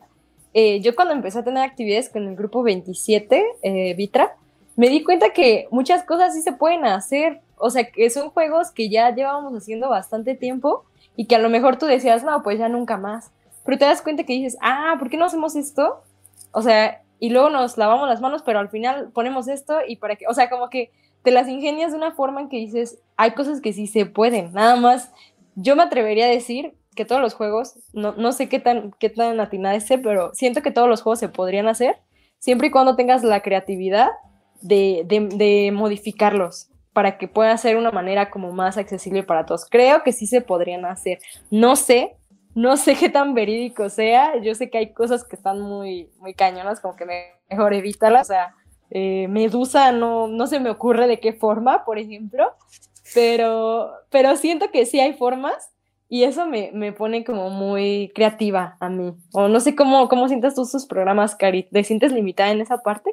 Eh, 0.53 0.81
yo 0.81 0.95
cuando 0.95 1.14
empecé 1.14 1.41
a 1.41 1.45
tener 1.45 1.64
actividades 1.64 2.09
con 2.09 2.29
el 2.29 2.37
grupo 2.37 2.62
27, 2.62 3.45
eh, 3.62 3.95
Vitra, 3.95 4.37
me 4.77 4.89
di 4.89 5.05
cuenta 5.05 5.31
que 5.31 5.68
muchas 5.70 6.03
cosas 6.05 6.35
sí 6.35 6.43
se 6.43 6.53
pueden 6.53 6.85
hacer. 6.85 7.41
O 7.57 7.70
sea, 7.70 7.91
que 7.91 8.11
son 8.11 8.31
juegos 8.31 8.70
que 8.70 8.89
ya 8.89 9.14
llevábamos 9.14 9.55
haciendo 9.55 9.89
bastante 9.89 10.35
tiempo 10.35 10.85
y 11.16 11.27
que 11.27 11.37
a 11.37 11.39
lo 11.39 11.49
mejor 11.49 11.79
tú 11.79 11.87
decías, 11.87 12.25
no, 12.25 12.43
pues 12.43 12.59
ya 12.59 12.68
nunca 12.68 12.97
más. 12.97 13.31
Pero 13.64 13.79
te 13.79 13.85
das 13.85 14.03
cuenta 14.03 14.25
que 14.25 14.33
dices, 14.33 14.59
ah, 14.61 14.97
¿por 14.99 15.09
qué 15.09 15.16
no 15.16 15.25
hacemos 15.25 15.57
esto? 15.57 16.03
O 16.53 16.62
sea, 16.62 17.03
y 17.20 17.31
luego 17.31 17.51
nos 17.51 17.79
lavamos 17.79 18.09
las 18.09 18.20
manos, 18.20 18.43
pero 18.43 18.59
al 18.59 18.68
final 18.68 19.11
ponemos 19.12 19.49
esto 19.49 19.79
y 19.87 19.97
para 19.97 20.16
que, 20.16 20.27
o 20.27 20.35
sea, 20.35 20.51
como 20.51 20.68
que 20.68 20.91
te 21.22 21.31
las 21.31 21.49
ingenias 21.49 21.93
de 21.93 21.97
una 21.97 22.12
forma 22.12 22.41
en 22.43 22.49
que 22.49 22.59
dices, 22.59 22.99
hay 23.16 23.31
cosas 23.31 23.61
que 23.61 23.72
sí 23.72 23.87
se 23.87 24.05
pueden, 24.05 24.53
nada 24.53 24.77
más. 24.77 25.11
Yo 25.55 25.77
me 25.77 25.85
atrevería 25.85 26.27
a 26.27 26.29
decir 26.29 26.75
que 26.95 27.05
todos 27.05 27.22
los 27.22 27.35
juegos, 27.35 27.79
no, 27.93 28.12
no 28.12 28.33
sé 28.33 28.49
qué 28.49 28.59
tan, 28.59 28.93
qué 28.99 29.09
tan 29.09 29.41
atinada 29.41 29.75
es, 29.75 29.87
pero 30.03 30.35
siento 30.35 30.62
que 30.62 30.70
todos 30.70 30.89
los 30.89 31.03
juegos 31.03 31.20
se 31.20 31.29
podrían 31.29 31.66
hacer 31.68 31.97
siempre 32.39 32.68
y 32.68 32.70
cuando 32.70 32.95
tengas 32.95 33.25
la 33.25 33.41
creatividad 33.41 34.11
de, 34.61 35.05
de, 35.07 35.70
modificarlos 35.72 36.68
para 36.92 37.18
que 37.18 37.28
pueda 37.28 37.57
ser 37.57 37.76
una 37.76 37.90
manera 37.90 38.30
como 38.30 38.52
más 38.52 38.76
accesible 38.78 39.22
para 39.22 39.46
todos. 39.46 39.66
Creo 39.68 40.02
que 40.02 40.12
sí 40.12 40.26
se 40.26 40.40
podrían 40.40 40.84
hacer. 40.84 41.18
No 41.50 41.76
sé, 41.76 42.16
no 42.55 42.76
sé 42.76 42.94
qué 42.94 43.09
tan 43.09 43.34
verídico 43.34 43.90
sea. 43.90 44.40
Yo 44.40 44.55
sé 44.55 44.70
que 44.70 44.78
hay 44.78 44.92
cosas 44.92 45.24
que 45.24 45.36
están 45.36 45.61
muy, 45.61 46.11
muy 46.18 46.34
cañonas, 46.34 46.80
como 46.80 46.94
que 46.94 47.07
mejor 47.50 47.74
evítalas. 47.74 48.28
O 48.28 48.32
sea, 48.32 48.55
eh, 48.90 49.26
Medusa 49.28 49.92
no, 49.92 50.28
no 50.28 50.46
se 50.46 50.61
me 50.61 50.70
ocurre 50.70 51.07
de 51.09 51.18
qué 51.18 51.32
forma, 51.32 51.84
por 51.84 51.98
ejemplo, 51.98 52.52
pero, 53.12 53.92
pero 54.11 54.36
siento 54.36 54.70
que 54.70 54.86
sí 54.86 55.00
hay 55.00 55.14
formas 55.14 55.74
y 56.09 56.24
eso 56.24 56.46
me, 56.46 56.70
me 56.72 56.92
pone 56.92 57.24
como 57.24 57.50
muy 57.50 58.12
creativa 58.14 58.76
a 58.78 58.88
mí. 58.88 59.14
O 59.32 59.48
no 59.48 59.59
sé 59.59 59.74
cómo, 59.74 60.09
cómo 60.09 60.28
sientas 60.28 60.55
tú 60.55 60.64
sus 60.64 60.86
programas, 60.86 61.34
Cari. 61.34 61.64
¿Te 61.64 61.82
sientes 61.82 62.12
limitada 62.12 62.52
en 62.52 62.61
esa 62.61 62.78
parte? 62.78 63.12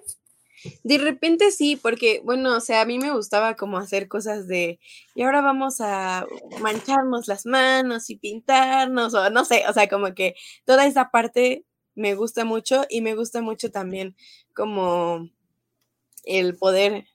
De 0.83 0.97
repente 0.97 1.51
sí, 1.51 1.75
porque, 1.75 2.21
bueno, 2.23 2.57
o 2.57 2.59
sea, 2.61 2.81
a 2.81 2.85
mí 2.85 2.99
me 2.99 3.11
gustaba 3.13 3.55
como 3.55 3.77
hacer 3.77 4.07
cosas 4.07 4.47
de, 4.47 4.79
y 5.15 5.23
ahora 5.23 5.41
vamos 5.41 5.81
a 5.81 6.25
mancharnos 6.61 7.27
las 7.27 7.45
manos 7.45 8.09
y 8.09 8.17
pintarnos, 8.17 9.13
o 9.13 9.29
no 9.29 9.45
sé, 9.45 9.63
o 9.69 9.73
sea, 9.73 9.87
como 9.89 10.13
que 10.13 10.35
toda 10.65 10.85
esa 10.85 11.09
parte 11.11 11.65
me 11.95 12.15
gusta 12.15 12.45
mucho 12.45 12.85
y 12.89 13.01
me 13.01 13.15
gusta 13.15 13.41
mucho 13.41 13.71
también 13.71 14.15
como 14.55 15.29
el 16.25 16.57
poder 16.57 17.05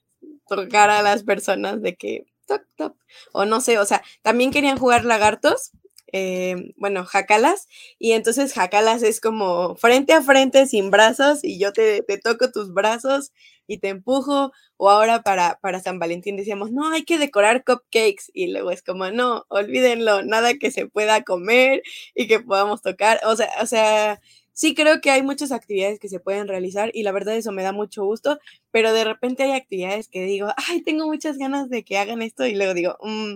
tocar 0.47 0.89
a 0.89 1.01
las 1.01 1.23
personas 1.23 1.81
de 1.81 1.95
que, 1.95 2.25
toc, 2.47 2.63
toc, 2.77 2.95
o 3.33 3.45
no 3.45 3.61
sé, 3.61 3.79
o 3.79 3.85
sea, 3.85 4.03
también 4.21 4.51
querían 4.51 4.77
jugar 4.77 5.05
lagartos, 5.05 5.71
eh, 6.13 6.73
bueno, 6.77 7.05
jacalas, 7.05 7.67
y 7.99 8.13
entonces 8.13 8.53
jacalas 8.53 9.03
es 9.03 9.19
como 9.21 9.75
frente 9.75 10.13
a 10.13 10.21
frente 10.21 10.65
sin 10.67 10.91
brazos 10.91 11.43
y 11.43 11.59
yo 11.59 11.73
te, 11.73 12.01
te, 12.03 12.17
toco 12.17 12.51
tus 12.51 12.73
brazos 12.73 13.31
y 13.67 13.79
te 13.79 13.89
empujo, 13.89 14.51
o 14.77 14.89
ahora 14.89 15.23
para, 15.23 15.59
para 15.61 15.79
San 15.81 15.99
Valentín 15.99 16.37
decíamos, 16.37 16.71
no, 16.71 16.89
hay 16.89 17.03
que 17.03 17.17
decorar 17.17 17.63
cupcakes, 17.65 18.31
y 18.33 18.47
luego 18.47 18.71
es 18.71 18.81
como, 18.83 19.09
no, 19.11 19.45
olvídenlo, 19.49 20.23
nada 20.23 20.53
que 20.55 20.71
se 20.71 20.87
pueda 20.87 21.23
comer 21.23 21.81
y 22.15 22.27
que 22.27 22.39
podamos 22.39 22.81
tocar, 22.81 23.19
o 23.25 23.35
sea, 23.35 23.49
o 23.61 23.65
sea, 23.65 24.21
sí 24.57 24.73
creo 24.73 25.01
que 25.01 25.11
hay 25.11 25.21
muchas 25.21 25.51
actividades 25.51 25.99
que 25.99 26.09
se 26.09 26.19
pueden 26.19 26.47
realizar 26.47 26.89
y 26.93 27.03
la 27.03 27.11
verdad 27.11 27.35
eso 27.35 27.51
me 27.51 27.61
da 27.63 27.73
mucho 27.73 28.03
gusto, 28.05 28.39
pero 28.71 28.91
de 28.93 29.03
repente 29.03 29.43
hay 29.43 29.51
actividades 29.51 30.09
que 30.09 30.23
digo, 30.23 30.49
ay, 30.69 30.81
tengo 30.81 31.05
muchas 31.05 31.37
ganas 31.37 31.69
de 31.69 31.83
que 31.83 31.97
hagan 31.97 32.21
esto 32.23 32.45
y 32.47 32.55
luego 32.55 32.73
digo, 32.73 32.97
mm, 33.03 33.35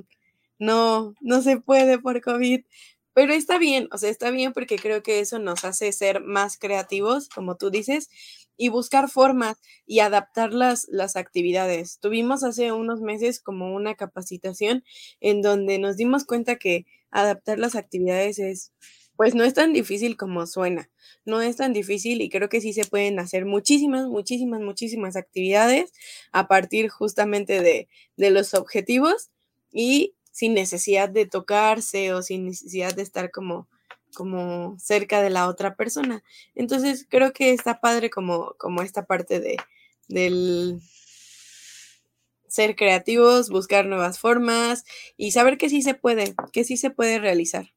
no, 0.62 1.16
no 1.22 1.42
se 1.42 1.58
puede 1.60 2.00
por 2.00 2.22
COVID. 2.22 2.62
Pero 3.14 3.34
está 3.34 3.58
bien, 3.58 3.90
o 3.92 3.98
sea, 3.98 4.10
está 4.10 4.32
bien 4.32 4.54
porque 4.54 4.78
creo 4.78 5.04
que 5.04 5.20
eso 5.20 5.38
nos 5.40 5.66
hace 5.66 5.92
ser 5.92 6.22
más 6.22 6.58
creativos, 6.58 7.28
como 7.28 7.58
tú 7.58 7.70
dices, 7.70 8.10
y 8.56 8.70
buscar 8.70 9.10
formas 9.10 9.58
y 9.86 10.00
adaptar 10.00 10.54
las, 10.54 10.88
las 10.90 11.18
actividades. 11.18 12.00
Tuvimos 12.00 12.44
hace 12.44 12.72
unos 12.72 13.02
meses 13.02 13.42
como 13.42 13.74
una 13.76 13.96
capacitación 13.96 14.84
en 15.20 15.42
donde 15.42 15.80
nos 15.80 15.98
dimos 15.98 16.24
cuenta 16.26 16.56
que 16.56 16.86
adaptar 17.10 17.60
las 17.60 17.76
actividades 17.76 18.40
es 18.40 18.72
pues 19.22 19.36
no 19.36 19.44
es 19.44 19.54
tan 19.54 19.72
difícil 19.72 20.18
como 20.18 20.48
suena, 20.48 20.90
no 21.26 21.42
es 21.42 21.58
tan 21.58 21.74
difícil 21.74 22.22
y 22.22 22.30
creo 22.30 22.50
que 22.50 22.60
sí 22.60 22.74
se 22.74 22.86
pueden 22.86 23.20
hacer 23.20 23.46
muchísimas, 23.46 24.08
muchísimas, 24.08 24.62
muchísimas 24.62 25.16
actividades 25.16 25.92
a 26.32 26.48
partir 26.48 26.90
justamente 26.90 27.62
de, 27.62 27.88
los 28.18 28.56
objetivos 28.56 29.30
y 29.72 30.16
sin 30.32 30.54
necesidad 30.54 31.10
de 31.10 31.26
tocarse 31.26 32.14
o 32.14 32.22
sin 32.22 32.46
necesidad 32.46 32.96
de 32.96 33.04
estar 33.04 33.32
como, 33.32 33.68
como 34.14 34.78
cerca 34.80 35.22
de 35.22 35.30
la 35.30 35.48
otra 35.48 35.76
persona. 35.76 36.24
Entonces 36.56 37.06
creo 37.10 37.34
que 37.34 37.52
está 37.52 37.80
padre 37.80 38.10
como, 38.10 38.56
como 38.58 38.82
esta 38.82 39.06
parte 39.06 39.40
de, 39.40 39.58
del 40.08 40.82
ser 42.48 42.76
creativos, 42.76 43.50
buscar 43.50 43.86
nuevas 43.86 44.20
formas 44.20 44.84
y 45.16 45.32
saber 45.32 45.58
que 45.58 45.70
sí 45.70 45.82
se 45.82 45.94
puede, 45.94 46.36
que 46.52 46.64
sí 46.64 46.76
se 46.76 46.90
puede 46.90 47.20
realizar. 47.20 47.72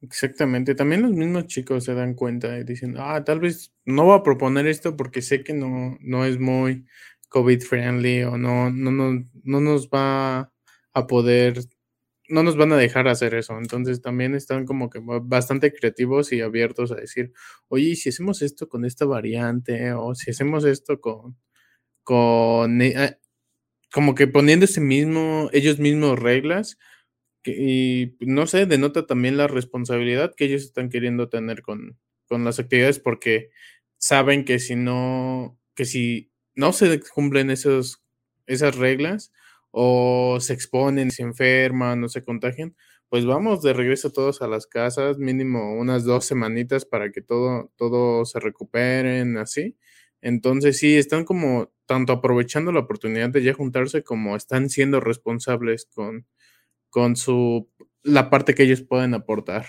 Exactamente, 0.00 0.74
también 0.74 1.02
los 1.02 1.12
mismos 1.12 1.46
chicos 1.46 1.84
se 1.84 1.94
dan 1.94 2.14
cuenta 2.14 2.58
y 2.58 2.64
dicen, 2.64 2.96
ah, 2.98 3.22
tal 3.22 3.38
vez 3.38 3.72
no 3.84 4.04
voy 4.04 4.18
a 4.18 4.24
proponer 4.24 4.66
esto 4.66 4.96
porque 4.96 5.22
sé 5.22 5.44
que 5.44 5.52
no, 5.52 5.96
no 6.00 6.24
es 6.24 6.40
muy 6.40 6.86
COVID 7.32 7.62
friendly 7.62 8.24
o 8.24 8.36
no, 8.36 8.70
no, 8.70 8.90
no, 8.92 9.24
no 9.42 9.60
nos 9.60 9.88
va 9.88 10.52
a 10.92 11.06
poder, 11.06 11.60
no 12.28 12.42
nos 12.42 12.56
van 12.56 12.72
a 12.72 12.76
dejar 12.76 13.08
hacer 13.08 13.34
eso. 13.34 13.56
Entonces 13.58 14.02
también 14.02 14.34
están 14.34 14.66
como 14.66 14.90
que 14.90 15.00
bastante 15.02 15.72
creativos 15.72 16.32
y 16.32 16.42
abiertos 16.42 16.92
a 16.92 16.96
decir, 16.96 17.32
oye, 17.68 17.96
si 17.96 18.10
hacemos 18.10 18.42
esto 18.42 18.68
con 18.68 18.84
esta 18.84 19.06
variante 19.06 19.92
o 19.94 20.14
si 20.14 20.30
hacemos 20.30 20.64
esto 20.66 21.00
con, 21.00 21.38
con, 22.04 22.82
eh, 22.82 23.18
como 23.92 24.14
que 24.14 24.26
poniendo 24.28 24.66
ese 24.66 24.80
mismo, 24.82 25.50
ellos 25.52 25.78
mismos 25.78 26.18
reglas 26.18 26.78
y 27.44 28.16
no 28.20 28.46
sé, 28.46 28.66
denota 28.66 29.06
también 29.06 29.36
la 29.36 29.48
responsabilidad 29.48 30.34
que 30.36 30.46
ellos 30.46 30.62
están 30.64 30.90
queriendo 30.90 31.28
tener 31.28 31.62
con, 31.62 31.98
con 32.28 32.44
las 32.44 32.58
actividades 32.60 33.00
porque 33.00 33.50
saben 33.98 34.44
que 34.44 34.58
si 34.58 34.76
no, 34.76 35.58
que 35.74 35.84
si 35.86 36.31
no 36.54 36.72
se 36.72 37.00
cumplen 37.00 37.50
esos, 37.50 38.02
esas 38.46 38.76
reglas 38.76 39.32
o 39.70 40.38
se 40.40 40.52
exponen, 40.52 41.10
se 41.10 41.22
enferman 41.22 42.04
o 42.04 42.08
se 42.08 42.22
contagian, 42.22 42.76
pues 43.08 43.26
vamos 43.26 43.62
de 43.62 43.72
regreso 43.72 44.10
todos 44.10 44.42
a 44.42 44.48
las 44.48 44.66
casas, 44.66 45.18
mínimo 45.18 45.74
unas 45.74 46.04
dos 46.04 46.24
semanitas 46.24 46.84
para 46.84 47.10
que 47.10 47.22
todo, 47.22 47.70
todo 47.76 48.24
se 48.24 48.40
recuperen, 48.40 49.36
así. 49.38 49.76
Entonces 50.20 50.78
sí, 50.78 50.96
están 50.96 51.24
como 51.24 51.72
tanto 51.86 52.12
aprovechando 52.12 52.72
la 52.72 52.80
oportunidad 52.80 53.30
de 53.30 53.42
ya 53.42 53.54
juntarse 53.54 54.02
como 54.04 54.36
están 54.36 54.70
siendo 54.70 55.00
responsables 55.00 55.86
con, 55.86 56.26
con 56.90 57.16
su 57.16 57.68
la 58.02 58.30
parte 58.30 58.54
que 58.54 58.64
ellos 58.64 58.82
pueden 58.82 59.14
aportar. 59.14 59.66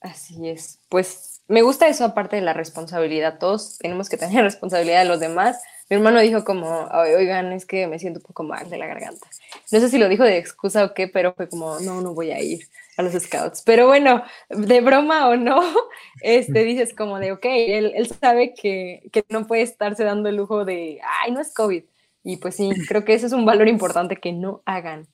Así 0.00 0.48
es. 0.48 0.80
Pues 0.88 1.35
me 1.48 1.62
gusta 1.62 1.88
eso 1.88 2.04
aparte 2.04 2.36
de 2.36 2.42
la 2.42 2.52
responsabilidad. 2.52 3.38
Todos 3.38 3.78
tenemos 3.78 4.08
que 4.08 4.16
tener 4.16 4.42
responsabilidad 4.44 5.02
de 5.02 5.08
los 5.08 5.20
demás. 5.20 5.60
Mi 5.88 5.96
hermano 5.96 6.20
dijo 6.20 6.44
como, 6.44 6.88
oigan, 7.16 7.52
es 7.52 7.64
que 7.64 7.86
me 7.86 7.98
siento 7.98 8.18
un 8.18 8.24
poco 8.24 8.42
mal 8.42 8.68
de 8.68 8.76
la 8.76 8.86
garganta. 8.86 9.26
No 9.70 9.80
sé 9.80 9.88
si 9.88 9.98
lo 9.98 10.08
dijo 10.08 10.24
de 10.24 10.38
excusa 10.38 10.84
o 10.84 10.94
qué, 10.94 11.06
pero 11.06 11.32
fue 11.34 11.48
como, 11.48 11.78
no, 11.80 12.00
no 12.00 12.12
voy 12.12 12.32
a 12.32 12.40
ir 12.40 12.66
a 12.96 13.02
los 13.02 13.12
scouts. 13.12 13.62
Pero 13.64 13.86
bueno, 13.86 14.24
de 14.48 14.80
broma 14.80 15.28
o 15.28 15.36
no, 15.36 15.62
este, 16.22 16.64
dices 16.64 16.92
como 16.92 17.20
de, 17.20 17.32
ok, 17.32 17.44
él, 17.44 17.92
él 17.94 18.08
sabe 18.08 18.52
que, 18.54 19.02
que 19.12 19.24
no 19.28 19.46
puede 19.46 19.62
estarse 19.62 20.02
dando 20.02 20.28
el 20.28 20.36
lujo 20.36 20.64
de, 20.64 21.00
ay, 21.22 21.30
no 21.30 21.40
es 21.40 21.54
COVID 21.54 21.84
y 22.26 22.38
pues 22.38 22.56
sí, 22.56 22.70
creo 22.88 23.04
que 23.04 23.14
ese 23.14 23.26
es 23.26 23.32
un 23.32 23.46
valor 23.46 23.68
importante 23.68 24.16
que 24.16 24.32
no 24.32 24.60
hagan. 24.66 25.06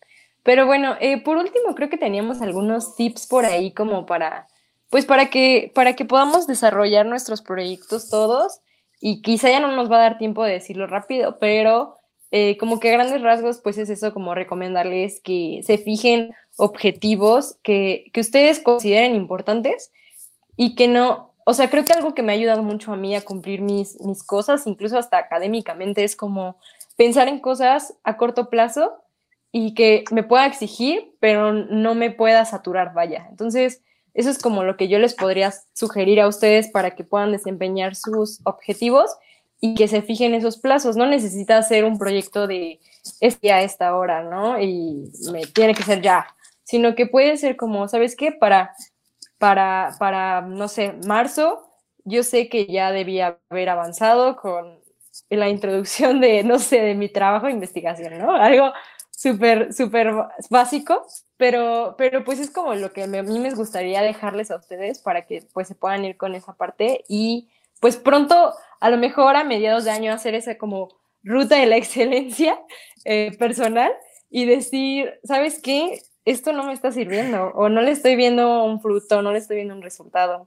Pero 0.42 0.66
bueno, 0.66 0.96
eh, 0.98 1.22
por 1.22 1.36
último, 1.36 1.74
creo 1.76 1.88
que 1.88 1.98
teníamos 1.98 2.40
algunos 2.40 2.96
tips 2.96 3.26
por 3.26 3.44
ahí 3.44 3.72
como 3.72 4.06
para, 4.06 4.48
pues 4.92 5.06
para 5.06 5.30
que, 5.30 5.72
para 5.74 5.96
que 5.96 6.04
podamos 6.04 6.46
desarrollar 6.46 7.06
nuestros 7.06 7.40
proyectos 7.40 8.10
todos 8.10 8.60
y 9.00 9.22
quizá 9.22 9.48
ya 9.48 9.58
no 9.58 9.74
nos 9.74 9.90
va 9.90 9.96
a 9.96 10.02
dar 10.02 10.18
tiempo 10.18 10.44
de 10.44 10.52
decirlo 10.52 10.86
rápido, 10.86 11.38
pero 11.38 11.96
eh, 12.30 12.58
como 12.58 12.78
que 12.78 12.90
grandes 12.90 13.22
rasgos, 13.22 13.62
pues 13.62 13.78
es 13.78 13.88
eso 13.88 14.12
como 14.12 14.34
recomendarles 14.34 15.22
que 15.24 15.62
se 15.64 15.78
fijen 15.78 16.34
objetivos 16.58 17.56
que, 17.62 18.10
que 18.12 18.20
ustedes 18.20 18.60
consideren 18.60 19.14
importantes 19.14 19.92
y 20.58 20.74
que 20.74 20.88
no, 20.88 21.32
o 21.46 21.54
sea, 21.54 21.70
creo 21.70 21.86
que 21.86 21.94
algo 21.94 22.14
que 22.14 22.22
me 22.22 22.32
ha 22.32 22.34
ayudado 22.34 22.62
mucho 22.62 22.92
a 22.92 22.96
mí 22.96 23.16
a 23.16 23.24
cumplir 23.24 23.62
mis, 23.62 23.98
mis 24.02 24.22
cosas, 24.22 24.66
incluso 24.66 24.98
hasta 24.98 25.16
académicamente, 25.16 26.04
es 26.04 26.16
como 26.16 26.58
pensar 26.96 27.28
en 27.28 27.40
cosas 27.40 27.96
a 28.04 28.18
corto 28.18 28.50
plazo 28.50 28.92
y 29.52 29.72
que 29.72 30.04
me 30.10 30.22
pueda 30.22 30.44
exigir, 30.44 31.14
pero 31.18 31.54
no 31.54 31.94
me 31.94 32.10
pueda 32.10 32.44
saturar, 32.44 32.92
vaya. 32.92 33.26
Entonces, 33.30 33.80
eso 34.14 34.30
es 34.30 34.38
como 34.38 34.62
lo 34.62 34.76
que 34.76 34.88
yo 34.88 34.98
les 34.98 35.14
podría 35.14 35.52
sugerir 35.72 36.20
a 36.20 36.28
ustedes 36.28 36.68
para 36.68 36.94
que 36.94 37.04
puedan 37.04 37.32
desempeñar 37.32 37.96
sus 37.96 38.40
objetivos 38.44 39.10
y 39.60 39.74
que 39.74 39.88
se 39.88 40.02
fijen 40.02 40.34
esos 40.34 40.58
plazos. 40.58 40.96
No 40.96 41.06
necesita 41.06 41.56
hacer 41.56 41.84
un 41.84 41.98
proyecto 41.98 42.46
de 42.46 42.80
este 43.20 43.52
a 43.52 43.62
esta 43.62 43.96
hora, 43.96 44.22
¿no? 44.22 44.60
Y 44.60 45.10
me 45.32 45.46
tiene 45.46 45.74
que 45.74 45.82
ser 45.82 46.02
ya, 46.02 46.26
sino 46.64 46.94
que 46.94 47.06
puede 47.06 47.36
ser 47.36 47.56
como, 47.56 47.88
¿sabes 47.88 48.16
qué? 48.16 48.32
Para, 48.32 48.74
para, 49.38 49.94
para, 49.98 50.42
no 50.42 50.68
sé, 50.68 50.94
marzo, 51.06 51.68
yo 52.04 52.22
sé 52.22 52.48
que 52.48 52.66
ya 52.66 52.92
debía 52.92 53.38
haber 53.48 53.68
avanzado 53.68 54.36
con 54.36 54.80
la 55.30 55.48
introducción 55.48 56.20
de, 56.20 56.42
no 56.44 56.58
sé, 56.58 56.80
de 56.80 56.94
mi 56.94 57.08
trabajo 57.08 57.46
de 57.46 57.52
investigación, 57.52 58.18
¿no? 58.18 58.34
Algo 58.34 58.72
súper, 59.10 59.72
súper 59.72 60.12
básico, 60.50 61.06
pero, 61.42 61.96
pero 61.98 62.22
pues 62.22 62.38
es 62.38 62.52
como 62.52 62.72
lo 62.76 62.92
que 62.92 63.02
a 63.02 63.08
mí 63.08 63.38
me 63.40 63.52
gustaría 63.52 64.00
dejarles 64.00 64.52
a 64.52 64.58
ustedes 64.58 65.00
para 65.00 65.26
que 65.26 65.42
pues 65.52 65.66
se 65.66 65.74
puedan 65.74 66.04
ir 66.04 66.16
con 66.16 66.36
esa 66.36 66.52
parte 66.52 67.02
y 67.08 67.48
pues 67.80 67.96
pronto, 67.96 68.54
a 68.78 68.90
lo 68.90 68.96
mejor 68.96 69.34
a 69.34 69.42
mediados 69.42 69.82
de 69.82 69.90
año, 69.90 70.12
hacer 70.12 70.36
esa 70.36 70.56
como 70.56 70.90
ruta 71.24 71.56
de 71.56 71.66
la 71.66 71.76
excelencia 71.78 72.60
eh, 73.04 73.36
personal 73.40 73.90
y 74.30 74.44
decir, 74.44 75.18
¿sabes 75.24 75.60
qué? 75.60 76.02
Esto 76.24 76.52
no 76.52 76.62
me 76.62 76.74
está 76.74 76.92
sirviendo 76.92 77.48
o 77.56 77.68
no 77.68 77.80
le 77.80 77.90
estoy 77.90 78.14
viendo 78.14 78.62
un 78.62 78.80
fruto, 78.80 79.20
no 79.20 79.32
le 79.32 79.38
estoy 79.38 79.56
viendo 79.56 79.74
un 79.74 79.82
resultado. 79.82 80.46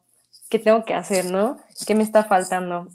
¿Qué 0.49 0.59
tengo 0.59 0.85
que 0.85 0.93
hacer, 0.93 1.25
no? 1.25 1.57
¿Qué 1.85 1.93
me 1.93 2.03
está 2.03 2.23
faltando? 2.23 2.87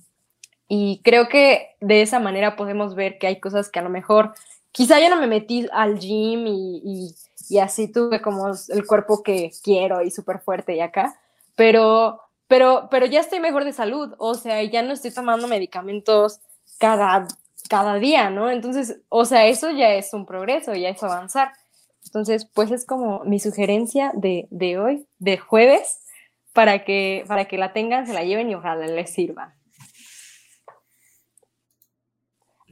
Y 0.68 1.03
creo 1.05 1.28
que 1.28 1.76
de 1.82 2.01
esa 2.01 2.18
manera 2.18 2.57
podemos 2.57 2.94
ver 2.94 3.18
que 3.18 3.26
hay 3.26 3.40
cosas 3.40 3.68
que 3.68 3.78
a 3.78 3.82
lo 3.82 3.90
mejor, 3.90 4.32
quizá 4.72 4.98
yo 5.01 5.11
no 5.11 5.20
me 5.20 5.26
metí 5.26 5.68
al 5.70 5.98
gym 5.98 6.46
y, 6.46 7.14
así 7.59 7.88
tuve 7.88 8.20
como 8.20 8.48
el 8.48 8.86
cuerpo 8.86 9.22
que 9.22 9.51
quiero 9.62 10.03
y 10.03 10.11
súper 10.11 10.40
fuerte 10.40 10.74
y 10.76 10.80
acá, 10.80 11.18
pero, 11.57 12.20
pero, 12.46 12.88
pero 12.90 13.07
ya 13.07 13.20
estoy 13.20 13.40
mejor 13.40 13.64
de 13.64 13.72
salud, 13.72 14.14
o 14.18 14.34
sea, 14.34 14.62
ya 14.62 14.82
no 14.82 14.92
estoy 14.92 15.12
tomando 15.12 15.48
medicamentos 15.48 16.40
cada, 16.78 17.26
cada 17.68 17.96
día, 17.96 18.30
¿no? 18.30 18.51
Entonces, 18.51 19.01
o 19.09 19.24
sea, 19.24 19.46
eso 19.46 19.70
ya 19.70 19.94
es 19.94 20.14
un 20.14 20.26
progreso, 20.26 20.74
ya 20.74 20.88
es 20.88 21.03
avanzar. 21.03 21.53
Entonces, 22.05 22.46
pues 22.46 22.70
es 22.70 22.86
como 22.86 23.24
mi 23.24 23.38
sugerencia 23.38 24.12
de, 24.14 24.48
de 24.51 24.78
hoy, 24.78 25.07
de 25.18 25.38
jueves, 25.38 26.01
para 26.53 26.84
que, 26.84 27.24
para 27.28 27.46
que 27.46 27.59
la 27.59 27.72
tengan, 27.72 28.07
se 28.07 28.12
la 28.12 28.24
lleven 28.24 28.51
y 28.51 28.55
ojalá 28.55 28.86
les 28.86 29.12
sirva. 29.12 29.55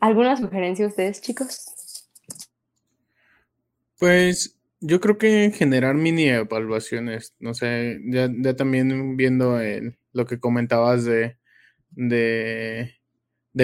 ¿Alguna 0.00 0.36
sugerencia 0.36 0.86
ustedes, 0.86 1.20
chicos? 1.20 2.06
Pues 3.98 4.57
yo 4.80 5.00
creo 5.00 5.18
que 5.18 5.50
generar 5.52 5.94
mini 5.94 6.28
evaluaciones, 6.28 7.34
no 7.38 7.54
sé, 7.54 7.98
ya, 8.06 8.28
también 8.56 9.16
viendo 9.16 9.58
lo 10.12 10.26
que 10.26 10.40
comentabas 10.40 11.04
de, 11.04 11.38
de, 11.90 12.94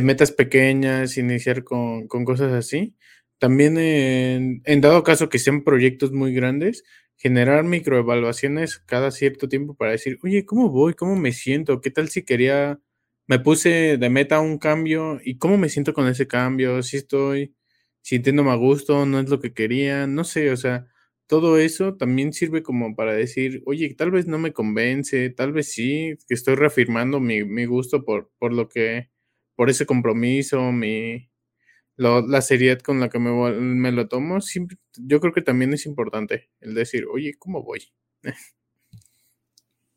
metas 0.02 0.32
pequeñas, 0.32 1.16
iniciar 1.18 1.64
con, 1.64 2.08
cosas 2.08 2.52
así. 2.52 2.96
También 3.38 3.78
en, 3.78 4.62
en, 4.64 4.80
dado 4.80 5.02
caso 5.02 5.28
que 5.28 5.38
sean 5.38 5.64
proyectos 5.64 6.12
muy 6.12 6.34
grandes, 6.34 6.84
generar 7.16 7.64
microevaluaciones 7.64 8.78
cada 8.78 9.10
cierto 9.10 9.48
tiempo 9.48 9.74
para 9.74 9.92
decir, 9.92 10.18
oye, 10.22 10.44
¿cómo 10.46 10.70
voy? 10.70 10.94
¿Cómo 10.94 11.16
me 11.16 11.32
siento? 11.32 11.80
¿Qué 11.80 11.90
tal 11.90 12.08
si 12.08 12.24
quería 12.24 12.80
me 13.26 13.38
puse 13.38 13.96
de 13.98 14.10
meta 14.10 14.40
un 14.40 14.58
cambio 14.58 15.18
y 15.24 15.38
cómo 15.38 15.56
me 15.58 15.68
siento 15.68 15.94
con 15.94 16.06
ese 16.08 16.26
cambio, 16.26 16.82
si 16.82 16.98
estoy 16.98 17.54
sintiéndome 18.02 18.50
a 18.50 18.56
gusto, 18.56 19.06
no 19.06 19.20
es 19.20 19.28
lo 19.30 19.40
que 19.40 19.54
quería, 19.54 20.06
no 20.06 20.24
sé, 20.24 20.50
o 20.50 20.56
sea, 20.56 20.86
todo 21.26 21.58
eso 21.58 21.96
también 21.96 22.32
sirve 22.32 22.62
como 22.62 22.94
para 22.96 23.14
decir, 23.14 23.62
oye, 23.66 23.94
tal 23.94 24.10
vez 24.10 24.26
no 24.26 24.38
me 24.38 24.52
convence, 24.52 25.30
tal 25.30 25.52
vez 25.52 25.72
sí, 25.72 26.16
que 26.28 26.34
estoy 26.34 26.54
reafirmando 26.56 27.20
mi, 27.20 27.64
gusto 27.66 28.04
por, 28.04 28.30
por 28.38 28.52
lo 28.52 28.68
que, 28.68 29.10
por 29.56 29.70
ese 29.70 29.86
compromiso, 29.86 30.72
mi, 30.72 31.30
la 31.96 32.42
seriedad 32.42 32.80
con 32.80 33.00
la 33.00 33.08
que 33.08 33.18
me, 33.18 33.30
me 33.60 33.92
lo 33.92 34.08
tomo, 34.08 34.38
yo 34.96 35.20
creo 35.20 35.32
que 35.32 35.42
también 35.42 35.72
es 35.72 35.86
importante 35.86 36.50
el 36.60 36.74
decir, 36.74 37.06
oye, 37.06 37.34
¿cómo 37.38 37.62
voy? 37.62 37.80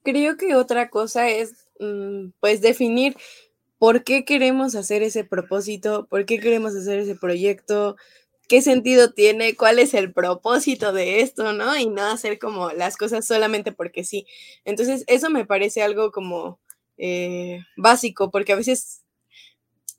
Creo 0.03 0.37
que 0.37 0.55
otra 0.55 0.89
cosa 0.89 1.29
es 1.29 1.67
Mm, 1.79 2.31
pues 2.39 2.61
definir 2.61 3.15
por 3.77 4.03
qué 4.03 4.25
queremos 4.25 4.75
hacer 4.75 5.03
ese 5.03 5.23
propósito, 5.23 6.07
por 6.09 6.25
qué 6.25 6.39
queremos 6.39 6.75
hacer 6.75 6.99
ese 6.99 7.15
proyecto, 7.15 7.95
qué 8.47 8.61
sentido 8.61 9.13
tiene, 9.13 9.55
cuál 9.55 9.79
es 9.79 9.93
el 9.93 10.13
propósito 10.13 10.93
de 10.93 11.21
esto, 11.21 11.53
¿no? 11.53 11.77
Y 11.77 11.87
no 11.87 12.03
hacer 12.05 12.39
como 12.39 12.71
las 12.71 12.97
cosas 12.97 13.25
solamente 13.27 13.71
porque 13.71 14.03
sí. 14.03 14.25
Entonces, 14.65 15.03
eso 15.07 15.29
me 15.29 15.45
parece 15.45 15.81
algo 15.83 16.11
como 16.11 16.59
eh, 16.97 17.59
básico, 17.77 18.31
porque 18.31 18.53
a 18.53 18.55
veces 18.57 19.03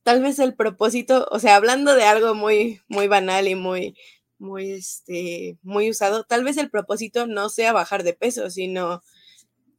tal 0.02 0.22
vez 0.22 0.38
el 0.38 0.54
propósito, 0.54 1.28
o 1.30 1.38
sea, 1.38 1.56
hablando 1.56 1.94
de 1.94 2.04
algo 2.04 2.34
muy, 2.34 2.80
muy 2.88 3.08
banal 3.08 3.48
y 3.48 3.54
muy, 3.54 3.96
muy, 4.38 4.72
este, 4.72 5.58
muy 5.62 5.90
usado, 5.90 6.24
tal 6.24 6.44
vez 6.44 6.56
el 6.56 6.70
propósito 6.70 7.26
no 7.26 7.50
sea 7.50 7.72
bajar 7.72 8.04
de 8.04 8.14
peso, 8.14 8.50
sino 8.50 9.02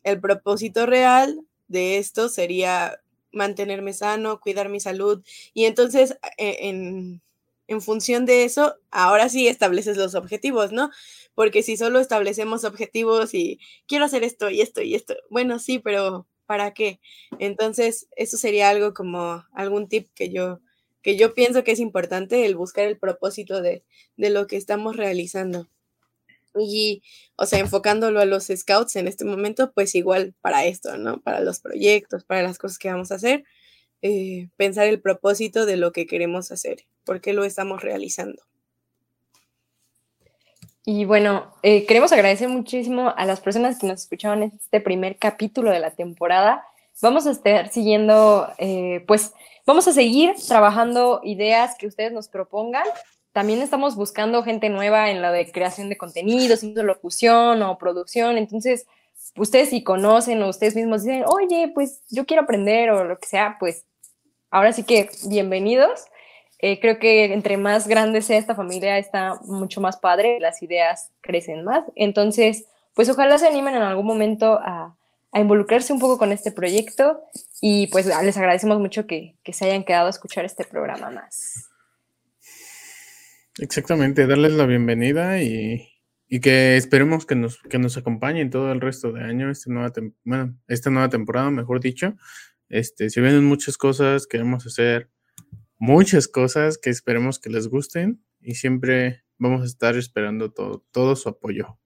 el 0.03 0.20
propósito 0.22 0.86
real 0.86 1.41
de 1.67 1.97
esto 1.97 2.30
sería 2.30 3.01
mantenerme 3.32 3.93
sano, 3.93 4.39
cuidar 4.39 4.70
mi 4.70 4.80
salud. 4.80 5.24
Y 5.53 5.65
entonces, 5.65 6.17
e, 6.38 6.70
en, 6.70 7.22
en 7.70 7.82
función 7.82 8.26
de 8.26 8.45
eso, 8.45 8.76
ahora 8.89 9.30
sí 9.30 9.47
estableces 9.47 9.95
los 9.95 10.15
objetivos, 10.15 10.72
¿no? 10.72 10.89
Porque 11.36 11.61
si 11.61 11.78
solo 11.78 11.99
establecemos 11.99 12.63
objetivos 12.63 13.36
y 13.36 13.59
quiero 13.88 14.05
hacer 14.05 14.24
esto 14.24 14.49
y 14.49 14.61
esto 14.61 14.82
y 14.82 14.95
esto, 14.95 15.15
bueno, 15.30 15.59
sí, 15.59 15.78
pero 15.78 16.28
¿para 16.47 16.74
qué? 16.74 16.99
Entonces, 17.38 18.07
eso 18.15 18.38
sería 18.38 18.70
algo 18.70 18.95
como 18.95 19.45
algún 19.53 19.88
tip 19.88 20.07
que 20.15 20.32
yo, 20.32 20.61
que 21.03 21.15
yo 21.15 21.36
pienso 21.36 21.63
que 21.63 21.72
es 21.72 21.80
importante, 21.80 22.43
el 22.47 22.55
buscar 22.55 22.86
el 22.86 22.97
propósito 22.97 23.61
de, 23.61 23.84
de 24.17 24.30
lo 24.32 24.47
que 24.47 24.57
estamos 24.57 24.95
realizando. 24.97 25.70
Y, 26.55 27.03
o 27.36 27.45
sea, 27.45 27.59
enfocándolo 27.59 28.20
a 28.20 28.26
los 28.26 28.47
scouts 28.47 28.95
en 28.95 29.07
este 29.07 29.26
momento, 29.26 29.72
pues 29.74 29.93
igual 29.93 30.34
para 30.41 30.65
esto, 30.65 30.97
¿no? 30.97 31.22
Para 31.22 31.41
los 31.41 31.59
proyectos, 31.59 32.26
para 32.26 32.41
las 32.41 32.57
cosas 32.57 32.80
que 32.80 32.89
vamos 32.89 33.11
a 33.11 33.15
hacer, 33.15 33.43
eh, 34.01 34.49
pensar 34.55 34.88
el 34.88 35.01
propósito 35.01 35.65
de 35.65 35.76
lo 35.76 35.91
que 35.91 36.07
queremos 36.07 36.51
hacer, 36.51 36.86
por 37.10 37.22
qué 37.22 37.34
lo 37.34 37.43
estamos 37.43 37.82
realizando. 37.82 38.39
Y 40.86 41.05
bueno, 41.05 41.55
eh, 41.64 41.88
queremos 41.88 42.12
agradecer 42.12 42.49
muchísimo 42.49 43.12
a 43.18 43.26
las 43.26 43.41
personas 43.41 43.80
que 43.80 43.88
nos 43.88 44.03
escucharon 44.03 44.43
en 44.43 44.53
este 44.64 44.80
primer 44.80 45.18
capítulo 45.18 45.72
de 45.72 45.80
la 45.80 45.89
temporada. 45.89 46.64
Vamos 47.01 47.26
a 47.26 47.32
estar 47.32 47.70
siguiendo, 47.70 48.47
eh, 48.60 49.03
pues 49.07 49.34
vamos 49.66 49.88
a 49.88 49.91
seguir 49.91 50.36
trabajando 50.47 51.20
ideas 51.24 51.76
que 51.80 51.88
ustedes 51.88 52.12
nos 52.12 52.28
propongan. 52.28 52.86
También 53.32 53.64
estamos 53.64 53.95
buscando 53.95 54.43
gente 54.43 54.70
nueva 54.70 55.10
en 55.10 55.24
la 55.24 55.32
de 55.32 55.51
creación 55.51 55.89
de 55.89 55.97
contenidos, 55.97 56.62
locución 56.62 57.64
o 57.64 57.80
producción. 57.80 58.38
Entonces, 58.38 58.86
ustedes 59.36 59.72
si 59.72 59.84
conocen 59.84 60.43
o 60.43 60.49
ustedes 60.49 60.76
mismos 60.76 61.05
dicen, 61.05 61.24
oye, 61.26 61.72
pues 61.74 62.03
yo 62.12 62.28
quiero 62.28 62.43
aprender 62.43 62.91
o 62.91 63.03
lo 63.03 63.18
que 63.18 63.28
sea, 63.28 63.57
pues 63.60 63.84
ahora 64.51 64.74
sí 64.74 64.84
que 64.84 65.10
bienvenidos. 65.28 66.05
Eh, 66.62 66.80
creo 66.82 66.99
que 66.99 67.34
entre 67.34 67.55
más 67.55 67.88
grande 67.88 68.22
sea 68.22 68.38
esta 68.38 68.53
familia, 68.53 68.97
está 68.97 69.39
mucho 69.45 69.80
más 69.80 69.97
padre, 69.97 70.39
las 70.41 70.62
ideas 70.62 71.12
crecen 71.22 71.64
más. 71.64 71.86
Entonces, 71.95 72.66
pues 72.93 73.10
ojalá 73.10 73.38
se 73.38 73.47
animen 73.47 73.76
en 73.76 73.82
algún 73.82 74.05
momento 74.05 74.60
a, 74.62 74.95
involucrarse 75.34 75.93
un 75.93 75.99
poco 75.99 76.18
con 76.18 76.32
este 76.32 76.51
proyecto 76.51 77.22
y 77.62 77.86
pues 77.88 78.07
les 78.07 78.36
agradecemos 78.36 78.80
mucho 78.80 79.05
que, 79.05 79.36
se 79.53 79.66
hayan 79.66 79.84
quedado 79.84 80.07
a 80.07 80.10
escuchar 80.10 80.43
este 80.43 80.66
programa 80.66 81.12
más. 81.12 81.70
Exactamente, 83.60 84.26
darles 84.26 84.53
la 84.53 84.66
bienvenida 84.66 85.41
y, 85.41 85.88
que 86.41 86.78
esperemos 86.78 87.28
que 87.28 87.36
nos, 87.36 87.62
que 87.62 87.78
nos 87.78 87.95
acompañen 87.95 88.49
todo 88.49 88.72
el 88.72 88.82
resto 88.82 89.12
de 89.12 89.24
año, 89.24 89.51
esta 89.51 89.72
nueva, 89.72 89.93
bueno, 90.24 90.57
esta 90.68 90.89
nueva 90.89 91.10
temporada, 91.10 91.51
mejor 91.51 91.80
dicho. 91.80 92.16
Este, 92.68 93.12
si 93.12 93.22
vienen 93.22 93.45
muchas 93.45 93.78
cosas, 93.78 94.26
queremos 94.26 94.66
hacer 94.66 95.10
muchas 95.80 96.27
cosas 96.27 96.77
que 96.77 96.91
esperemos 96.91 97.39
que 97.39 97.49
les 97.49 97.67
gusten 97.67 98.23
y 98.41 98.55
siempre 98.55 99.23
vamos 99.38 99.63
a 99.63 99.65
estar 99.65 99.95
esperando 99.95 100.51
todo, 100.51 100.86
todo 100.91 101.15
su 101.15 101.30
apoyo. 101.30 101.80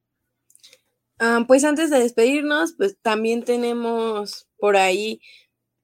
Ah, 1.20 1.46
pues 1.48 1.64
antes 1.64 1.90
de 1.90 2.00
despedirnos, 2.00 2.74
pues 2.78 2.98
también 3.02 3.44
tenemos 3.44 4.50
por 4.58 4.76
ahí 4.76 5.22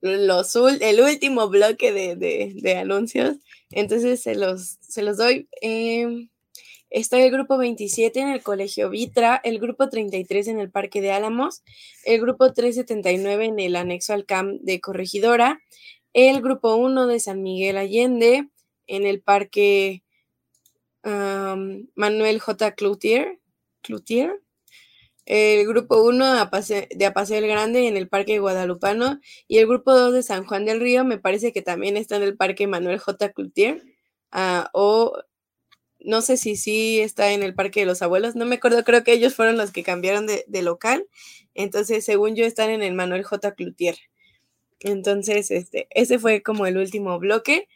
los, 0.02 0.56
el 0.56 1.02
último 1.02 1.48
bloque 1.50 1.92
de, 1.92 2.78
anuncios. 2.78 3.38
Entonces 3.70 4.22
se 4.22 4.36
los, 4.36 4.78
se 4.82 5.04
los 5.04 5.18
doy. 5.18 5.48
Em, 5.62 6.30
está 6.90 7.22
el 7.22 7.32
grupo 7.32 7.58
27 7.58 8.20
en 8.20 8.30
el 8.30 8.42
Colegio 8.42 8.90
Vitra, 8.90 9.40
el 9.44 9.60
grupo 9.60 9.90
33 9.90 10.48
en 10.48 10.60
el 10.60 10.72
Parque 10.72 11.02
de 11.02 11.12
Álamos, 11.12 11.64
el 12.06 12.20
grupo 12.20 12.52
379 12.52 13.46
en 13.46 13.60
el 13.60 13.76
anexo 13.76 14.14
al 14.14 14.26
CAM 14.26 14.60
de 14.62 14.82
Corregidora, 14.82 15.62
el 16.28 16.42
grupo 16.42 16.76
1 16.76 17.08
de 17.08 17.20
San 17.20 17.42
Miguel 17.42 17.78
Allende 17.78 18.50
en 18.88 19.06
el 19.06 19.22
Parque 19.22 20.04
Manuel 21.04 22.40
J. 22.40 22.76
Cloutier, 22.76 23.40
Cloutier, 23.82 24.42
el 25.26 25.68
grupo 25.68 26.02
1 26.02 26.34
de 26.34 27.06
Apaseo 27.06 27.38
el 27.38 27.48
Grande 27.48 27.88
en 27.88 27.96
el 27.96 28.10
Parque 28.10 28.40
Guadalupano 28.40 29.20
y 29.48 29.60
el 29.60 29.68
grupo 29.68 29.94
2 29.94 30.14
de 30.14 30.24
San 30.24 30.46
Juan 30.46 30.66
del 30.66 30.82
Río 30.82 31.06
me 31.06 31.20
parece 31.20 31.54
que 31.54 31.62
también 31.62 31.98
está 31.98 32.18
en 32.18 32.24
el 32.24 32.36
Parque 32.36 32.68
Manuel 32.68 32.98
J. 32.98 33.32
Cloutier 33.32 33.84
ah, 34.32 34.70
o 34.74 35.14
no 36.00 36.22
sé 36.22 36.38
si 36.38 36.56
sí 36.56 37.00
está 37.00 37.32
en 37.32 37.44
el 37.44 37.54
Parque 37.54 37.82
de 37.82 37.86
los 37.86 38.02
Abuelos, 38.02 38.36
no 38.36 38.46
me 38.46 38.56
acuerdo, 38.56 38.84
creo 38.84 39.04
que 39.04 39.14
ellos 39.14 39.36
fueron 39.36 39.58
los 39.58 39.72
que 39.72 39.84
cambiaron 39.84 40.26
de, 40.26 40.46
de 40.48 40.62
local, 40.64 41.06
entonces 41.54 42.06
según 42.06 42.36
yo 42.36 42.46
están 42.46 42.70
en 42.72 42.82
el 42.82 42.94
Manuel 42.94 43.24
J. 43.24 43.54
Cloutier. 43.54 43.98
Entonces, 44.82 45.52
este, 45.52 45.88
ese 45.92 46.20
fue 46.20 46.42
como 46.42 46.66
el 46.66 46.78
último 46.78 47.18
bloque. 47.20 47.68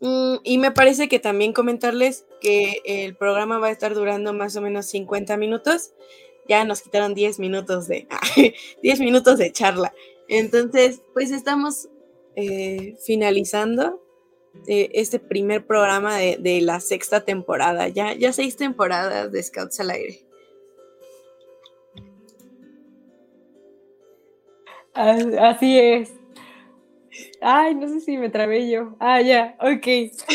Mm, 0.00 0.36
y 0.42 0.58
me 0.58 0.72
parece 0.72 1.08
que 1.08 1.18
también 1.20 1.52
comentarles 1.52 2.26
que 2.40 2.80
el 2.84 3.14
programa 3.16 3.58
va 3.58 3.68
a 3.68 3.72
estar 3.72 3.94
durando 3.94 4.32
más 4.32 4.56
o 4.56 4.60
menos 4.60 4.86
50 4.86 5.36
minutos. 5.36 5.92
Ya 6.48 6.64
nos 6.64 6.82
quitaron 6.82 7.14
10 7.14 7.38
minutos 7.38 7.86
de 7.86 8.08
10 8.82 9.00
minutos 9.00 9.38
de 9.38 9.52
charla. 9.52 9.94
Entonces, 10.28 11.02
pues 11.14 11.30
estamos 11.30 11.88
eh, 12.34 12.96
finalizando 13.04 14.02
eh, 14.66 14.90
este 14.94 15.18
primer 15.18 15.66
programa 15.66 16.16
de, 16.16 16.60
la 16.62 16.80
sexta 16.80 17.24
temporada. 17.24 17.88
Ya, 17.88 18.14
ya 18.14 18.32
seis 18.32 18.56
temporadas 18.56 19.30
de 19.32 19.42
Scouts 19.42 19.80
al 19.80 19.90
aire. 19.90 20.26
Así 24.94 25.78
es. 25.78 26.21
Ay, 27.40 27.74
no 27.74 27.88
sé 27.88 28.00
si 28.00 28.16
me 28.16 28.30
trabé 28.30 28.70
yo. 28.70 28.96
Ah, 28.98 29.20
ya, 29.20 29.56
ok. 29.60 29.86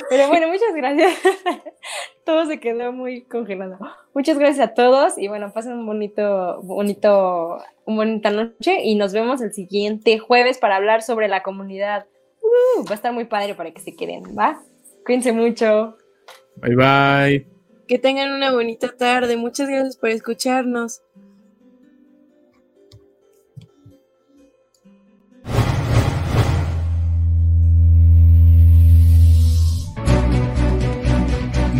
Pero 0.10 0.28
bueno, 0.28 0.48
muchas 0.48 0.74
gracias. 0.76 1.14
Todo 2.26 2.46
se 2.46 2.60
quedó 2.60 2.92
muy 2.92 3.22
congelado. 3.24 3.78
Muchas 4.14 4.38
gracias 4.38 4.70
a 4.70 4.74
todos 4.74 5.18
y 5.18 5.28
bueno, 5.28 5.54
pasen 5.54 5.74
un 5.74 5.86
bonito, 5.86 6.62
bonito, 6.64 7.60
una 7.86 7.98
bonita 7.98 8.32
noche 8.32 8.84
y 8.84 8.96
nos 8.96 9.14
vemos 9.14 9.42
el 9.42 9.54
siguiente 9.54 10.20
jueves 10.20 10.58
para 10.58 10.76
hablar 10.76 11.04
sobre 11.04 11.28
la 11.30 11.44
comunidad. 11.44 12.06
Uh, 12.42 12.84
va 12.84 12.92
a 12.92 12.96
estar 12.96 13.14
muy 13.14 13.26
padre 13.26 13.56
para 13.56 13.72
que 13.72 13.80
se 13.80 13.96
queden, 13.96 14.24
¿va? 14.38 14.62
Cuídense 15.06 15.32
mucho. 15.32 15.96
Bye 16.58 16.76
bye. 16.76 17.48
Que 17.88 17.98
tengan 17.98 18.34
una 18.34 18.52
bonita 18.52 18.90
tarde. 18.98 19.38
Muchas 19.38 19.70
gracias 19.70 19.96
por 19.96 20.10
escucharnos. 20.10 21.02